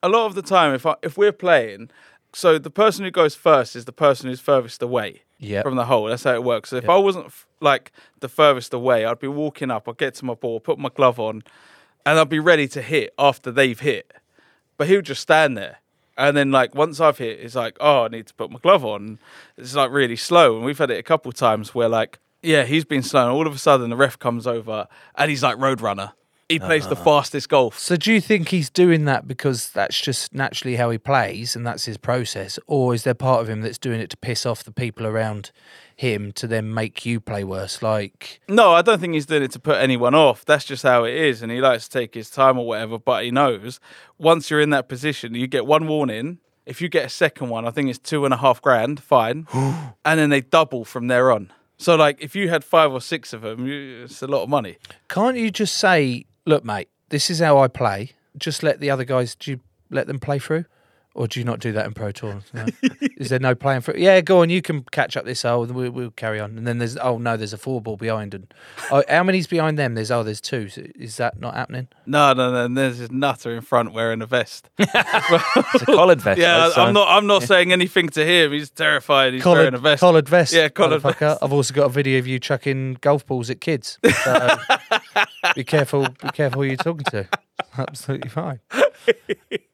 a 0.03 0.09
lot 0.09 0.25
of 0.25 0.35
the 0.35 0.41
time, 0.41 0.73
if 0.73 0.85
I, 0.85 0.95
if 1.01 1.17
we're 1.17 1.31
playing, 1.31 1.89
so 2.33 2.57
the 2.57 2.69
person 2.69 3.03
who 3.05 3.11
goes 3.11 3.35
first 3.35 3.75
is 3.75 3.85
the 3.85 3.91
person 3.91 4.29
who's 4.29 4.39
furthest 4.39 4.81
away 4.81 5.21
Yep. 5.39 5.63
from 5.63 5.75
the 5.75 5.85
hole. 5.85 6.05
That's 6.05 6.23
how 6.23 6.33
it 6.33 6.43
works. 6.43 6.69
So 6.71 6.77
if 6.77 6.89
I 6.89 6.97
wasn't 6.97 7.27
f- 7.27 7.45
like 7.59 7.91
the 8.21 8.27
furthest 8.29 8.73
away, 8.73 9.05
I'd 9.05 9.19
be 9.19 9.27
walking 9.27 9.69
up. 9.69 9.87
I'd 9.87 9.97
get 9.97 10.15
to 10.15 10.25
my 10.25 10.33
ball, 10.33 10.59
put 10.59 10.79
my 10.79 10.89
glove 10.89 11.19
on, 11.19 11.43
and 12.05 12.17
I'd 12.19 12.29
be 12.29 12.39
ready 12.39 12.67
to 12.69 12.81
hit 12.81 13.13
after 13.19 13.51
they've 13.51 13.79
hit. 13.79 14.11
But 14.77 14.87
he'll 14.87 15.01
just 15.01 15.21
stand 15.21 15.57
there 15.57 15.77
And 16.17 16.35
then 16.37 16.51
like 16.51 16.73
once 16.75 16.99
I've 16.99 17.17
hit, 17.19 17.39
it's 17.39 17.53
like, 17.55 17.77
oh, 17.79 18.05
I 18.05 18.07
need 18.09 18.25
to 18.27 18.33
put 18.33 18.49
my 18.51 18.57
glove 18.59 18.83
on. 18.85 19.19
It's 19.57 19.75
like 19.75 19.91
really 19.91 20.15
slow. 20.15 20.55
And 20.55 20.65
we've 20.65 20.77
had 20.77 20.89
it 20.91 20.97
a 20.99 21.03
couple 21.03 21.31
times 21.31 21.75
where 21.75 21.89
like, 21.89 22.17
yeah, 22.41 22.63
he's 22.63 22.85
been 22.85 23.03
slow. 23.03 23.23
And 23.23 23.31
all 23.31 23.47
of 23.47 23.53
a 23.53 23.57
sudden 23.57 23.89
the 23.89 23.97
ref 23.97 24.17
comes 24.19 24.47
over 24.47 24.87
and 25.15 25.29
he's 25.29 25.43
like 25.43 25.57
roadrunner. 25.57 26.13
He 26.49 26.59
plays 26.59 26.87
the 26.87 26.93
uh-huh. 26.93 27.03
fastest 27.03 27.49
golf. 27.49 27.77
So 27.77 27.97
do 27.97 28.13
you 28.13 28.21
think 28.21 28.49
he's 28.49 28.69
doing 28.69 29.03
that 29.03 29.27
because 29.27 29.69
that's 29.69 29.99
just 29.99 30.33
naturally 30.33 30.77
how 30.77 30.89
he 30.89 30.97
plays 30.97 31.57
and 31.57 31.67
that's 31.67 31.83
his 31.83 31.97
process, 31.97 32.57
or 32.67 32.93
is 32.93 33.03
there 33.03 33.13
part 33.13 33.41
of 33.41 33.49
him 33.49 33.61
that's 33.61 33.77
doing 33.77 33.99
it 33.99 34.09
to 34.11 34.17
piss 34.17 34.45
off 34.45 34.63
the 34.63 34.71
people 34.71 35.05
around 35.05 35.51
him 35.97 36.31
to 36.33 36.47
then 36.47 36.73
make 36.73 37.05
you 37.05 37.19
play 37.19 37.43
worse? 37.43 37.81
Like, 37.81 38.39
No, 38.47 38.71
I 38.71 38.81
don't 38.81 38.99
think 38.99 39.13
he's 39.13 39.25
doing 39.25 39.43
it 39.43 39.51
to 39.51 39.59
put 39.59 39.75
anyone 39.75 40.15
off. 40.15 40.45
That's 40.45 40.63
just 40.63 40.83
how 40.83 41.03
it 41.03 41.15
is, 41.15 41.41
and 41.41 41.51
he 41.51 41.59
likes 41.59 41.89
to 41.89 41.99
take 41.99 42.13
his 42.13 42.29
time 42.29 42.57
or 42.57 42.65
whatever. 42.65 42.97
But 42.97 43.25
he 43.25 43.31
knows 43.31 43.81
once 44.17 44.49
you're 44.49 44.61
in 44.61 44.69
that 44.69 44.87
position, 44.87 45.35
you 45.35 45.47
get 45.47 45.65
one 45.65 45.85
warning. 45.85 46.39
If 46.65 46.81
you 46.81 46.87
get 46.87 47.05
a 47.05 47.09
second 47.09 47.49
one, 47.49 47.67
I 47.67 47.71
think 47.71 47.89
it's 47.89 47.99
two 47.99 48.23
and 48.23 48.33
a 48.33 48.37
half 48.37 48.61
grand, 48.61 49.01
fine, 49.01 49.47
and 49.53 49.93
then 50.19 50.29
they 50.29 50.41
double 50.41 50.85
from 50.85 51.07
there 51.07 51.29
on. 51.29 51.51
So, 51.77 51.95
like, 51.95 52.17
if 52.19 52.35
you 52.35 52.49
had 52.49 52.63
five 52.63 52.91
or 52.91 53.01
six 53.01 53.33
of 53.33 53.41
them, 53.41 53.67
it's 53.67 54.21
a 54.21 54.27
lot 54.27 54.43
of 54.43 54.49
money. 54.49 54.77
can't 55.09 55.37
you 55.37 55.51
just 55.51 55.77
say, 55.77 56.25
"Look, 56.45 56.65
mate, 56.65 56.89
this 57.09 57.29
is 57.29 57.39
how 57.39 57.59
I 57.59 57.67
play. 57.67 58.11
Just 58.37 58.63
let 58.63 58.79
the 58.79 58.89
other 58.89 59.03
guys. 59.03 59.35
Do 59.35 59.51
you 59.51 59.59
let 59.89 60.07
them 60.07 60.19
play 60.19 60.39
through?" 60.39 60.65
Or 61.17 61.27
do 61.27 61.39
you 61.39 61.43
not 61.43 61.59
do 61.59 61.71
that 61.71 61.87
in 61.87 61.93
Pro 61.93 62.11
Tour? 62.11 62.41
No? 62.53 62.67
Is 63.17 63.29
there 63.29 63.39
no 63.39 63.55
playing 63.55 63.81
for? 63.81 63.89
it? 63.91 63.97
Yeah, 63.97 64.21
go 64.21 64.43
on. 64.43 64.51
You 64.51 64.61
can 64.61 64.83
catch 64.91 65.17
up 65.17 65.25
this 65.25 65.41
hole, 65.41 65.65
we'll, 65.65 65.89
we'll 65.89 66.11
carry 66.11 66.39
on. 66.39 66.55
And 66.59 66.67
then 66.67 66.77
there's 66.77 66.95
oh 66.95 67.17
no, 67.17 67.35
there's 67.35 67.53
a 67.53 67.57
four 67.57 67.81
ball 67.81 67.97
behind, 67.97 68.35
and 68.35 68.53
oh, 68.91 69.03
how 69.09 69.23
many's 69.23 69.47
behind 69.47 69.79
them? 69.79 69.95
There's 69.95 70.11
oh, 70.11 70.21
there's 70.21 70.39
two. 70.39 70.69
So 70.69 70.83
is 70.93 71.17
that 71.17 71.39
not 71.39 71.55
happening? 71.55 71.87
No, 72.05 72.33
no, 72.33 72.51
no. 72.51 72.65
And 72.65 72.77
there's 72.77 72.99
this 72.99 73.09
nutter 73.09 73.55
in 73.55 73.61
front 73.61 73.93
wearing 73.93 74.21
a 74.21 74.27
vest. 74.27 74.69
It's 74.79 75.81
a 75.81 75.85
collared 75.85 76.21
vest. 76.21 76.39
yeah, 76.39 76.69
I'm 76.77 76.93
not. 76.93 77.07
I'm 77.09 77.25
not 77.25 77.41
saying 77.43 77.71
anything 77.71 78.09
to 78.09 78.23
him. 78.23 78.51
He's 78.51 78.69
terrified. 78.69 79.33
He's 79.33 79.43
wearing 79.43 79.73
a 79.73 79.79
vest. 79.79 79.99
collared 80.01 80.29
vest. 80.29 80.53
Yeah, 80.53 80.69
collared 80.69 81.01
vest. 81.01 81.39
I've 81.41 81.51
also 81.51 81.73
got 81.73 81.85
a 81.85 81.89
video 81.89 82.19
of 82.19 82.27
you 82.27 82.39
chucking 82.39 82.99
golf 83.01 83.25
balls 83.25 83.49
at 83.49 83.59
kids. 83.59 83.97
So 84.23 84.57
be 85.55 85.63
careful. 85.63 86.07
Be 86.21 86.29
careful 86.29 86.61
who 86.61 86.67
you're 86.67 86.77
talking 86.77 87.05
to. 87.05 87.27
Absolutely 87.77 88.29
fine. 88.29 88.59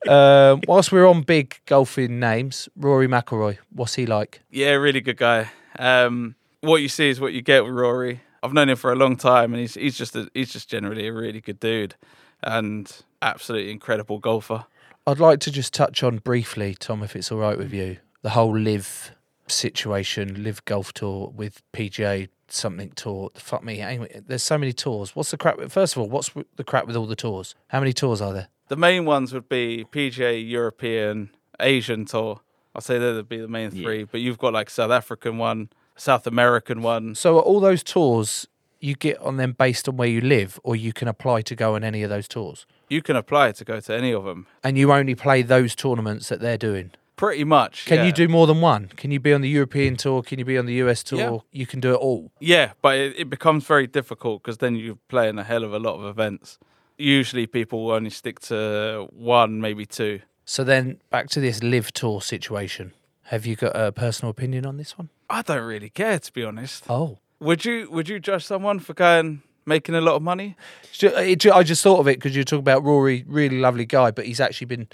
Um, 0.08 0.62
whilst 0.68 0.92
we're 0.92 1.08
on 1.08 1.22
big 1.22 1.60
golfing 1.66 2.20
names, 2.20 2.70
Rory 2.76 3.08
McIlroy. 3.08 3.58
What's 3.72 3.96
he 3.96 4.06
like? 4.06 4.42
Yeah, 4.50 4.72
really 4.72 5.02
good 5.02 5.18
guy. 5.18 5.50
Um, 5.80 6.36
what 6.62 6.82
you 6.82 6.90
see 6.90 7.10
is 7.10 7.20
what 7.20 7.34
you 7.34 7.42
get 7.42 7.64
with 7.64 7.74
Rory. 7.74 8.22
I've 8.42 8.54
known 8.54 8.70
him 8.70 8.78
for 8.78 8.92
a 8.92 8.96
long 8.96 9.16
time, 9.16 9.54
and 9.54 9.62
he's 9.62 9.76
he's 9.76 9.98
just 9.98 10.16
a, 10.16 10.30
he's 10.34 10.52
just 10.52 10.70
generally 10.70 11.08
a 11.08 11.14
really 11.14 11.40
good 11.40 11.60
dude, 11.60 11.96
and 12.42 12.92
absolutely 13.22 13.72
incredible 13.72 14.20
golfer. 14.20 14.66
I'd 15.08 15.20
like 15.20 15.40
to 15.42 15.52
just 15.52 15.74
touch 15.74 16.04
on 16.04 16.18
briefly, 16.18 16.76
Tom, 16.78 17.04
if 17.04 17.16
it's 17.16 17.32
all 17.32 17.40
right 17.40 17.58
with 17.58 17.74
you, 17.74 17.98
the 18.22 18.32
whole 18.32 18.58
live 18.58 19.12
situation, 19.48 20.44
live 20.44 20.64
golf 20.66 20.94
tour 20.94 21.32
with 21.36 21.62
PGA 21.74 22.28
something 22.48 22.92
tour. 22.96 23.30
Fuck 23.36 23.64
me. 23.64 23.80
Anyway, 23.82 24.22
there's 24.28 24.44
so 24.44 24.58
many 24.58 24.74
tours. 24.74 25.16
What's 25.16 25.32
the 25.32 25.38
crap? 25.38 25.58
with- 25.58 25.72
First 25.72 25.96
of 25.96 26.02
all, 26.02 26.10
what's 26.10 26.32
the 26.56 26.64
crap 26.64 26.86
with 26.88 26.96
all 26.96 27.06
the 27.08 27.16
tours? 27.16 27.56
How 27.70 27.80
many 27.80 27.94
tours 27.94 28.22
are 28.22 28.34
there? 28.34 28.48
The 28.68 28.76
main 28.76 29.06
ones 29.06 29.34
would 29.34 29.50
be 29.50 29.86
PGA 29.92 30.40
European, 30.48 31.30
Asian 31.60 32.06
tour. 32.06 32.42
I'd 32.76 32.84
say 32.84 32.98
that'd 32.98 33.30
be 33.30 33.38
the 33.38 33.48
main 33.48 33.72
three. 33.72 34.04
But 34.04 34.22
you've 34.22 34.38
got 34.40 34.54
like 34.54 34.70
South 34.70 34.92
African 34.92 35.38
one, 35.38 35.70
South 35.96 36.26
American 36.26 36.82
one. 36.82 37.14
So 37.16 37.38
are 37.38 37.42
all 37.42 37.60
those 37.60 37.84
tours 37.84 38.48
you 38.80 38.96
get 38.96 39.18
on 39.20 39.38
them 39.38 39.54
based 39.54 39.88
on 39.88 39.96
where 39.96 40.08
you 40.10 40.20
live, 40.22 40.60
or 40.64 40.76
you 40.76 40.92
can 40.92 41.08
apply 41.08 41.42
to 41.42 41.56
go 41.56 41.76
on 41.76 41.84
any 41.86 42.04
of 42.04 42.10
those 42.10 42.28
tours, 42.28 42.66
You 42.90 43.02
can 43.02 43.16
apply 43.16 43.54
to 43.54 43.64
go 43.64 43.80
to 43.80 43.94
any 43.96 44.12
of 44.14 44.26
them. 44.26 44.46
and 44.64 44.78
you 44.78 44.92
only 44.92 45.16
play 45.16 45.42
those 45.42 45.74
tournaments 45.74 46.28
that 46.30 46.42
they're 46.42 46.58
doing. 46.58 46.92
Pretty 47.16 47.44
much. 47.44 47.86
Can 47.86 48.00
yeah. 48.00 48.06
you 48.06 48.12
do 48.12 48.28
more 48.28 48.48
than 48.48 48.60
one? 48.60 48.88
Can 48.96 49.12
you 49.12 49.20
be 49.20 49.34
on 49.34 49.42
the 49.42 49.50
European 49.50 49.96
tour? 49.96 50.24
Can 50.24 50.40
you 50.40 50.46
be 50.46 50.58
on 50.58 50.66
the 50.66 50.74
US 50.76 51.04
tour? 51.04 51.20
Yeah. 51.20 51.38
You 51.52 51.66
can 51.66 51.80
do 51.80 51.94
it 51.94 51.98
all. 51.98 52.32
Yeah, 52.40 52.74
but 52.82 52.98
it, 52.98 53.16
it 53.18 53.30
becomes 53.30 53.66
very 53.66 53.88
difficult 53.88 54.42
because 54.42 54.58
then 54.58 54.76
you're 54.76 54.98
playing 55.10 55.38
a 55.38 55.44
hell 55.44 55.64
of 55.64 55.74
a 55.74 55.80
lot 55.80 55.96
of 55.96 56.06
events. 56.06 56.58
Usually, 56.98 57.48
people 57.48 57.86
will 57.86 57.92
only 57.92 58.10
stick 58.10 58.40
to 58.42 59.08
one, 59.12 59.62
maybe 59.62 59.86
two. 59.86 60.22
So 60.46 60.64
then 60.64 61.00
back 61.10 61.30
to 61.30 61.40
this 61.40 61.64
live 61.64 61.92
tour 61.94 62.22
situation. 62.22 62.94
Have 63.24 63.46
you 63.46 63.56
got 63.56 63.76
a 63.76 63.92
personal 63.92 64.32
opinion 64.32 64.66
on 64.66 64.78
this 64.78 64.98
one? 64.98 65.10
I 65.30 65.42
don't 65.42 65.64
really 65.64 65.90
care, 65.90 66.20
to 66.20 66.34
be 66.34 66.44
honest. 66.44 66.84
Oh. 66.90 67.20
Would 67.40 67.66
you 67.66 67.90
Would 67.92 68.10
you 68.10 68.20
judge 68.20 68.46
someone 68.46 68.80
for 68.80 68.94
going 68.94 69.42
making 69.66 69.96
a 69.96 70.02
lot 70.02 70.16
of 70.16 70.22
money? 70.22 70.56
Ju- 70.92 71.16
it 71.16 71.40
ju- 71.40 71.52
I 71.52 71.64
just 71.64 71.84
thought 71.84 72.00
of 72.00 72.08
it 72.08 72.18
because 72.18 72.36
you 72.36 72.44
talk 72.44 72.60
about 72.60 72.84
Rory, 72.84 73.24
really 73.28 73.60
lovely 73.60 73.86
guy, 73.86 74.12
but 74.12 74.26
he's 74.26 74.40
actually 74.40 74.66
been 74.66 74.88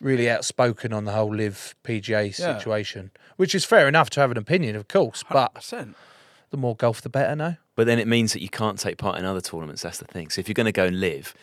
really 0.00 0.30
outspoken 0.30 0.92
on 0.92 1.04
the 1.04 1.12
whole 1.12 1.34
live 1.34 1.74
PGA 1.84 2.24
Yeah. 2.38 2.56
situation, 2.58 3.10
which 3.36 3.54
is 3.54 3.64
fair 3.64 3.86
enough 3.86 4.10
to 4.10 4.20
have 4.20 4.30
an 4.30 4.36
opinion, 4.38 4.76
of 4.76 4.88
course. 4.88 5.22
But 5.30 5.54
Percent. 5.54 5.96
the 6.50 6.56
more 6.56 6.74
golf, 6.74 7.02
the 7.02 7.08
better. 7.10 7.36
No, 7.36 7.56
But 7.76 7.86
then 7.86 7.98
it 7.98 8.08
means 8.08 8.32
that 8.32 8.42
you 8.42 8.48
can't 8.48 8.78
take 8.78 8.96
part 8.98 9.18
in 9.18 9.24
other 9.24 9.40
tournaments. 9.40 9.82
That's 9.82 9.98
the 9.98 10.04
thing. 10.06 10.30
So 10.30 10.40
if 10.40 10.48
you're 10.48 10.54
going 10.54 10.64
to 10.66 10.72
go 10.72 10.86
and 10.86 11.00
live, 11.00 11.34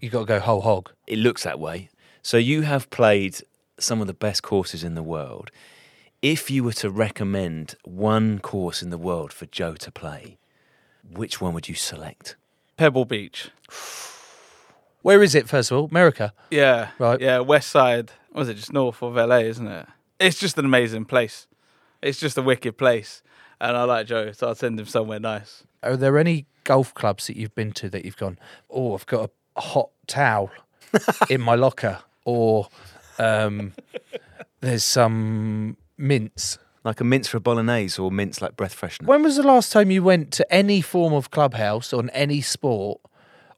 you've 0.00 0.12
got 0.12 0.20
to 0.20 0.26
go 0.26 0.40
whole 0.40 0.60
hog. 0.60 0.90
it 1.06 1.18
looks 1.18 1.42
that 1.44 1.58
way. 1.58 1.88
So 2.22 2.36
you 2.36 2.62
have 2.62 2.88
played 2.90 3.38
some 3.78 4.00
of 4.00 4.06
the 4.06 4.14
best 4.14 4.42
courses 4.42 4.84
in 4.84 4.94
the 4.94 5.02
world. 5.02 5.50
If 6.22 6.50
you 6.50 6.64
were 6.64 6.72
to 6.74 6.90
recommend 6.90 7.74
one 7.84 8.38
course 8.38 8.82
in 8.82 8.88
the 8.90 8.96
world 8.98 9.32
for 9.32 9.44
Joe 9.46 9.74
to 9.74 9.90
play, 9.90 10.38
which 11.06 11.40
one 11.40 11.52
would 11.54 11.68
you 11.68 11.74
select? 11.74 12.36
Pebble 12.78 13.04
Beach. 13.04 13.50
Where 15.04 15.22
is 15.22 15.34
it? 15.34 15.50
First 15.50 15.70
of 15.70 15.76
all, 15.76 15.84
America. 15.90 16.32
Yeah. 16.50 16.88
Right. 16.98 17.20
Yeah, 17.20 17.40
West 17.40 17.68
Side. 17.68 18.10
What 18.30 18.40
Was 18.40 18.48
it 18.48 18.54
just 18.54 18.72
north 18.72 19.02
of 19.02 19.16
LA, 19.16 19.40
isn't 19.40 19.66
it? 19.66 19.86
It's 20.18 20.38
just 20.38 20.56
an 20.56 20.64
amazing 20.64 21.04
place. 21.04 21.46
It's 22.00 22.18
just 22.18 22.38
a 22.38 22.42
wicked 22.42 22.78
place. 22.78 23.22
And 23.60 23.76
I 23.76 23.84
like 23.84 24.06
Joe, 24.06 24.32
so 24.32 24.48
I'll 24.48 24.54
send 24.54 24.80
him 24.80 24.86
somewhere 24.86 25.20
nice. 25.20 25.64
Are 25.82 25.98
there 25.98 26.16
any 26.16 26.46
golf 26.64 26.94
clubs 26.94 27.26
that 27.26 27.36
you've 27.36 27.54
been 27.54 27.72
to 27.72 27.90
that 27.90 28.06
you've 28.06 28.16
gone? 28.16 28.38
Oh, 28.70 28.94
I've 28.94 29.04
got 29.04 29.30
a 29.56 29.60
hot 29.60 29.90
towel 30.06 30.50
in 31.28 31.42
my 31.42 31.54
locker, 31.54 31.98
or 32.24 32.68
um, 33.18 33.74
there's 34.62 34.84
some 34.84 35.76
mints. 35.98 36.56
Like 36.82 37.02
a 37.02 37.04
mince 37.04 37.28
for 37.28 37.36
a 37.36 37.40
bolognese 37.40 38.00
or 38.00 38.10
mince 38.10 38.40
like 38.40 38.56
breath 38.56 38.74
freshener? 38.74 39.04
When 39.04 39.22
was 39.22 39.36
the 39.36 39.42
last 39.42 39.70
time 39.70 39.90
you 39.90 40.02
went 40.02 40.32
to 40.32 40.50
any 40.50 40.80
form 40.80 41.12
of 41.12 41.30
clubhouse 41.30 41.92
on 41.92 42.08
any 42.10 42.40
sport 42.40 43.02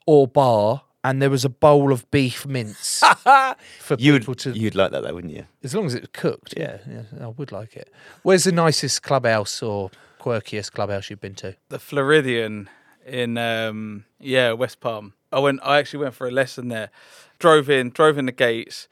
or 0.07 0.27
bar 0.27 0.83
and 1.07 1.23
there 1.23 1.31
was 1.31 1.45
a 1.45 1.49
bowl 1.49 1.93
of 1.93 2.11
beef 2.11 2.45
mince 2.47 3.01
for 3.79 3.95
You'd, 3.97 4.23
people 4.23 4.35
to? 4.35 4.51
you'd 4.51 4.75
like 4.75 4.91
that 4.91 5.05
though, 5.05 5.15
wouldn't 5.15 5.33
you? 5.33 5.47
As 5.63 5.73
long 5.73 5.87
as 5.87 5.95
it's 5.95 6.09
cooked, 6.13 6.55
yeah, 6.57 6.79
yeah, 6.91 7.03
I 7.21 7.29
would 7.29 7.53
like 7.53 7.77
it. 7.77 7.93
Where's 8.25 8.43
the 8.43 8.51
nicest 8.51 9.05
clubhouse 9.05 9.63
or 9.63 9.91
quirkiest 10.21 10.73
clubhouse 10.73 11.09
you've 11.09 11.21
been 11.21 11.37
to? 11.37 11.55
The 11.69 11.79
Floridian 11.79 12.69
in 13.07 13.39
um 13.39 14.05
yeah, 14.19 14.51
West 14.53 14.81
Palm. 14.81 15.13
I 15.33 15.39
went 15.39 15.61
I 15.63 15.79
actually 15.79 16.01
went 16.01 16.15
for 16.15 16.27
a 16.27 16.33
lesson 16.33 16.69
there. 16.69 16.91
Drove 17.39 17.71
in, 17.71 17.91
drove 17.91 18.19
in 18.19 18.27
the 18.27 18.33
gates, 18.33 18.89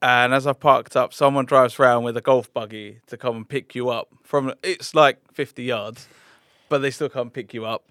and 0.00 0.32
as 0.32 0.46
I 0.46 0.54
parked 0.54 0.96
up, 0.96 1.12
someone 1.12 1.44
drives 1.44 1.78
round 1.78 2.02
with 2.06 2.16
a 2.16 2.22
golf 2.22 2.50
buggy 2.54 3.00
to 3.08 3.18
come 3.18 3.36
and 3.36 3.48
pick 3.48 3.74
you 3.74 3.90
up 3.90 4.08
from 4.24 4.54
it's 4.62 4.94
like 4.94 5.18
fifty 5.34 5.64
yards, 5.64 6.08
but 6.70 6.78
they 6.78 6.90
still 6.90 7.10
come 7.10 7.28
pick 7.28 7.52
you 7.52 7.66
up. 7.66 7.84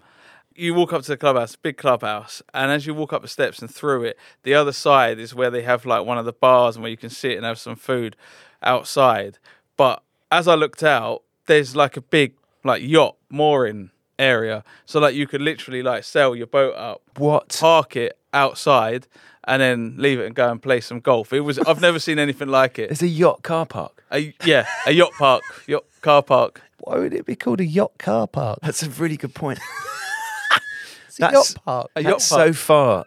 You 0.58 0.74
walk 0.74 0.92
up 0.92 1.02
to 1.02 1.08
the 1.08 1.16
clubhouse, 1.16 1.54
big 1.54 1.76
clubhouse, 1.76 2.42
and 2.52 2.72
as 2.72 2.84
you 2.84 2.92
walk 2.92 3.12
up 3.12 3.22
the 3.22 3.28
steps 3.28 3.60
and 3.60 3.72
through 3.72 4.02
it, 4.02 4.18
the 4.42 4.54
other 4.54 4.72
side 4.72 5.20
is 5.20 5.32
where 5.32 5.50
they 5.50 5.62
have 5.62 5.86
like 5.86 6.04
one 6.04 6.18
of 6.18 6.24
the 6.24 6.32
bars 6.32 6.74
and 6.74 6.82
where 6.82 6.90
you 6.90 6.96
can 6.96 7.10
sit 7.10 7.36
and 7.36 7.46
have 7.46 7.60
some 7.60 7.76
food 7.76 8.16
outside. 8.60 9.38
But 9.76 10.02
as 10.32 10.48
I 10.48 10.56
looked 10.56 10.82
out, 10.82 11.22
there's 11.46 11.76
like 11.76 11.96
a 11.96 12.00
big 12.00 12.34
like 12.64 12.82
yacht 12.82 13.14
mooring 13.30 13.90
area. 14.18 14.64
So 14.84 14.98
like 14.98 15.14
you 15.14 15.28
could 15.28 15.40
literally 15.40 15.80
like 15.80 16.02
sail 16.02 16.34
your 16.34 16.48
boat 16.48 16.74
up, 16.74 17.02
What? 17.16 17.56
park 17.56 17.94
it 17.94 18.18
outside, 18.32 19.06
and 19.44 19.62
then 19.62 19.94
leave 19.96 20.18
it 20.18 20.26
and 20.26 20.34
go 20.34 20.50
and 20.50 20.60
play 20.60 20.80
some 20.80 20.98
golf. 20.98 21.32
It 21.32 21.42
was 21.42 21.60
I've 21.60 21.80
never 21.80 22.00
seen 22.00 22.18
anything 22.18 22.48
like 22.48 22.80
it. 22.80 22.90
It's 22.90 23.00
a 23.02 23.06
yacht 23.06 23.44
car 23.44 23.64
park. 23.64 24.02
A, 24.10 24.34
yeah, 24.44 24.66
a 24.86 24.90
yacht 24.90 25.12
park, 25.16 25.42
yacht 25.68 25.84
car 26.00 26.22
park. 26.24 26.62
Why 26.78 26.98
would 26.98 27.14
it 27.14 27.26
be 27.26 27.36
called 27.36 27.60
a 27.60 27.64
yacht 27.64 27.92
car 27.98 28.26
park? 28.26 28.58
That's 28.62 28.82
a 28.82 28.90
really 28.90 29.16
good 29.16 29.34
point. 29.36 29.60
It's 31.18 31.30
a 31.30 31.32
yacht 31.32 31.54
park. 31.64 31.90
A 31.96 32.02
yacht 32.02 32.12
That's 32.12 32.28
park. 32.28 32.46
so 32.48 32.52
far. 32.52 33.04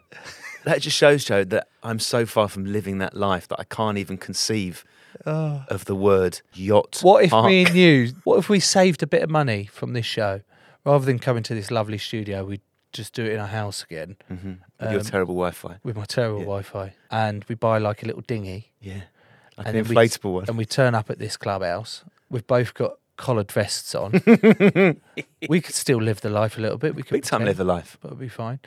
That 0.64 0.80
just 0.80 0.96
shows, 0.96 1.24
Joe, 1.24 1.42
that 1.44 1.66
I'm 1.82 1.98
so 1.98 2.24
far 2.26 2.48
from 2.48 2.64
living 2.66 2.98
that 2.98 3.16
life 3.16 3.48
that 3.48 3.58
I 3.58 3.64
can't 3.64 3.98
even 3.98 4.16
conceive 4.16 4.84
of 5.26 5.84
the 5.86 5.94
word 5.94 6.40
yacht. 6.54 7.00
What 7.02 7.24
if 7.24 7.30
park. 7.30 7.46
me 7.46 7.64
and 7.66 7.74
you? 7.74 8.12
What 8.24 8.38
if 8.38 8.48
we 8.48 8.60
saved 8.60 9.02
a 9.02 9.06
bit 9.06 9.22
of 9.22 9.30
money 9.30 9.66
from 9.66 9.92
this 9.92 10.06
show, 10.06 10.40
rather 10.84 11.04
than 11.04 11.18
coming 11.18 11.42
to 11.44 11.54
this 11.54 11.70
lovely 11.70 11.98
studio? 11.98 12.44
We 12.44 12.60
just 12.92 13.12
do 13.14 13.24
it 13.24 13.32
in 13.32 13.40
our 13.40 13.46
house 13.48 13.84
again 13.84 14.16
Mhm. 14.30 14.58
With 14.80 14.90
your 14.90 15.00
um, 15.00 15.06
terrible 15.06 15.34
Wi-Fi? 15.34 15.76
with 15.82 15.96
my 15.96 16.04
terrible 16.04 16.40
Yeah. 16.40 16.44
Wi-Fi, 16.44 16.94
and 17.10 17.44
we 17.48 17.54
buy 17.54 17.78
like 17.78 18.02
a 18.02 18.06
little 18.06 18.20
dinghy, 18.22 18.70
Yeah, 18.80 19.02
like 19.56 19.66
and 19.66 19.68
an 19.68 19.84
then 19.84 19.88
we- 19.88 19.96
inflatable 19.96 20.32
one. 20.34 20.44
and 20.48 20.58
we 20.58 20.64
turn 20.66 20.94
up 20.94 21.08
at 21.10 21.18
this 21.18 21.36
clubhouse. 21.36 22.04
We've 22.30 22.46
both 22.46 22.74
got 22.74 22.98
collared 23.16 23.50
vests 23.52 23.94
on. 23.94 24.12
we 25.48 25.60
could 25.60 25.74
still 25.74 25.98
live 25.98 26.20
the 26.20 26.30
life 26.30 26.58
a 26.58 26.60
little 26.60 26.78
bit. 26.78 26.94
We 26.94 27.02
could 27.02 27.12
Big 27.12 27.22
time 27.24 27.40
pretend, 27.40 27.46
live 27.48 27.56
the 27.58 27.64
life. 27.72 27.98
but 28.00 28.08
it'll 28.08 28.18
be 28.18 28.28
fine. 28.28 28.60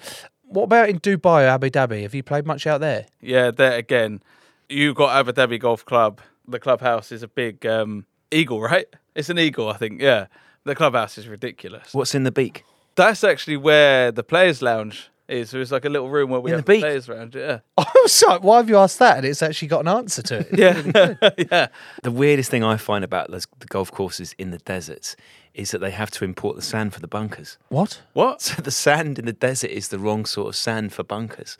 What 0.43 0.63
about 0.63 0.89
in 0.89 0.99
Dubai 0.99 1.45
or 1.45 1.47
Abu 1.47 1.69
Dhabi? 1.69 2.03
Have 2.03 2.13
you 2.15 2.23
played 2.23 2.45
much 2.45 2.67
out 2.67 2.79
there? 2.81 3.07
Yeah, 3.21 3.51
there 3.51 3.73
again. 3.77 4.21
you've 4.69 4.95
got 4.95 5.15
Abu 5.15 5.31
Dhabi 5.31 5.59
Golf 5.59 5.83
Club. 5.85 6.21
The 6.47 6.59
clubhouse 6.59 7.11
is 7.11 7.23
a 7.23 7.27
big 7.27 7.65
um, 7.65 8.05
eagle, 8.31 8.61
right? 8.61 8.85
It's 9.15 9.29
an 9.29 9.39
eagle, 9.39 9.69
I 9.69 9.77
think. 9.77 9.99
Yeah, 10.01 10.27
the 10.63 10.75
clubhouse 10.75 11.17
is 11.17 11.27
ridiculous. 11.27 11.93
What's 11.93 12.13
in 12.13 12.23
the 12.23 12.31
beak? 12.31 12.63
That's 12.95 13.23
actually 13.23 13.57
where 13.57 14.11
the 14.11 14.23
players' 14.23 14.61
lounge 14.61 15.09
is. 15.27 15.49
So 15.49 15.59
it's 15.59 15.71
like 15.71 15.85
a 15.85 15.89
little 15.89 16.09
room 16.09 16.29
where 16.29 16.39
we 16.39 16.51
In 16.51 16.57
have 16.57 16.65
the 16.65 16.71
beak? 16.73 16.81
players 16.81 17.09
around. 17.09 17.35
Yeah, 17.35 17.59
I 17.77 17.85
was 18.03 18.23
like, 18.27 18.43
why 18.43 18.57
have 18.57 18.69
you 18.69 18.77
asked 18.77 18.99
that? 18.99 19.17
And 19.17 19.25
it's 19.25 19.41
actually 19.41 19.67
got 19.69 19.81
an 19.81 19.87
answer 19.87 20.21
to 20.23 20.39
it. 20.39 20.49
yeah, 20.57 21.31
yeah. 21.51 21.67
The 22.03 22.11
weirdest 22.11 22.51
thing 22.51 22.63
I 22.63 22.77
find 22.77 23.03
about 23.03 23.31
those, 23.31 23.47
the 23.59 23.65
golf 23.67 23.91
courses 23.91 24.33
in 24.37 24.51
the 24.51 24.59
deserts 24.59 25.15
is 25.53 25.71
that 25.71 25.79
they 25.79 25.91
have 25.91 26.11
to 26.11 26.25
import 26.25 26.55
the 26.57 26.61
sand 26.61 26.93
for 26.93 26.99
the 26.99 27.07
bunkers. 27.07 27.57
What? 27.69 28.01
What? 28.13 28.41
So 28.41 28.61
the 28.61 28.71
sand 28.71 29.17
in 29.17 29.25
the 29.25 29.33
desert 29.33 29.71
is 29.71 29.87
the 29.87 29.99
wrong 29.99 30.25
sort 30.25 30.49
of 30.49 30.55
sand 30.55 30.91
for 30.93 31.03
bunkers. 31.03 31.57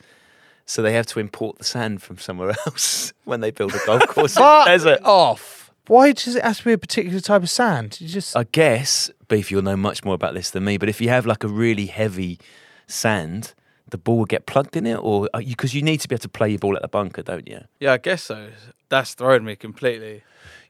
So 0.66 0.82
they 0.82 0.92
have 0.92 1.06
to 1.06 1.20
import 1.20 1.58
the 1.58 1.64
sand 1.64 2.02
from 2.02 2.18
somewhere 2.18 2.50
else 2.66 3.12
when 3.24 3.40
they 3.40 3.50
build 3.52 3.74
a 3.74 3.78
golf 3.86 4.06
course 4.08 4.36
in 4.36 4.40
the 4.42 4.46
Fuck 4.46 4.66
desert. 4.66 5.00
off. 5.04 5.70
Why 5.86 6.10
does 6.12 6.34
it 6.34 6.42
have 6.44 6.58
to 6.58 6.64
be 6.64 6.72
a 6.72 6.78
particular 6.78 7.20
type 7.20 7.42
of 7.44 7.48
sand? 7.50 8.00
You 8.00 8.08
just 8.08 8.36
I 8.36 8.44
guess, 8.50 9.08
Beef, 9.28 9.50
you'll 9.52 9.62
know 9.62 9.76
much 9.76 10.04
more 10.04 10.14
about 10.16 10.34
this 10.34 10.50
than 10.50 10.64
me, 10.64 10.76
but 10.76 10.88
if 10.88 11.00
you 11.00 11.08
have 11.08 11.24
like 11.24 11.44
a 11.44 11.48
really 11.48 11.86
heavy 11.86 12.38
sand, 12.86 13.54
the 13.88 13.98
ball 13.98 14.18
would 14.18 14.28
get 14.28 14.46
plugged 14.46 14.76
in 14.76 14.86
it, 14.86 14.96
or 14.96 15.28
because 15.36 15.74
you, 15.74 15.82
need 15.82 16.00
to 16.00 16.08
be 16.08 16.14
able 16.14 16.22
to 16.22 16.28
play 16.28 16.50
your 16.50 16.58
ball 16.58 16.76
at 16.76 16.82
the 16.82 16.88
bunker, 16.88 17.22
don't 17.22 17.46
you? 17.48 17.62
Yeah, 17.80 17.92
I 17.92 17.98
guess 17.98 18.22
so. 18.24 18.50
That's 18.88 19.14
thrown 19.14 19.44
me 19.44 19.56
completely. 19.56 20.22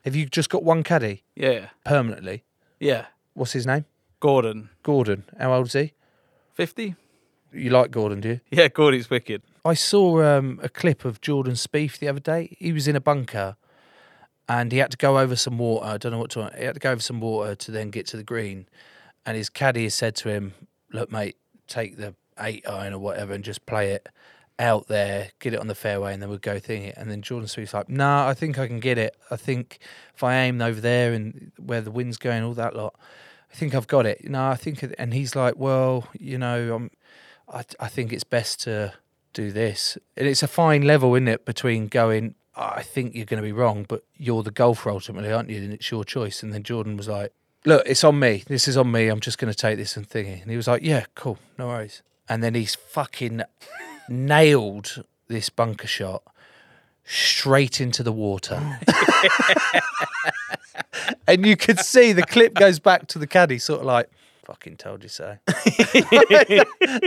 have 0.05 0.17
you 0.17 0.27
just 0.27 0.49
got 0.51 0.63
one 0.63 0.83
caddy 0.83 1.23
Yeah, 1.35 1.69
permanently? 1.85 2.45
yeah. 2.81 3.07
What's 3.35 3.53
his 3.53 3.67
name? 3.67 3.85
Gordon, 4.21 4.71
Gordon. 4.83 5.25
How 5.39 5.53
old 5.53 5.67
is 5.67 5.75
he? 5.75 5.93
fifty. 6.55 6.95
You 7.53 7.71
like 7.71 7.91
Gordon, 7.91 8.21
do 8.21 8.29
you? 8.31 8.41
Yeah, 8.51 8.69
Gordon's 8.69 9.11
wicked. 9.11 9.43
I 9.65 9.75
saw 9.75 10.23
um, 10.23 10.59
a 10.63 10.69
clip 10.69 11.05
of 11.05 11.21
Jordan 11.21 11.53
Spieth 11.55 11.99
the 11.99 12.09
other 12.09 12.21
day. 12.21 12.57
He 12.59 12.73
was 12.73 12.89
in 12.89 12.97
a 12.97 13.01
bunker 13.01 13.57
and 14.49 14.73
he 14.73 14.79
had 14.79 14.91
to 14.93 14.97
go 14.97 15.19
over 15.19 15.37
some 15.37 15.59
water. 15.59 15.87
I 15.87 15.97
don't 15.99 16.13
know 16.13 16.19
what 16.19 16.31
to. 16.31 16.51
He 16.59 16.65
had 16.65 16.75
to 16.75 16.81
go 16.81 16.93
over 16.93 17.01
some 17.01 17.21
water 17.21 17.55
to 17.55 17.71
then 17.71 17.91
get 17.91 18.07
to 18.09 18.17
the 18.17 18.23
green. 18.23 18.69
And 19.27 19.37
his 19.37 19.49
caddy 19.51 19.83
has 19.85 19.95
said 19.95 20.15
to 20.17 20.29
him, 20.31 20.55
"Look, 20.93 21.11
mate, 21.11 21.37
take 21.67 21.97
the 21.97 22.15
eight 22.39 22.69
iron 22.69 22.93
or 22.93 22.99
whatever 22.99 23.33
and 23.33 23.45
just 23.45 23.67
play 23.67 23.93
it 23.93 24.09
out 24.59 24.89
there, 24.89 25.31
get 25.39 25.53
it 25.53 25.61
on 25.61 25.67
the 25.67 25.75
fairway, 25.75 26.13
and 26.13 26.23
then 26.23 26.29
we'll 26.29 26.39
go 26.39 26.59
thing 26.59 26.85
it." 26.85 26.97
And 26.97 27.11
then 27.11 27.23
Jordan 27.23 27.49
Spieth's 27.49 27.75
like, 27.75 27.89
"Nah, 27.89 28.29
I 28.29 28.35
think 28.35 28.59
I 28.59 28.67
can 28.67 28.81
get 28.81 28.99
it. 28.99 29.17
I 29.31 29.37
think 29.37 29.79
if 30.15 30.23
I 30.23 30.37
aim 30.37 30.61
over 30.63 30.81
there 30.81 31.13
and 31.13 31.53
where 31.59 31.81
the 31.81 31.91
wind's 31.91 32.17
going, 32.17 32.43
all 32.43 32.55
that 32.55 32.75
lot." 32.77 32.95
I 33.51 33.55
think 33.55 33.75
I've 33.75 33.87
got 33.87 34.07
it. 34.07 34.29
No, 34.29 34.49
I 34.49 34.57
think, 34.57 34.85
and 34.99 35.15
he's 35.15 35.35
like, 35.35 35.57
well, 35.57 36.09
you 36.19 36.37
know, 36.37 36.75
I'm, 36.75 36.91
I, 37.49 37.65
I 37.81 37.89
think 37.89 38.13
it's 38.13 38.25
best 38.25 38.61
to 38.63 38.93
do 39.33 39.53
this. 39.53 39.97
And 40.17 40.27
it's 40.27 40.43
a 40.43 40.49
fine 40.49 40.83
level, 40.83 41.15
isn't 41.15 41.29
it, 41.29 41.45
between 41.45 41.87
going, 41.87 42.35
I 42.55 42.83
think 42.83 43.15
you're 43.15 43.25
going 43.25 43.43
to 43.43 43.47
be 43.47 43.53
wrong, 43.53 43.87
but 43.89 44.05
you're 44.17 44.43
the 44.43 44.51
golfer 44.51 44.91
ultimately, 44.91 45.33
aren't 45.33 45.51
you? 45.51 45.63
And 45.63 45.73
it's 45.73 45.91
your 45.91 46.05
choice. 46.05 46.43
And 46.43 46.53
then 46.53 46.65
Jordan 46.65 46.97
was 46.97 47.09
like, 47.09 47.33
look, 47.67 47.83
it's 47.87 48.05
on 48.05 48.19
me. 48.19 48.45
This 48.47 48.69
is 48.69 48.77
on 48.77 48.91
me. 48.91 49.09
I'm 49.09 49.21
just 49.21 49.39
going 49.39 49.53
to 49.53 49.59
take 49.59 49.77
this 49.77 49.97
and 49.97 50.09
thingy. 50.09 50.41
And 50.41 50.51
he 50.51 50.57
was 50.57 50.69
like, 50.69 50.83
yeah, 50.83 51.05
cool, 51.15 51.39
no 51.59 51.67
worries. 51.67 52.03
And 52.29 52.43
then 52.43 52.55
he's 52.55 52.75
fucking 52.75 53.43
nailed 54.09 55.05
this 55.29 55.51
bunker 55.51 55.87
shot 55.87 56.23
straight 57.05 57.81
into 57.81 58.03
the 58.03 58.13
water. 58.13 58.81
and 61.29 61.45
you 61.45 61.57
could 61.57 61.81
see 61.81 62.13
the 62.13 62.23
clip 62.23 62.55
goes 62.55 62.79
back 62.79 63.07
to 63.09 63.19
the 63.19 63.27
caddy, 63.27 63.59
sort 63.59 63.81
of 63.81 63.87
like, 63.87 64.11
fucking 64.45 64.77
told 64.77 65.03
you 65.03 65.09
so. 65.09 65.37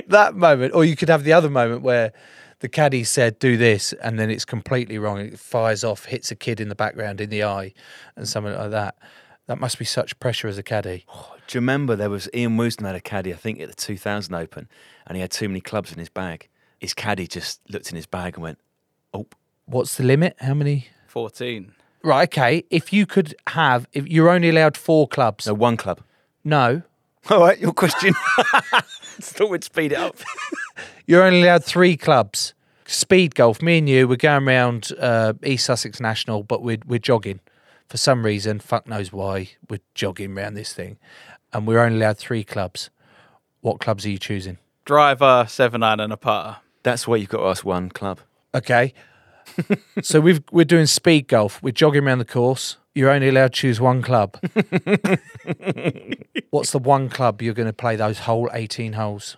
that 0.07 0.31
moment. 0.35 0.73
Or 0.73 0.83
you 0.85 0.95
could 0.95 1.09
have 1.09 1.23
the 1.23 1.33
other 1.33 1.49
moment 1.49 1.81
where 1.81 2.13
the 2.59 2.69
caddy 2.69 3.05
said, 3.05 3.39
do 3.39 3.55
this, 3.55 3.93
and 3.93 4.19
then 4.19 4.29
it's 4.29 4.45
completely 4.45 4.97
wrong. 4.97 5.19
It 5.19 5.39
fires 5.39 5.83
off, 5.83 6.05
hits 6.05 6.31
a 6.31 6.35
kid 6.35 6.59
in 6.59 6.67
the 6.67 6.75
background 6.75 7.21
in 7.21 7.29
the 7.29 7.43
eye, 7.43 7.73
and 8.17 8.27
something 8.27 8.53
like 8.53 8.71
that. 8.71 8.95
That 9.49 9.59
must 9.59 9.79
be 9.79 9.85
such 9.85 10.19
pressure 10.19 10.47
as 10.47 10.59
a 10.59 10.63
caddy. 10.63 11.07
Do 11.47 11.57
you 11.57 11.61
remember 11.61 11.95
there 11.95 12.11
was 12.11 12.29
Ian 12.35 12.55
Woosnam 12.55 12.85
had 12.85 12.93
a 12.93 13.01
caddy, 13.01 13.33
I 13.33 13.35
think, 13.35 13.59
at 13.59 13.67
the 13.67 13.73
2000 13.73 14.35
Open, 14.35 14.69
and 15.07 15.15
he 15.15 15.21
had 15.21 15.31
too 15.31 15.49
many 15.49 15.59
clubs 15.59 15.91
in 15.91 15.97
his 15.97 16.07
bag. 16.07 16.47
His 16.79 16.93
caddy 16.93 17.25
just 17.25 17.59
looked 17.67 17.89
in 17.89 17.95
his 17.95 18.05
bag 18.05 18.35
and 18.35 18.43
went, 18.43 18.59
"Oh, 19.11 19.25
What's 19.65 19.95
the 19.97 20.03
limit? 20.03 20.35
How 20.39 20.53
many? 20.53 20.89
Fourteen. 21.07 21.73
Right, 22.03 22.29
okay. 22.29 22.63
If 22.69 22.93
you 22.93 23.07
could 23.07 23.33
have, 23.47 23.87
if 23.91 24.07
you're 24.07 24.29
only 24.29 24.49
allowed 24.49 24.77
four 24.77 25.07
clubs. 25.07 25.47
no, 25.47 25.55
one 25.55 25.77
club." 25.77 26.01
No, 26.43 26.83
All 27.31 27.39
right, 27.39 27.57
your 27.57 27.73
question. 27.73 28.13
Thought 29.19 29.49
we'd 29.49 29.63
speed 29.63 29.93
it 29.93 29.97
up. 29.97 30.17
You're 31.07 31.23
only 31.23 31.41
allowed 31.41 31.63
three 31.63 31.97
clubs. 31.97 32.53
Speed 32.85 33.33
golf. 33.33 33.63
Me 33.63 33.79
and 33.79 33.89
you, 33.89 34.07
we're 34.07 34.15
going 34.15 34.47
around 34.47 34.91
uh, 34.99 35.33
East 35.43 35.65
Sussex 35.65 35.99
National, 35.99 36.43
but 36.43 36.61
we're 36.61 36.77
we're 36.85 36.99
jogging. 36.99 37.39
For 37.89 37.97
some 37.97 38.23
reason, 38.23 38.59
fuck 38.59 38.87
knows 38.87 39.11
why, 39.11 39.49
we're 39.67 39.79
jogging 39.95 40.37
around 40.37 40.53
this 40.53 40.73
thing, 40.73 40.99
and 41.51 41.65
we're 41.65 41.79
only 41.79 41.97
allowed 41.97 42.19
three 42.19 42.43
clubs. 42.43 42.91
What 43.61 43.79
clubs 43.79 44.05
are 44.05 44.11
you 44.11 44.19
choosing? 44.19 44.59
Driver, 44.85 45.47
seven 45.49 45.81
iron, 45.81 45.99
and 45.99 46.13
a 46.13 46.17
putter. 46.17 46.57
That's 46.83 47.07
why 47.07 47.15
you've 47.15 47.29
got 47.29 47.39
to 47.39 47.47
ask 47.47 47.65
one 47.65 47.89
club. 47.89 48.19
Okay. 48.53 48.93
so 50.03 50.21
we've 50.21 50.43
we're 50.51 50.65
doing 50.65 50.85
speed 50.85 51.27
golf. 51.27 51.63
We're 51.63 51.71
jogging 51.71 52.03
around 52.03 52.19
the 52.19 52.25
course. 52.25 52.77
You're 52.93 53.09
only 53.09 53.29
allowed 53.29 53.53
to 53.53 53.59
choose 53.59 53.81
one 53.81 54.03
club. 54.03 54.37
What's 56.51 56.71
the 56.71 56.79
one 56.79 57.09
club 57.09 57.41
you're 57.41 57.55
going 57.55 57.67
to 57.67 57.73
play 57.73 57.95
those 57.95 58.19
whole 58.19 58.49
18 58.53 58.93
holes? 58.93 59.35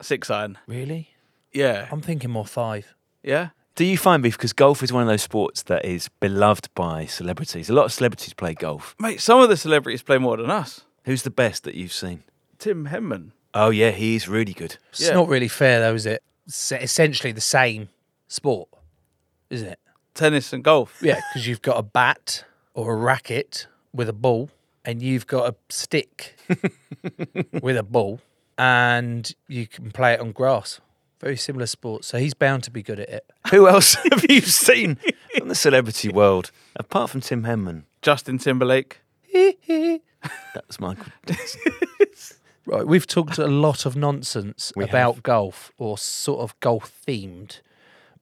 Six 0.00 0.28
iron. 0.28 0.58
Really? 0.66 1.10
Yeah. 1.52 1.86
I'm 1.92 2.00
thinking 2.00 2.30
more 2.30 2.46
five. 2.46 2.94
Yeah. 3.22 3.50
Do 3.74 3.84
you 3.86 3.96
find 3.96 4.22
beef 4.22 4.36
because 4.36 4.52
golf 4.52 4.82
is 4.82 4.92
one 4.92 5.02
of 5.02 5.08
those 5.08 5.22
sports 5.22 5.62
that 5.62 5.84
is 5.84 6.08
beloved 6.20 6.68
by 6.74 7.06
celebrities? 7.06 7.70
A 7.70 7.72
lot 7.72 7.86
of 7.86 7.92
celebrities 7.92 8.34
play 8.34 8.52
golf. 8.54 8.94
Mate, 9.00 9.20
some 9.20 9.40
of 9.40 9.48
the 9.48 9.56
celebrities 9.56 10.02
play 10.02 10.18
more 10.18 10.36
than 10.36 10.50
us. 10.50 10.82
Who's 11.04 11.22
the 11.22 11.30
best 11.30 11.64
that 11.64 11.74
you've 11.74 11.92
seen? 11.92 12.22
Tim 12.58 12.88
Henman. 12.88 13.30
Oh 13.54 13.70
yeah, 13.70 13.90
he 13.90 14.14
is 14.14 14.28
really 14.28 14.52
good. 14.52 14.76
It's 14.90 15.00
Yeah. 15.00 15.14
not 15.14 15.28
really 15.28 15.48
fair, 15.48 15.80
though, 15.80 15.94
is 15.94 16.04
it? 16.06 16.22
It's 16.46 16.70
essentially 16.72 17.32
the 17.32 17.40
same 17.40 17.88
sport, 18.28 18.68
isn't 19.48 19.68
it? 19.68 19.78
Tennis 20.14 20.52
and 20.52 20.62
golf. 20.62 20.98
Yeah, 21.02 21.20
because 21.32 21.46
you've 21.46 21.62
got 21.62 21.78
a 21.78 21.82
bat 21.82 22.44
or 22.74 22.92
a 22.92 22.96
racket 22.96 23.66
with 23.92 24.08
a 24.08 24.12
ball, 24.12 24.50
and 24.84 25.02
you've 25.02 25.26
got 25.26 25.48
a 25.48 25.56
stick 25.70 26.36
with 27.62 27.76
a 27.78 27.82
ball, 27.82 28.20
and 28.58 29.34
you 29.48 29.66
can 29.66 29.90
play 29.90 30.12
it 30.12 30.20
on 30.20 30.32
grass. 30.32 30.80
Very 31.22 31.36
similar 31.36 31.66
sport. 31.66 32.04
So 32.04 32.18
he's 32.18 32.34
bound 32.34 32.64
to 32.64 32.70
be 32.70 32.82
good 32.82 32.98
at 33.00 33.08
it. 33.08 33.30
Who 33.50 33.68
else 33.68 33.94
have 34.10 34.24
you 34.28 34.40
seen 34.40 34.98
from 35.36 35.48
the 35.48 35.54
celebrity 35.54 36.08
world 36.08 36.50
apart 36.76 37.10
from 37.10 37.20
Tim 37.20 37.44
Henman? 37.44 37.84
Justin 38.02 38.38
Timberlake. 38.38 39.00
That 40.54 40.66
was 40.68 40.78
Michael. 40.78 41.06
Right, 42.64 42.86
we've 42.86 43.06
talked 43.08 43.38
a 43.38 43.48
lot 43.48 43.86
of 43.86 43.96
nonsense 43.96 44.72
We 44.76 44.84
about 44.84 45.22
golf 45.24 45.72
or 45.78 45.98
sort 45.98 46.40
of 46.42 46.58
golf 46.60 46.92
themed, 47.04 47.60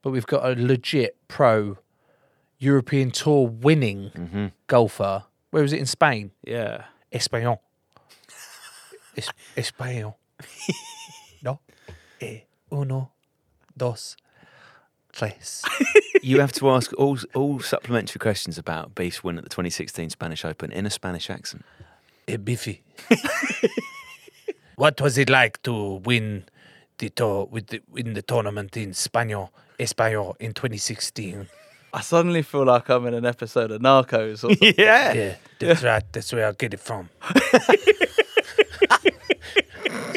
but 0.01 0.09
we've 0.09 0.25
got 0.25 0.43
a 0.43 0.59
legit 0.59 1.15
pro 1.27 1.77
European 2.57 3.11
Tour 3.11 3.47
winning 3.47 4.51
golfer. 4.65 5.25
Where 5.51 5.61
was 5.61 5.73
it 5.73 5.79
in 5.79 5.85
Spain? 5.85 6.31
Yeah. 6.43 6.85
Español. 7.13 7.59
Es- 9.15 9.29
Español. 9.55 10.15
no. 11.43 11.59
Eh, 12.19 12.39
uno, 12.71 13.11
dos, 13.77 14.15
tres. 15.11 15.63
You 16.23 16.39
have 16.39 16.51
to 16.53 16.69
ask 16.69 16.93
all 16.99 17.17
all 17.33 17.59
supplementary 17.61 18.19
questions 18.19 18.59
about 18.59 18.93
Beef's 18.93 19.23
win 19.23 19.39
at 19.39 19.43
the 19.43 19.49
2016 19.49 20.11
Spanish 20.11 20.45
Open 20.45 20.71
in 20.71 20.85
a 20.85 20.89
Spanish 20.91 21.31
accent. 21.31 21.65
Eh, 22.27 22.37
Biffy. 22.37 22.83
what 24.75 25.01
was 25.01 25.17
it 25.17 25.31
like 25.31 25.59
to 25.63 25.95
win 26.05 26.43
the 26.99 27.09
tour 27.09 27.47
with 27.49 27.67
the, 27.67 27.81
win 27.89 28.13
the 28.13 28.21
tournament 28.21 28.77
in 28.77 28.91
Español, 28.91 29.49
Español 29.79 30.35
in 30.39 30.53
2016? 30.53 31.47
I 31.91 32.01
suddenly 32.01 32.43
feel 32.43 32.65
like 32.65 32.87
I'm 32.89 33.07
in 33.07 33.15
an 33.15 33.25
episode 33.25 33.71
of 33.71 33.81
Narcos. 33.81 34.43
Or 34.43 34.51
Yeah. 34.77 35.13
Yeah, 35.13 35.35
that's 35.57 35.81
right. 35.83 36.03
That's 36.11 36.31
where 36.33 36.47
I 36.47 36.51
get 36.51 36.75
it 36.75 36.79
from. 36.79 37.09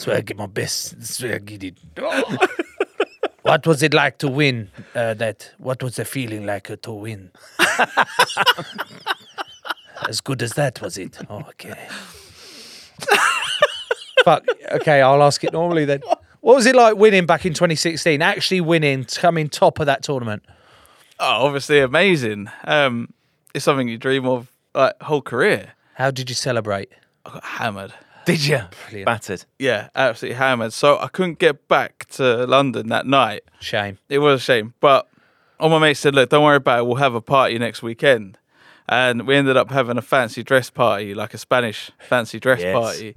that's 0.05 0.09
where 0.09 0.19
I 0.19 0.21
get 0.21 0.37
my 0.37 0.47
best. 0.47 0.99
That's 0.99 1.23
where 1.23 1.37
I 1.37 1.39
get 1.39 1.65
it. 1.65 1.79
what 3.43 3.67
was 3.67 3.83
it 3.83 3.95
like 3.95 4.19
to 4.19 4.29
win 4.29 4.71
uh, 4.95 5.15
that? 5.15 5.51
What 5.57 5.83
was 5.83 5.97
the 5.97 6.05
feeling 6.05 6.45
like 6.45 6.71
uh, 6.71 6.77
to 6.83 6.93
win? 6.93 7.31
as 10.07 10.21
good 10.21 10.43
as 10.43 10.53
that, 10.55 10.83
was 10.83 10.99
it? 10.99 11.17
Oh, 11.31 11.39
okay. 11.39 11.89
Fuck. 14.25 14.45
Okay, 14.73 15.01
I'll 15.01 15.23
ask 15.23 15.43
it 15.43 15.55
normally 15.55 15.87
then. 15.87 16.03
What 16.43 16.57
was 16.57 16.67
it 16.67 16.77
like 16.77 16.97
winning 16.97 17.25
back 17.25 17.47
in 17.47 17.55
2016? 17.55 18.21
Actually 18.21 18.61
winning, 18.61 19.07
coming 19.07 19.49
top 19.49 19.81
of 19.81 19.87
that 19.87 20.03
tournament. 20.03 20.45
Oh, 21.19 21.47
obviously 21.47 21.81
amazing. 21.81 22.51
Um, 22.65 23.15
it's 23.55 23.65
something 23.65 23.89
you 23.89 23.97
dream 23.97 24.27
of 24.27 24.53
like 24.75 25.03
whole 25.03 25.23
career. 25.23 25.73
How 25.95 26.11
did 26.11 26.29
you 26.29 26.35
celebrate? 26.35 26.91
I 27.25 27.31
got 27.31 27.45
hammered. 27.45 27.95
Did 28.27 28.45
you? 28.47 28.61
Brilliant. 28.89 29.07
Battered. 29.07 29.45
Yeah, 29.59 29.89
absolutely 29.95 30.37
hammered. 30.37 30.73
So 30.73 30.99
I 30.99 31.09
couldn't 31.09 31.39
get 31.39 31.69
back 31.69 32.07
to 32.13 32.47
London 32.47 32.89
that 32.89 33.07
night. 33.07 33.43
Shame. 33.61 33.99
It 34.09 34.19
was 34.19 34.41
a 34.41 34.45
shame, 34.45 34.75
but 34.81 35.09
all 35.61 35.69
my 35.69 35.79
mates 35.79 36.01
said, 36.01 36.15
"Look, 36.15 36.31
don't 36.31 36.45
worry 36.45 36.57
about 36.57 36.81
it. 36.81 36.87
We'll 36.87 36.97
have 36.97 37.15
a 37.15 37.21
party 37.21 37.59
next 37.59 37.83
weekend." 37.83 38.39
And 38.89 39.27
we 39.27 39.35
ended 39.37 39.57
up 39.57 39.71
having 39.71 39.97
a 39.97 40.03
fancy 40.03 40.43
dress 40.43 40.69
party, 40.71 41.15
like 41.15 41.33
a 41.35 41.39
Spanish 41.39 41.91
fancy 41.99 42.39
dress 42.39 42.61
Yes. 42.61 42.75
party, 42.75 43.17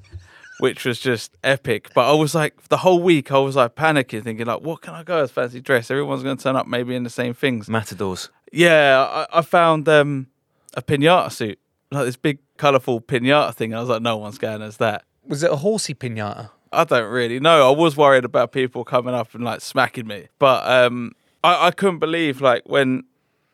which 0.60 0.86
was 0.86 0.98
just 1.00 1.36
epic. 1.44 1.90
But 1.94 2.10
I 2.10 2.14
was 2.14 2.34
like, 2.34 2.70
the 2.70 2.78
whole 2.78 3.02
week, 3.04 3.32
I 3.34 3.38
was 3.40 3.58
like 3.58 3.76
panicking, 3.76 4.24
thinking 4.24 4.46
like, 4.46 4.62
"What 4.62 4.82
can 4.82 4.94
I 4.94 5.04
go 5.04 5.22
as 5.24 5.32
fancy 5.32 5.60
dress? 5.60 5.92
Everyone's 5.92 6.24
going 6.24 6.38
to 6.38 6.44
turn 6.44 6.56
up, 6.56 6.68
maybe 6.68 6.96
in 6.96 7.04
the 7.04 7.10
same 7.10 7.34
things." 7.34 7.68
Matadors. 7.70 8.30
Yeah, 8.54 9.26
I, 9.32 9.40
I 9.40 9.42
found 9.42 9.90
um, 9.90 10.28
a 10.74 10.82
pinata 10.82 11.32
suit, 11.34 11.60
like 11.92 12.06
this 12.06 12.18
big 12.18 12.40
colourful 12.58 13.02
pinata 13.02 13.54
thing. 13.54 13.74
I 13.74 13.80
was 13.80 13.90
like, 13.90 14.02
no 14.02 14.18
one's 14.18 14.38
going 14.38 14.62
as 14.62 14.78
that. 14.78 15.04
Was 15.26 15.44
it 15.44 15.52
a 15.52 15.58
horsey 15.58 15.94
pinata? 15.94 16.50
I 16.72 16.84
don't 16.84 17.10
really 17.10 17.40
know. 17.40 17.68
I 17.68 17.76
was 17.76 17.96
worried 17.96 18.26
about 18.26 18.52
people 18.52 18.84
coming 18.84 19.14
up 19.14 19.34
and 19.34 19.44
like 19.44 19.62
smacking 19.62 20.08
me, 20.08 20.28
but 20.38 20.70
um, 20.70 21.14
I, 21.44 21.68
I 21.68 21.72
couldn't 21.72 22.00
believe 22.00 22.42
like 22.42 22.64
when 22.66 23.04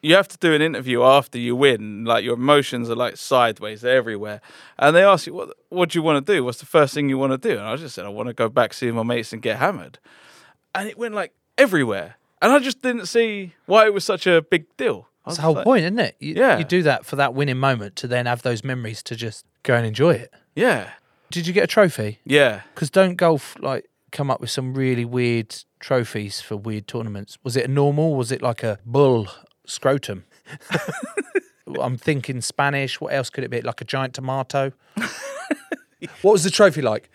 you 0.02 0.16
have 0.16 0.28
to 0.28 0.38
do 0.38 0.54
an 0.54 0.62
interview 0.62 1.04
after 1.04 1.38
you 1.38 1.56
win, 1.56 2.06
like 2.06 2.26
your 2.26 2.34
emotions 2.34 2.90
are 2.90 2.96
like 2.96 3.18
sideways, 3.18 3.82
they're 3.82 3.96
everywhere, 3.96 4.42
and 4.78 4.96
they 4.96 5.04
ask 5.04 5.28
you 5.28 5.34
what 5.34 5.56
what 5.70 5.90
do 5.90 6.00
you 6.00 6.04
want 6.04 6.26
to 6.26 6.34
do? 6.34 6.44
What's 6.44 6.60
the 6.60 6.66
first 6.66 6.94
thing 6.94 7.08
you 7.08 7.18
want 7.18 7.40
to 7.40 7.50
do? 7.50 7.58
And 7.58 7.68
I 7.68 7.76
just 7.76 7.96
said 7.96 8.06
I 8.06 8.10
want 8.10 8.28
to 8.28 8.34
go 8.34 8.50
back 8.50 8.74
see 8.74 8.92
my 8.92 9.04
mates 9.04 9.32
and 9.32 9.42
get 9.42 9.60
hammered, 9.60 10.00
and 10.74 10.90
it 10.90 10.98
went 10.98 11.14
like 11.14 11.34
everywhere, 11.58 12.18
and 12.42 12.52
I 12.52 12.60
just 12.60 12.82
didn't 12.82 13.06
see 13.06 13.54
why 13.66 13.86
it 13.86 13.94
was 13.94 14.04
such 14.04 14.26
a 14.28 14.42
big 14.42 14.66
deal. 14.76 15.08
That's 15.26 15.38
the 15.38 15.44
whole 15.44 15.56
like, 15.56 15.64
point, 15.64 15.84
isn't 15.84 16.00
it? 16.00 16.16
You, 16.20 16.36
Yeah. 16.36 16.58
You 16.58 16.66
do 16.66 16.84
that 16.84 17.06
for 17.06 17.16
that 17.16 17.34
winning 17.34 17.58
moment 17.58 17.96
to 17.98 18.08
then 18.08 18.26
have 18.26 18.42
those 18.42 18.64
memories 18.64 19.02
to 19.04 19.16
just 19.16 19.46
go 19.64 19.76
and 19.76 19.86
enjoy 19.86 20.12
it. 20.12 20.34
Yeah, 20.56 20.92
Did 21.32 21.48
you 21.48 21.54
get 21.54 21.64
a 21.64 21.68
trophy? 21.68 22.20
yeah. 22.26 22.62
Because 22.74 22.90
don't 22.90 23.16
golf 23.16 23.56
like 23.60 23.90
come 24.12 24.30
up 24.30 24.40
with 24.40 24.52
some 24.52 24.74
really 24.74 25.06
weird 25.06 25.56
trophies 25.80 26.42
for 26.42 26.56
weird 26.56 26.88
tournaments? 26.88 27.38
Was 27.44 27.56
it 27.56 27.66
a 27.66 27.68
normal? 27.68 28.16
Was 28.16 28.32
it 28.32 28.42
like 28.42 28.64
a 28.64 28.80
bull 28.86 29.28
scrotum? 29.66 30.26
I'm 31.80 31.98
thinking 31.98 32.42
Spanish. 32.42 33.00
What 33.02 33.14
else 33.14 33.30
could 33.30 33.44
it 33.44 33.50
be? 33.50 33.62
Like 33.62 33.82
a 33.82 33.86
giant 33.86 34.14
tomato? 34.14 34.74
what 36.22 36.34
was 36.34 36.44
the 36.44 36.52
trophy 36.52 36.82
like? 36.82 37.10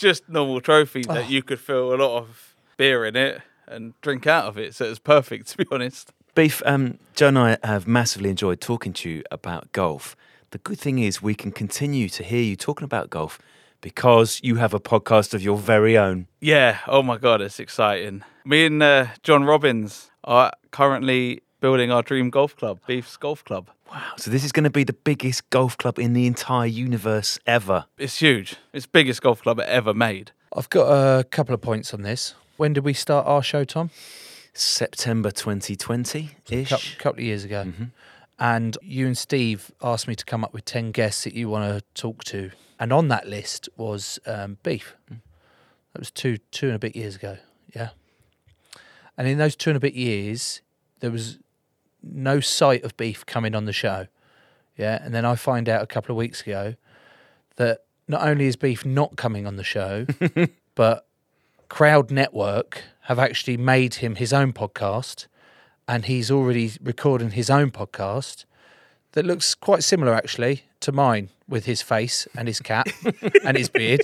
just 0.00 0.28
normal 0.28 0.60
trophy 0.60 1.02
that 1.02 1.26
oh. 1.26 1.28
you 1.28 1.42
could 1.42 1.60
fill 1.60 1.94
a 1.94 1.96
lot 1.96 2.16
of 2.16 2.56
beer 2.76 3.04
in 3.04 3.14
it 3.14 3.42
and 3.68 3.92
drink 4.00 4.26
out 4.26 4.46
of 4.46 4.58
it. 4.58 4.74
So 4.74 4.86
it 4.86 4.88
was 4.88 4.98
perfect, 4.98 5.48
to 5.48 5.58
be 5.58 5.66
honest. 5.70 6.12
Beef, 6.34 6.62
um, 6.64 6.98
Joe 7.14 7.28
and 7.28 7.38
I 7.38 7.58
have 7.64 7.86
massively 7.88 8.30
enjoyed 8.30 8.60
talking 8.60 8.92
to 8.94 9.10
you 9.10 9.22
about 9.30 9.72
golf. 9.72 10.16
The 10.52 10.58
good 10.58 10.78
thing 10.78 10.98
is 10.98 11.20
we 11.20 11.34
can 11.34 11.50
continue 11.50 12.08
to 12.08 12.22
hear 12.22 12.42
you 12.42 12.56
talking 12.56 12.84
about 12.84 13.10
golf 13.10 13.38
because 13.80 14.40
you 14.42 14.56
have 14.56 14.72
a 14.72 14.80
podcast 14.80 15.34
of 15.34 15.42
your 15.42 15.56
very 15.58 15.98
own. 15.98 16.28
Yeah. 16.40 16.78
Oh 16.86 17.02
my 17.02 17.16
god, 17.16 17.40
it's 17.40 17.58
exciting. 17.58 18.22
Me 18.44 18.66
and 18.66 18.82
uh, 18.82 19.06
John 19.22 19.44
Robins 19.44 20.10
are 20.24 20.52
currently 20.70 21.42
building 21.60 21.90
our 21.90 22.02
dream 22.02 22.30
golf 22.30 22.56
club, 22.56 22.78
Beef's 22.86 23.16
Golf 23.16 23.44
Club. 23.44 23.68
Wow. 23.90 24.12
So 24.16 24.30
this 24.30 24.44
is 24.44 24.52
going 24.52 24.64
to 24.64 24.70
be 24.70 24.84
the 24.84 24.92
biggest 24.92 25.50
golf 25.50 25.76
club 25.76 25.98
in 25.98 26.12
the 26.12 26.26
entire 26.26 26.66
universe 26.66 27.38
ever. 27.46 27.86
It's 27.98 28.18
huge. 28.20 28.56
It's 28.72 28.86
the 28.86 28.90
biggest 28.92 29.20
golf 29.20 29.42
club 29.42 29.58
ever 29.60 29.92
made. 29.92 30.30
I've 30.56 30.70
got 30.70 30.86
a 30.90 31.24
couple 31.24 31.54
of 31.54 31.60
points 31.60 31.92
on 31.92 32.02
this. 32.02 32.34
When 32.56 32.72
did 32.72 32.84
we 32.84 32.92
start 32.92 33.26
our 33.26 33.42
show, 33.42 33.64
Tom? 33.64 33.90
September 34.52 35.30
2020 35.30 36.30
A 36.50 36.54
ish. 36.54 36.68
couple, 36.68 36.86
couple 36.98 37.20
of 37.20 37.24
years 37.24 37.44
ago. 37.44 37.66
And 38.38 38.76
you 38.82 39.06
and 39.06 39.16
Steve 39.16 39.70
asked 39.82 40.08
me 40.08 40.14
to 40.14 40.24
come 40.24 40.42
up 40.44 40.52
with 40.54 40.64
10 40.64 40.92
guests 40.92 41.24
that 41.24 41.34
you 41.34 41.48
want 41.48 41.72
to 41.78 41.84
talk 42.00 42.24
to. 42.24 42.50
And 42.78 42.92
on 42.92 43.08
that 43.08 43.28
list 43.28 43.68
was 43.76 44.18
um, 44.26 44.56
Beef. 44.62 44.96
That 45.08 45.98
was 45.98 46.10
two, 46.10 46.38
two 46.50 46.66
and 46.68 46.76
a 46.76 46.78
bit 46.78 46.96
years 46.96 47.16
ago. 47.16 47.36
Yeah. 47.74 47.90
And 49.18 49.28
in 49.28 49.36
those 49.36 49.56
two 49.56 49.70
and 49.70 49.76
a 49.76 49.80
bit 49.80 49.94
years, 49.94 50.62
there 51.00 51.10
was 51.10 51.38
no 52.02 52.40
sight 52.40 52.82
of 52.82 52.96
Beef 52.96 53.26
coming 53.26 53.54
on 53.54 53.66
the 53.66 53.72
show. 53.72 54.06
Yeah. 54.78 54.98
And 55.02 55.14
then 55.14 55.26
I 55.26 55.34
find 55.34 55.68
out 55.68 55.82
a 55.82 55.86
couple 55.86 56.12
of 56.12 56.16
weeks 56.16 56.40
ago 56.40 56.74
that 57.56 57.80
not 58.08 58.26
only 58.26 58.46
is 58.46 58.56
Beef 58.56 58.86
not 58.86 59.16
coming 59.16 59.46
on 59.46 59.56
the 59.56 59.64
show, 59.64 60.06
but 60.74 61.06
Crowd 61.68 62.10
Network 62.10 62.84
have 63.02 63.18
actually 63.18 63.56
made 63.56 63.94
him 63.94 64.16
his 64.16 64.32
own 64.32 64.52
podcast, 64.52 65.26
and 65.88 66.04
he's 66.04 66.30
already 66.30 66.72
recording 66.82 67.30
his 67.30 67.50
own 67.50 67.70
podcast 67.70 68.44
that 69.12 69.24
looks 69.24 69.54
quite 69.54 69.82
similar 69.82 70.14
actually 70.14 70.64
to 70.80 70.92
mine 70.92 71.30
with 71.48 71.64
his 71.64 71.82
face 71.82 72.28
and 72.36 72.46
his 72.46 72.60
cat 72.60 72.86
and 73.44 73.56
his 73.56 73.68
beard. 73.68 74.00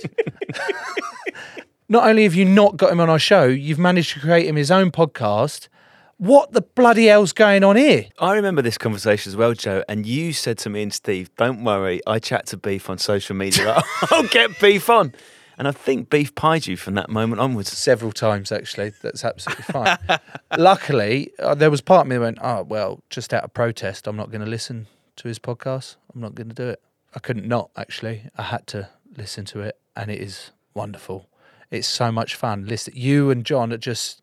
not 1.89 2.07
only 2.07 2.23
have 2.23 2.35
you 2.35 2.45
not 2.45 2.77
got 2.77 2.91
him 2.91 2.99
on 2.99 3.09
our 3.09 3.19
show, 3.19 3.45
you've 3.45 3.79
managed 3.79 4.13
to 4.13 4.19
create 4.19 4.47
him 4.47 4.55
his 4.55 4.71
own 4.71 4.91
podcast. 4.91 5.69
What 6.17 6.51
the 6.51 6.61
bloody 6.61 7.05
hell's 7.05 7.31
going 7.31 7.63
on 7.63 7.75
here? 7.75 8.07
I 8.19 8.33
remember 8.33 8.63
this 8.63 8.77
conversation 8.77 9.29
as 9.29 9.35
well, 9.35 9.53
Joe, 9.53 9.83
and 9.87 10.05
you 10.05 10.33
said 10.33 10.57
to 10.59 10.69
me 10.69 10.81
and 10.81 10.91
Steve, 10.91 11.29
"Don't 11.35 11.63
worry, 11.63 12.01
I 12.07 12.17
chat 12.17 12.47
to 12.47 12.57
Beef 12.57 12.89
on 12.89 12.97
social 12.97 13.35
media. 13.35 13.81
I'll 14.11 14.27
get 14.27 14.59
Beef 14.59 14.89
on." 14.89 15.13
And 15.57 15.67
I 15.67 15.71
think 15.71 16.09
Beef 16.09 16.35
pied 16.35 16.67
you 16.67 16.77
from 16.77 16.93
that 16.95 17.09
moment 17.09 17.41
onwards. 17.41 17.75
Several 17.75 18.11
times 18.11 18.51
actually. 18.51 18.91
That's 19.01 19.25
absolutely 19.25 19.63
fine. 19.63 19.97
Luckily, 20.57 21.31
uh, 21.39 21.55
there 21.55 21.71
was 21.71 21.81
part 21.81 22.01
of 22.01 22.07
me 22.07 22.15
that 22.15 22.21
went, 22.21 22.37
"Oh 22.41 22.63
well, 22.63 23.01
just 23.09 23.33
out 23.33 23.43
of 23.43 23.53
protest, 23.53 24.07
I'm 24.07 24.15
not 24.15 24.29
going 24.29 24.41
to 24.43 24.49
listen 24.49 24.87
to 25.17 25.27
his 25.27 25.39
podcast. 25.39 25.95
I'm 26.13 26.21
not 26.21 26.35
going 26.35 26.49
to 26.49 26.55
do 26.55 26.69
it." 26.69 26.81
I 27.15 27.19
couldn't 27.19 27.47
not 27.47 27.71
actually. 27.75 28.29
I 28.37 28.43
had 28.43 28.67
to 28.67 28.89
listen 29.15 29.45
to 29.45 29.61
it, 29.61 29.79
and 29.95 30.11
it 30.11 30.21
is 30.21 30.51
wonderful. 30.73 31.27
It's 31.71 31.87
so 31.87 32.11
much 32.11 32.35
fun. 32.35 32.65
Listen, 32.65 32.93
you 32.95 33.31
and 33.31 33.43
John 33.43 33.73
are 33.73 33.77
just 33.77 34.21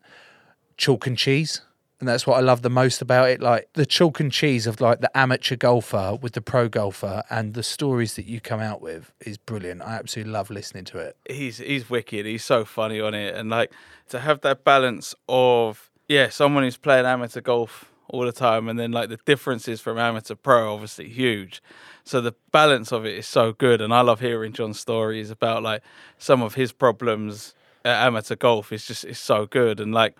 chalk 0.77 1.05
and 1.05 1.17
cheese. 1.17 1.61
And 1.99 2.09
that's 2.09 2.27
what 2.27 2.37
I 2.37 2.41
love 2.41 2.61
the 2.61 2.69
most 2.69 3.01
about 3.01 3.29
it. 3.29 3.41
Like 3.41 3.69
the 3.73 3.85
chalk 3.85 4.19
and 4.19 4.31
cheese 4.31 4.67
of 4.67 4.81
like 4.81 4.99
the 4.99 5.17
amateur 5.17 5.55
golfer 5.55 6.17
with 6.21 6.33
the 6.33 6.41
pro 6.41 6.67
golfer 6.67 7.23
and 7.29 7.53
the 7.53 7.63
stories 7.63 8.15
that 8.15 8.25
you 8.25 8.41
come 8.41 8.59
out 8.59 8.81
with 8.81 9.13
is 9.21 9.37
brilliant. 9.37 9.81
I 9.81 9.95
absolutely 9.95 10.33
love 10.33 10.49
listening 10.49 10.83
to 10.85 10.97
it. 10.99 11.15
he's 11.29 11.59
he's 11.59 11.89
wicked. 11.89 12.25
He's 12.25 12.43
so 12.43 12.65
funny 12.65 12.99
on 12.99 13.13
it, 13.13 13.35
and 13.35 13.49
like 13.49 13.71
to 14.09 14.19
have 14.19 14.41
that 14.41 14.63
balance 14.65 15.15
of 15.29 15.89
yeah, 16.07 16.29
someone 16.29 16.63
who's 16.63 16.77
playing 16.77 17.05
amateur 17.05 17.41
golf 17.41 17.91
all 18.09 18.25
the 18.25 18.31
time, 18.31 18.67
and 18.69 18.77
then 18.77 18.91
like 18.91 19.09
the 19.09 19.19
differences 19.25 19.81
from 19.81 19.97
amateur 19.97 20.35
pro, 20.35 20.73
obviously 20.73 21.07
huge. 21.07 21.61
So 22.03 22.21
the 22.21 22.35
balance 22.51 22.91
of 22.91 23.05
it 23.05 23.17
is 23.17 23.25
so 23.25 23.53
good, 23.53 23.81
and 23.81 23.93
I 23.93 24.01
love 24.01 24.19
hearing 24.19 24.53
John's 24.53 24.79
stories 24.79 25.31
about 25.31 25.63
like 25.63 25.81
some 26.17 26.41
of 26.41 26.55
his 26.55 26.71
problems 26.71 27.55
at 27.83 28.05
amateur 28.05 28.35
golf. 28.35 28.71
It's 28.71 28.85
just 28.85 29.05
it's 29.05 29.19
so 29.19 29.45
good, 29.45 29.79
and 29.79 29.93
like 29.93 30.15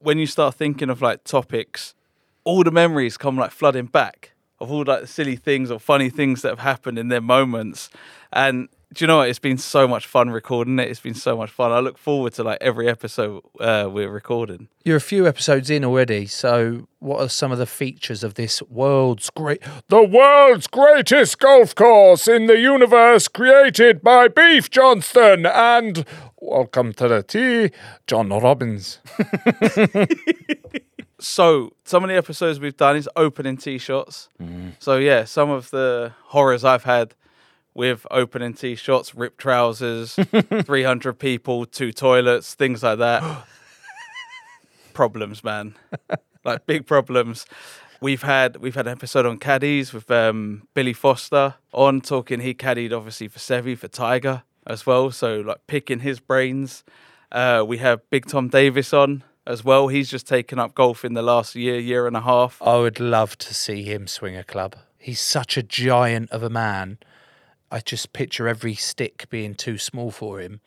when 0.00 0.18
you 0.18 0.26
start 0.26 0.54
thinking 0.54 0.90
of 0.90 1.00
like 1.00 1.24
topics, 1.24 1.94
all 2.44 2.64
the 2.64 2.70
memories 2.70 3.16
come 3.16 3.36
like 3.36 3.50
flooding 3.50 3.86
back 3.86 4.32
of 4.60 4.70
all 4.70 4.84
like 4.84 5.00
the 5.00 5.06
silly 5.06 5.36
things 5.36 5.70
or 5.70 5.78
funny 5.80 6.10
things 6.10 6.42
that 6.42 6.50
have 6.50 6.58
happened 6.58 6.98
in 6.98 7.08
their 7.08 7.20
moments. 7.20 7.88
And 8.32 8.68
do 8.92 9.04
you 9.04 9.06
know 9.06 9.18
what? 9.18 9.28
It's 9.28 9.38
been 9.38 9.58
so 9.58 9.86
much 9.86 10.06
fun 10.06 10.30
recording 10.30 10.78
it. 10.80 10.88
It's 10.88 11.00
been 11.00 11.14
so 11.14 11.36
much 11.36 11.50
fun. 11.50 11.70
I 11.70 11.78
look 11.78 11.96
forward 11.96 12.32
to 12.34 12.42
like 12.42 12.58
every 12.60 12.88
episode 12.88 13.42
uh, 13.60 13.88
we're 13.90 14.10
recording. 14.10 14.68
You're 14.84 14.96
a 14.96 15.00
few 15.00 15.28
episodes 15.28 15.70
in 15.70 15.84
already, 15.84 16.26
so 16.26 16.88
what 16.98 17.20
are 17.20 17.28
some 17.28 17.52
of 17.52 17.58
the 17.58 17.66
features 17.66 18.24
of 18.24 18.34
this 18.34 18.60
world's 18.62 19.30
great? 19.30 19.62
The 19.88 20.02
world's 20.02 20.66
greatest 20.66 21.38
golf 21.38 21.74
course 21.74 22.26
in 22.26 22.46
the 22.46 22.58
universe 22.58 23.28
created 23.28 24.02
by 24.02 24.26
Beef 24.26 24.70
Johnston 24.70 25.46
and 25.46 26.04
welcome 26.40 26.92
to 26.94 27.06
the 27.06 27.22
tee, 27.22 27.70
John 28.06 28.30
Robins. 28.30 28.98
So 31.22 31.74
some 31.84 32.02
of 32.02 32.08
the 32.08 32.16
episodes 32.16 32.60
we've 32.60 32.76
done 32.76 32.96
is 32.96 33.06
opening 33.14 33.58
tee 33.58 33.76
shots. 33.76 34.30
So 34.78 34.96
yeah, 34.96 35.24
some 35.24 35.50
of 35.50 35.70
the 35.70 36.12
horrors 36.24 36.64
I've 36.64 36.84
had 36.84 37.14
with 37.74 38.06
opening 38.10 38.54
tee 38.54 38.74
shots, 38.74 39.14
ripped 39.14 39.38
trousers, 39.38 40.14
300 40.64 41.14
people, 41.14 41.66
two 41.66 41.92
toilets, 41.92 42.54
things 42.54 42.82
like 42.82 42.98
that. 42.98 43.22
problems, 44.92 45.42
man. 45.42 45.74
like 46.44 46.66
big 46.66 46.86
problems. 46.86 47.46
We've 48.00 48.22
had 48.22 48.56
we've 48.56 48.74
had 48.74 48.86
an 48.86 48.92
episode 48.92 49.26
on 49.26 49.38
caddies 49.38 49.92
with 49.92 50.10
um, 50.10 50.66
Billy 50.74 50.94
Foster 50.94 51.54
on 51.72 52.00
talking. 52.00 52.40
He 52.40 52.54
caddied 52.54 52.96
obviously 52.96 53.28
for 53.28 53.38
Seve 53.38 53.76
for 53.78 53.88
Tiger 53.88 54.42
as 54.66 54.86
well. 54.86 55.10
So 55.10 55.40
like 55.40 55.66
picking 55.66 56.00
his 56.00 56.18
brains. 56.18 56.82
Uh, 57.30 57.64
we 57.66 57.78
have 57.78 58.08
Big 58.10 58.26
Tom 58.26 58.48
Davis 58.48 58.92
on 58.92 59.22
as 59.46 59.64
well. 59.64 59.88
He's 59.88 60.10
just 60.10 60.26
taken 60.26 60.58
up 60.58 60.74
golf 60.74 61.04
in 61.04 61.14
the 61.14 61.22
last 61.22 61.54
year, 61.54 61.78
year 61.78 62.06
and 62.06 62.16
a 62.16 62.20
half. 62.22 62.60
I 62.62 62.76
would 62.76 63.00
love 63.00 63.36
to 63.38 63.54
see 63.54 63.82
him 63.82 64.06
swing 64.06 64.36
a 64.36 64.44
club. 64.44 64.76
He's 64.98 65.20
such 65.20 65.56
a 65.56 65.62
giant 65.62 66.30
of 66.30 66.42
a 66.42 66.50
man. 66.50 66.98
I 67.70 67.80
just 67.80 68.12
picture 68.12 68.48
every 68.48 68.74
stick 68.74 69.26
being 69.30 69.54
too 69.54 69.78
small 69.78 70.10
for 70.10 70.40
him 70.40 70.60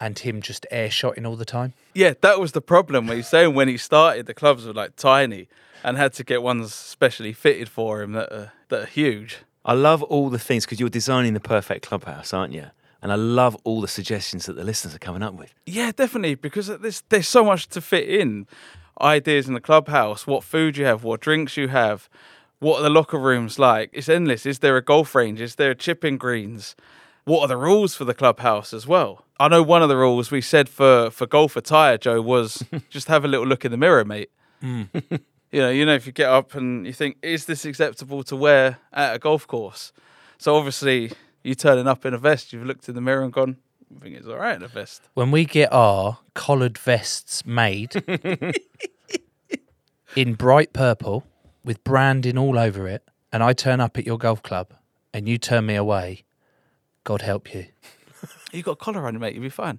and 0.00 0.18
him 0.18 0.40
just 0.42 0.66
air 0.70 0.90
shotting 0.90 1.26
all 1.26 1.36
the 1.36 1.44
time. 1.44 1.72
Yeah, 1.94 2.14
that 2.20 2.38
was 2.40 2.52
the 2.52 2.60
problem. 2.60 3.06
When 3.06 3.16
he's 3.16 3.28
saying 3.28 3.54
when 3.54 3.68
he 3.68 3.76
started, 3.76 4.26
the 4.26 4.34
clubs 4.34 4.66
were 4.66 4.72
like 4.72 4.96
tiny 4.96 5.48
and 5.84 5.96
had 5.96 6.12
to 6.14 6.24
get 6.24 6.42
ones 6.42 6.74
specially 6.74 7.32
fitted 7.32 7.68
for 7.68 8.02
him 8.02 8.12
that 8.12 8.32
are, 8.32 8.52
that 8.68 8.82
are 8.82 8.86
huge. 8.86 9.38
I 9.64 9.74
love 9.74 10.02
all 10.04 10.30
the 10.30 10.38
things 10.38 10.64
because 10.64 10.80
you're 10.80 10.88
designing 10.88 11.34
the 11.34 11.40
perfect 11.40 11.86
clubhouse, 11.86 12.32
aren't 12.32 12.52
you? 12.52 12.66
And 13.00 13.12
I 13.12 13.16
love 13.16 13.56
all 13.64 13.80
the 13.80 13.88
suggestions 13.88 14.46
that 14.46 14.54
the 14.54 14.64
listeners 14.64 14.94
are 14.94 14.98
coming 14.98 15.22
up 15.22 15.34
with. 15.34 15.54
Yeah, 15.66 15.92
definitely, 15.94 16.34
because 16.34 16.66
there's 16.66 17.02
there's 17.08 17.28
so 17.28 17.44
much 17.44 17.68
to 17.68 17.80
fit 17.80 18.08
in. 18.08 18.46
ideas 19.00 19.46
in 19.48 19.54
the 19.54 19.60
clubhouse, 19.60 20.26
what 20.26 20.44
food 20.44 20.76
you 20.76 20.84
have, 20.84 21.04
what 21.04 21.20
drinks 21.20 21.56
you 21.56 21.68
have, 21.68 22.08
what 22.60 22.80
are 22.80 22.82
the 22.82 22.90
locker 22.90 23.18
rooms 23.18 23.58
like. 23.58 23.90
It's 23.92 24.08
endless. 24.08 24.46
Is 24.46 24.58
there 24.60 24.76
a 24.76 24.82
golf 24.82 25.14
range? 25.14 25.40
Is 25.40 25.54
there 25.56 25.74
chipping 25.74 26.18
greens? 26.18 26.74
What 27.24 27.42
are 27.42 27.48
the 27.48 27.56
rules 27.56 27.94
for 27.94 28.04
the 28.04 28.14
clubhouse 28.14 28.72
as 28.72 28.86
well? 28.86 29.24
I 29.38 29.48
know 29.48 29.62
one 29.62 29.82
of 29.82 29.88
the 29.88 29.96
rules 29.96 30.30
we 30.30 30.40
said 30.40 30.68
for 30.68 31.10
for 31.10 31.26
golf 31.26 31.56
attire, 31.56 31.98
Joe, 31.98 32.20
was 32.20 32.64
just 32.90 33.08
have 33.08 33.24
a 33.24 33.28
little 33.28 33.46
look 33.46 33.64
in 33.64 33.70
the 33.70 33.76
mirror, 33.76 34.04
mate. 34.04 34.30
Hmm. 34.60 34.84
You 35.50 35.60
know, 35.60 35.70
you 35.70 35.86
know, 35.86 35.94
if 35.94 36.06
you 36.06 36.12
get 36.12 36.28
up 36.28 36.54
and 36.54 36.86
you 36.86 36.92
think, 36.92 37.16
is 37.22 37.46
this 37.46 37.64
acceptable 37.64 38.22
to 38.24 38.36
wear 38.36 38.80
at 38.92 39.16
a 39.16 39.18
golf 39.18 39.46
course? 39.46 39.92
So 40.36 40.54
obviously, 40.56 41.12
you 41.42 41.54
turning 41.54 41.88
up 41.88 42.04
in 42.04 42.12
a 42.12 42.18
vest, 42.18 42.52
you've 42.52 42.66
looked 42.66 42.86
in 42.88 42.94
the 42.94 43.00
mirror 43.00 43.22
and 43.22 43.32
gone, 43.32 43.56
I 43.96 44.02
think 44.02 44.16
it's 44.16 44.26
all 44.26 44.36
right 44.36 44.54
in 44.54 44.62
a 44.62 44.68
vest. 44.68 45.08
When 45.14 45.30
we 45.30 45.46
get 45.46 45.72
our 45.72 46.18
collared 46.34 46.76
vests 46.76 47.46
made 47.46 48.04
in 50.16 50.34
bright 50.34 50.74
purple 50.74 51.24
with 51.64 51.82
branding 51.84 52.38
all 52.38 52.58
over 52.58 52.86
it, 52.88 53.02
and 53.32 53.42
I 53.42 53.52
turn 53.52 53.80
up 53.80 53.98
at 53.98 54.06
your 54.06 54.18
golf 54.18 54.42
club 54.42 54.72
and 55.12 55.28
you 55.28 55.38
turn 55.38 55.66
me 55.66 55.74
away, 55.74 56.24
God 57.04 57.22
help 57.22 57.54
you. 57.54 57.66
You 58.52 58.62
got 58.62 58.72
a 58.72 58.76
collar 58.76 59.06
on, 59.06 59.18
mate. 59.18 59.34
You'll 59.34 59.42
be 59.42 59.48
fine. 59.50 59.78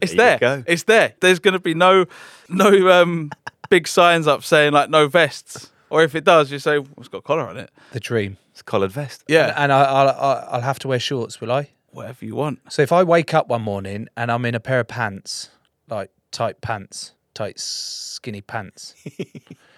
It's 0.00 0.12
There 0.12 0.36
there. 0.38 0.56
you 0.56 0.62
go. 0.62 0.64
It's 0.66 0.82
there. 0.82 1.14
There's 1.20 1.38
going 1.38 1.52
to 1.54 1.60
be 1.60 1.74
no 1.74 2.06
no 2.48 2.90
um 2.90 3.30
big 3.68 3.86
signs 3.86 4.26
up 4.26 4.42
saying 4.42 4.72
like 4.72 4.90
no 4.90 5.06
vests. 5.08 5.70
Or 5.90 6.02
if 6.02 6.14
it 6.16 6.24
does, 6.24 6.50
you 6.50 6.58
say 6.58 6.78
well, 6.80 6.88
it's 6.98 7.08
got 7.08 7.18
a 7.18 7.22
collar 7.22 7.48
on 7.48 7.56
it. 7.56 7.70
The 7.92 8.00
dream. 8.00 8.36
It's 8.50 8.60
a 8.62 8.64
collared 8.64 8.90
vest. 8.90 9.22
Yeah, 9.28 9.54
And 9.56 9.72
I, 9.72 9.82
I'll, 9.84 10.08
I'll, 10.08 10.48
I'll 10.54 10.60
have 10.60 10.78
to 10.80 10.88
wear 10.88 10.98
shorts, 10.98 11.40
will 11.40 11.52
I? 11.52 11.70
whatever 11.92 12.24
you 12.24 12.34
want. 12.36 12.60
So 12.72 12.82
if 12.82 12.90
I 12.92 13.02
wake 13.04 13.32
up 13.32 13.48
one 13.48 13.62
morning 13.62 14.08
and 14.16 14.30
I'm 14.30 14.44
in 14.44 14.54
a 14.56 14.60
pair 14.60 14.80
of 14.80 14.88
pants, 14.88 15.50
like 15.88 16.10
tight 16.32 16.60
pants, 16.60 17.12
tight 17.34 17.58
skinny 17.60 18.40
pants, 18.42 18.94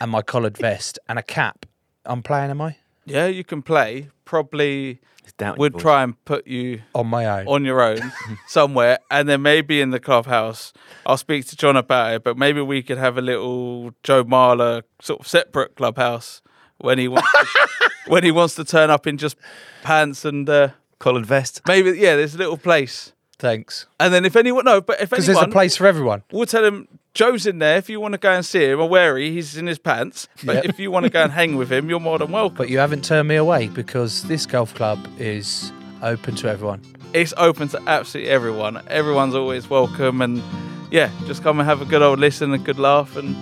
and 0.00 0.10
my 0.10 0.22
collared 0.22 0.56
vest 0.58 0.98
and 1.08 1.18
a 1.18 1.22
cap, 1.22 1.66
I'm 2.04 2.22
playing, 2.22 2.50
am 2.50 2.60
I? 2.60 2.76
Yeah, 3.04 3.26
you 3.26 3.44
can 3.44 3.62
play. 3.62 4.10
Probably 4.24 5.00
It's 5.22 5.32
down 5.34 5.54
your 5.54 5.58
would 5.58 5.78
try 5.78 6.02
and 6.02 6.22
put 6.24 6.46
you 6.46 6.82
On 6.94 7.06
my 7.06 7.24
own. 7.40 7.46
on 7.46 7.64
your 7.64 7.80
own 7.80 8.12
somewhere, 8.48 8.98
and 9.10 9.28
then 9.28 9.42
maybe 9.42 9.80
in 9.80 9.90
the 9.90 10.00
clubhouse. 10.00 10.72
I'll 11.04 11.16
speak 11.16 11.46
to 11.46 11.56
John 11.56 11.76
about 11.76 12.14
it, 12.14 12.24
but 12.24 12.36
maybe 12.36 12.60
we 12.60 12.82
could 12.82 12.98
have 12.98 13.16
a 13.16 13.22
little 13.22 13.92
Joe 14.02 14.24
Marler 14.24 14.82
sort 15.00 15.20
of 15.20 15.26
separate 15.28 15.76
clubhouse 15.76 16.42
when 16.78 16.98
he 16.98 17.06
wants 17.08 17.30
to, 17.32 17.68
when 18.08 18.24
he 18.24 18.30
wants 18.32 18.54
to 18.56 18.64
turn 18.64 18.90
up 18.90 19.06
in 19.06 19.16
just 19.18 19.36
pants 19.82 20.24
and 20.24 20.48
uh, 20.50 20.70
collared 20.98 21.26
vest. 21.26 21.60
maybe 21.68 21.90
yeah. 21.98 22.16
There's 22.16 22.34
a 22.34 22.38
little 22.38 22.58
place, 22.58 23.12
Thanks. 23.38 23.86
and 24.00 24.12
then 24.14 24.24
if 24.24 24.34
anyone 24.36 24.64
no, 24.64 24.80
but 24.80 24.94
if 25.00 25.00
anyone, 25.00 25.10
Because 25.10 25.26
there's 25.26 25.38
a 25.46 25.48
place 25.48 25.76
for 25.76 25.86
everyone. 25.86 26.22
We'll 26.32 26.46
tell 26.46 26.64
him 26.64 26.88
Joe's 27.12 27.46
in 27.46 27.58
there 27.58 27.76
if 27.78 27.88
you 27.90 28.00
want 28.00 28.12
to 28.12 28.18
go 28.18 28.32
and 28.32 28.44
see 28.44 28.64
him. 28.64 28.80
Aware 28.80 29.18
he, 29.18 29.32
he's 29.32 29.56
in 29.56 29.66
his 29.66 29.78
pants. 29.78 30.28
But 30.44 30.56
Yep. 30.56 30.64
if 30.66 30.78
you 30.80 30.90
want 30.90 31.04
to 31.04 31.10
go 31.10 31.22
and 31.22 31.32
hang 31.32 31.56
with 31.56 31.70
him, 31.70 31.88
you're 31.90 32.00
more 32.00 32.18
than 32.18 32.30
welcome. 32.32 32.56
But 32.56 32.68
you 32.70 32.78
haven't 32.78 33.04
turned 33.04 33.28
me 33.28 33.36
away 33.36 33.68
because 33.68 34.22
this 34.24 34.46
golf 34.46 34.74
club 34.74 34.98
is 35.18 35.70
open 36.02 36.34
to 36.36 36.48
everyone. 36.48 36.80
It's 37.12 37.32
open 37.36 37.68
to 37.68 37.82
absolutely 37.86 38.30
everyone. 38.30 38.82
Everyone's 38.88 39.34
always 39.34 39.68
welcome. 39.70 40.20
And 40.22 40.42
yeah, 40.90 41.10
just 41.26 41.42
come 41.42 41.58
and 41.60 41.68
have 41.68 41.80
a 41.82 41.86
good 41.86 42.02
old 42.02 42.18
listen, 42.18 42.52
a 42.52 42.58
good 42.58 42.78
laugh, 42.78 43.16
and 43.16 43.34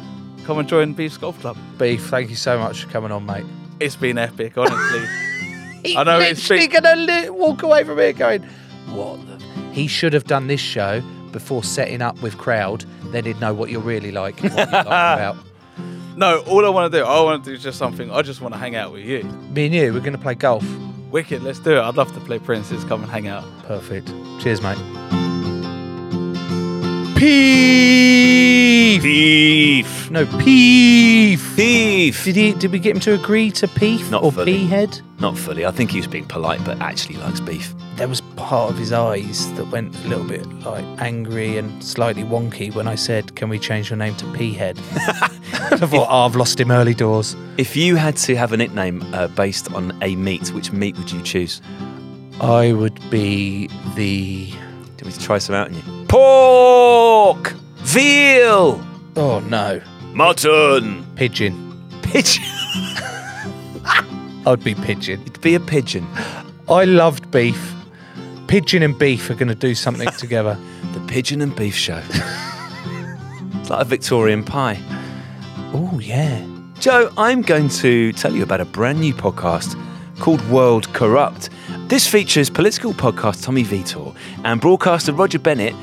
come 0.44 0.58
and 0.58 0.68
join 0.68 0.92
Beef's 0.92 1.16
Golf 1.18 1.40
Club. 1.40 1.56
Beef, 1.78 2.04
thank 2.06 2.30
you 2.30 2.36
so 2.36 2.58
much 2.58 2.84
for 2.84 2.90
coming 2.90 3.10
on, 3.12 3.26
mate. 3.26 3.44
It's 3.80 3.96
been 3.96 4.18
epic, 4.18 4.56
honestly. 4.58 5.04
I 5.96 6.04
know 6.04 6.18
it's 6.20 6.48
been. 6.48 6.70
gonna 6.70 6.96
li- 6.96 7.30
walk 7.30 7.62
away 7.62 7.82
from 7.84 7.98
here 7.98 8.12
going, 8.12 8.42
"What?" 8.90 9.18
The? 9.26 9.33
He 9.74 9.86
should 9.88 10.12
have 10.12 10.24
done 10.24 10.46
this 10.46 10.60
show 10.60 11.02
before 11.32 11.64
setting 11.64 12.00
up 12.00 12.20
with 12.22 12.38
crowd. 12.38 12.84
Then 13.06 13.24
he'd 13.24 13.40
know 13.40 13.52
what 13.52 13.70
you're 13.70 13.80
really 13.80 14.12
like. 14.12 14.40
and 14.42 14.54
What 14.54 14.70
you're 14.70 14.80
about. 14.80 15.36
No, 16.16 16.38
all 16.42 16.64
I 16.64 16.68
want 16.68 16.92
to 16.92 16.98
do, 16.98 17.04
I 17.04 17.20
want 17.22 17.42
to 17.44 17.50
do 17.50 17.58
just 17.58 17.76
something. 17.76 18.08
I 18.12 18.22
just 18.22 18.40
want 18.40 18.54
to 18.54 18.58
hang 18.58 18.76
out 18.76 18.92
with 18.92 19.04
you. 19.04 19.24
Me 19.50 19.66
and 19.66 19.74
you, 19.74 19.92
we're 19.92 19.98
gonna 19.98 20.16
play 20.16 20.34
golf. 20.36 20.64
Wicked, 21.10 21.42
let's 21.42 21.58
do 21.58 21.72
it. 21.76 21.80
I'd 21.80 21.96
love 21.96 22.12
to 22.14 22.20
play 22.20 22.38
Princess. 22.38 22.84
Come 22.84 23.02
and 23.02 23.10
hang 23.10 23.26
out. 23.26 23.44
Perfect. 23.64 24.08
Cheers, 24.40 24.62
mate. 24.62 24.78
Peef. 27.16 29.02
Beef. 29.02 30.10
No, 30.10 30.24
peef. 30.26 31.56
Beef. 31.56 32.24
Did 32.24 32.36
he? 32.36 32.52
Did 32.52 32.70
we 32.72 32.78
get 32.78 32.94
him 32.94 33.00
to 33.00 33.14
agree 33.14 33.50
to 33.52 33.66
peef 33.66 34.08
Not 34.10 34.22
or 34.22 34.30
fully. 34.32 34.52
peahead? 34.66 35.00
Not 35.20 35.36
fully. 35.36 35.66
I 35.66 35.70
think 35.72 35.90
he 35.90 35.98
was 35.98 36.06
being 36.06 36.26
polite, 36.26 36.64
but 36.64 36.80
actually 36.80 37.16
likes 37.16 37.40
beef. 37.40 37.74
There 37.96 38.08
was 38.08 38.20
part 38.44 38.70
of 38.70 38.76
his 38.76 38.92
eyes 38.92 39.50
that 39.54 39.64
went 39.70 39.96
a 40.04 40.08
little 40.08 40.24
bit 40.24 40.46
like 40.60 40.84
angry 40.98 41.56
and 41.56 41.82
slightly 41.82 42.22
wonky 42.22 42.74
when 42.74 42.86
I 42.86 42.94
said, 42.94 43.34
"Can 43.36 43.48
we 43.48 43.58
change 43.58 43.88
your 43.90 43.96
name 43.96 44.14
to 44.16 44.26
Peahead?" 44.26 44.76
I 45.72 45.86
thought, 45.86 46.08
oh, 46.10 46.24
"I've 46.26 46.36
lost 46.36 46.60
him 46.60 46.70
early 46.70 46.92
doors." 46.94 47.34
If 47.56 47.74
you 47.74 47.96
had 47.96 48.16
to 48.18 48.36
have 48.36 48.52
a 48.52 48.56
nickname 48.56 49.02
uh, 49.14 49.28
based 49.28 49.72
on 49.72 49.96
a 50.02 50.14
meat, 50.16 50.48
which 50.52 50.72
meat 50.72 50.96
would 50.98 51.10
you 51.10 51.22
choose? 51.22 51.62
I 52.40 52.72
would 52.72 52.98
be 53.10 53.68
the. 53.96 54.50
Do 54.98 55.06
we 55.06 55.12
try 55.12 55.38
some 55.38 55.54
out 55.54 55.68
on 55.68 55.74
you? 55.74 56.06
Pork, 56.06 57.54
veal, 57.78 58.84
Oh 59.16 59.40
no, 59.40 59.80
mutton, 60.12 61.06
pigeon. 61.16 61.54
pigeon. 62.02 62.44
I'd 64.46 64.62
be 64.62 64.74
pigeon. 64.74 65.22
It'd 65.22 65.40
be 65.40 65.54
a 65.54 65.60
pigeon. 65.60 66.06
I 66.68 66.84
loved 66.84 67.30
beef. 67.30 67.73
Pigeon 68.54 68.84
and 68.84 68.96
beef 68.96 69.28
are 69.30 69.34
going 69.34 69.48
to 69.48 69.56
do 69.56 69.74
something 69.74 70.08
together. 70.18 70.56
The 70.92 71.00
pigeon 71.08 71.40
and 71.40 71.56
beef 71.56 71.74
show. 71.74 72.00
it's 72.08 73.68
like 73.68 73.80
a 73.80 73.84
Victorian 73.84 74.44
pie. 74.44 74.80
Oh 75.72 75.98
yeah. 76.00 76.46
Joe, 76.78 77.12
I'm 77.18 77.42
going 77.42 77.68
to 77.70 78.12
tell 78.12 78.32
you 78.32 78.44
about 78.44 78.60
a 78.60 78.64
brand 78.64 79.00
new 79.00 79.12
podcast 79.12 79.76
called 80.20 80.40
World 80.48 80.86
Corrupt. 80.92 81.50
This 81.88 82.06
features 82.06 82.48
political 82.48 82.92
podcast 82.92 83.42
Tommy 83.42 83.64
Vietor 83.64 84.12
and 84.44 84.60
broadcaster 84.60 85.12
Roger 85.12 85.40
Bennett. 85.40 85.74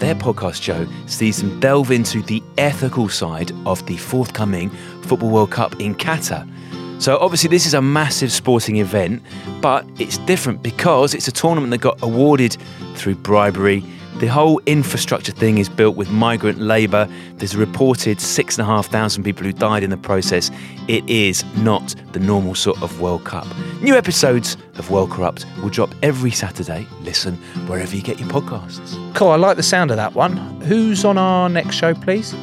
Their 0.00 0.16
podcast, 0.16 0.60
Joe, 0.60 0.88
sees 1.06 1.40
them 1.40 1.60
delve 1.60 1.92
into 1.92 2.20
the 2.22 2.42
ethical 2.56 3.08
side 3.08 3.52
of 3.64 3.86
the 3.86 3.96
forthcoming 3.96 4.70
Football 5.02 5.30
World 5.30 5.52
Cup 5.52 5.80
in 5.80 5.94
Qatar. 5.94 6.50
So, 6.98 7.16
obviously, 7.18 7.48
this 7.48 7.64
is 7.64 7.74
a 7.74 7.82
massive 7.82 8.32
sporting 8.32 8.76
event, 8.76 9.22
but 9.60 9.86
it's 9.98 10.18
different 10.18 10.62
because 10.62 11.14
it's 11.14 11.28
a 11.28 11.32
tournament 11.32 11.70
that 11.70 11.78
got 11.78 12.02
awarded 12.02 12.56
through 12.94 13.14
bribery. 13.16 13.84
The 14.18 14.26
whole 14.26 14.60
infrastructure 14.66 15.30
thing 15.30 15.58
is 15.58 15.68
built 15.68 15.94
with 15.94 16.10
migrant 16.10 16.58
labour. 16.58 17.08
There's 17.34 17.54
a 17.54 17.58
reported 17.58 18.20
six 18.20 18.58
and 18.58 18.62
a 18.62 18.66
half 18.66 18.88
thousand 18.88 19.22
people 19.22 19.44
who 19.44 19.52
died 19.52 19.84
in 19.84 19.90
the 19.90 19.96
process. 19.96 20.50
It 20.88 21.08
is 21.08 21.44
not 21.58 21.94
the 22.12 22.18
normal 22.18 22.56
sort 22.56 22.82
of 22.82 23.00
World 23.00 23.24
Cup. 23.24 23.46
New 23.80 23.94
episodes 23.94 24.56
of 24.74 24.90
World 24.90 25.12
Corrupt 25.12 25.46
will 25.62 25.68
drop 25.68 25.94
every 26.02 26.32
Saturday. 26.32 26.84
Listen 27.02 27.36
wherever 27.68 27.94
you 27.94 28.02
get 28.02 28.18
your 28.18 28.28
podcasts. 28.28 28.96
Cool. 29.14 29.28
I 29.28 29.36
like 29.36 29.56
the 29.56 29.62
sound 29.62 29.92
of 29.92 29.96
that 29.98 30.14
one. 30.14 30.36
Who's 30.62 31.04
on 31.04 31.16
our 31.16 31.48
next 31.48 31.76
show, 31.76 31.94
please? 31.94 32.34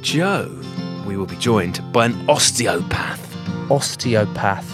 Joe, 0.00 0.48
we 1.06 1.18
will 1.18 1.26
be 1.26 1.36
joined 1.36 1.82
by 1.92 2.06
an 2.06 2.14
osteopath. 2.26 3.27
Osteopath. 3.70 4.66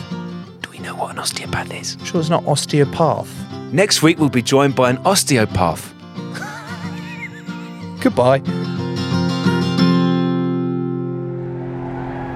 Do 0.63 0.71
we 0.71 0.79
know 0.79 0.95
what 0.95 1.11
an 1.13 1.19
osteopath 1.19 1.73
is? 1.73 1.97
Sure, 2.05 2.21
it's 2.21 2.31
not 2.31 2.45
osteopath. 2.47 3.29
Next 3.73 4.03
week, 4.03 4.19
we'll 4.19 4.29
be 4.29 4.43
joined 4.43 4.75
by 4.75 4.91
an 4.91 4.99
osteopath. 4.99 5.93
Goodbye. 8.01 8.41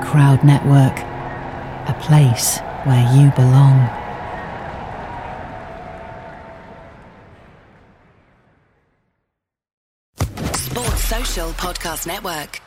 Crowd 0.04 0.42
Network, 0.42 0.98
a 1.88 1.96
place 2.00 2.58
where 2.84 3.04
you 3.14 3.30
belong. 3.32 3.88
Sports 10.54 11.04
Social 11.04 11.50
Podcast 11.52 12.06
Network. 12.06 12.60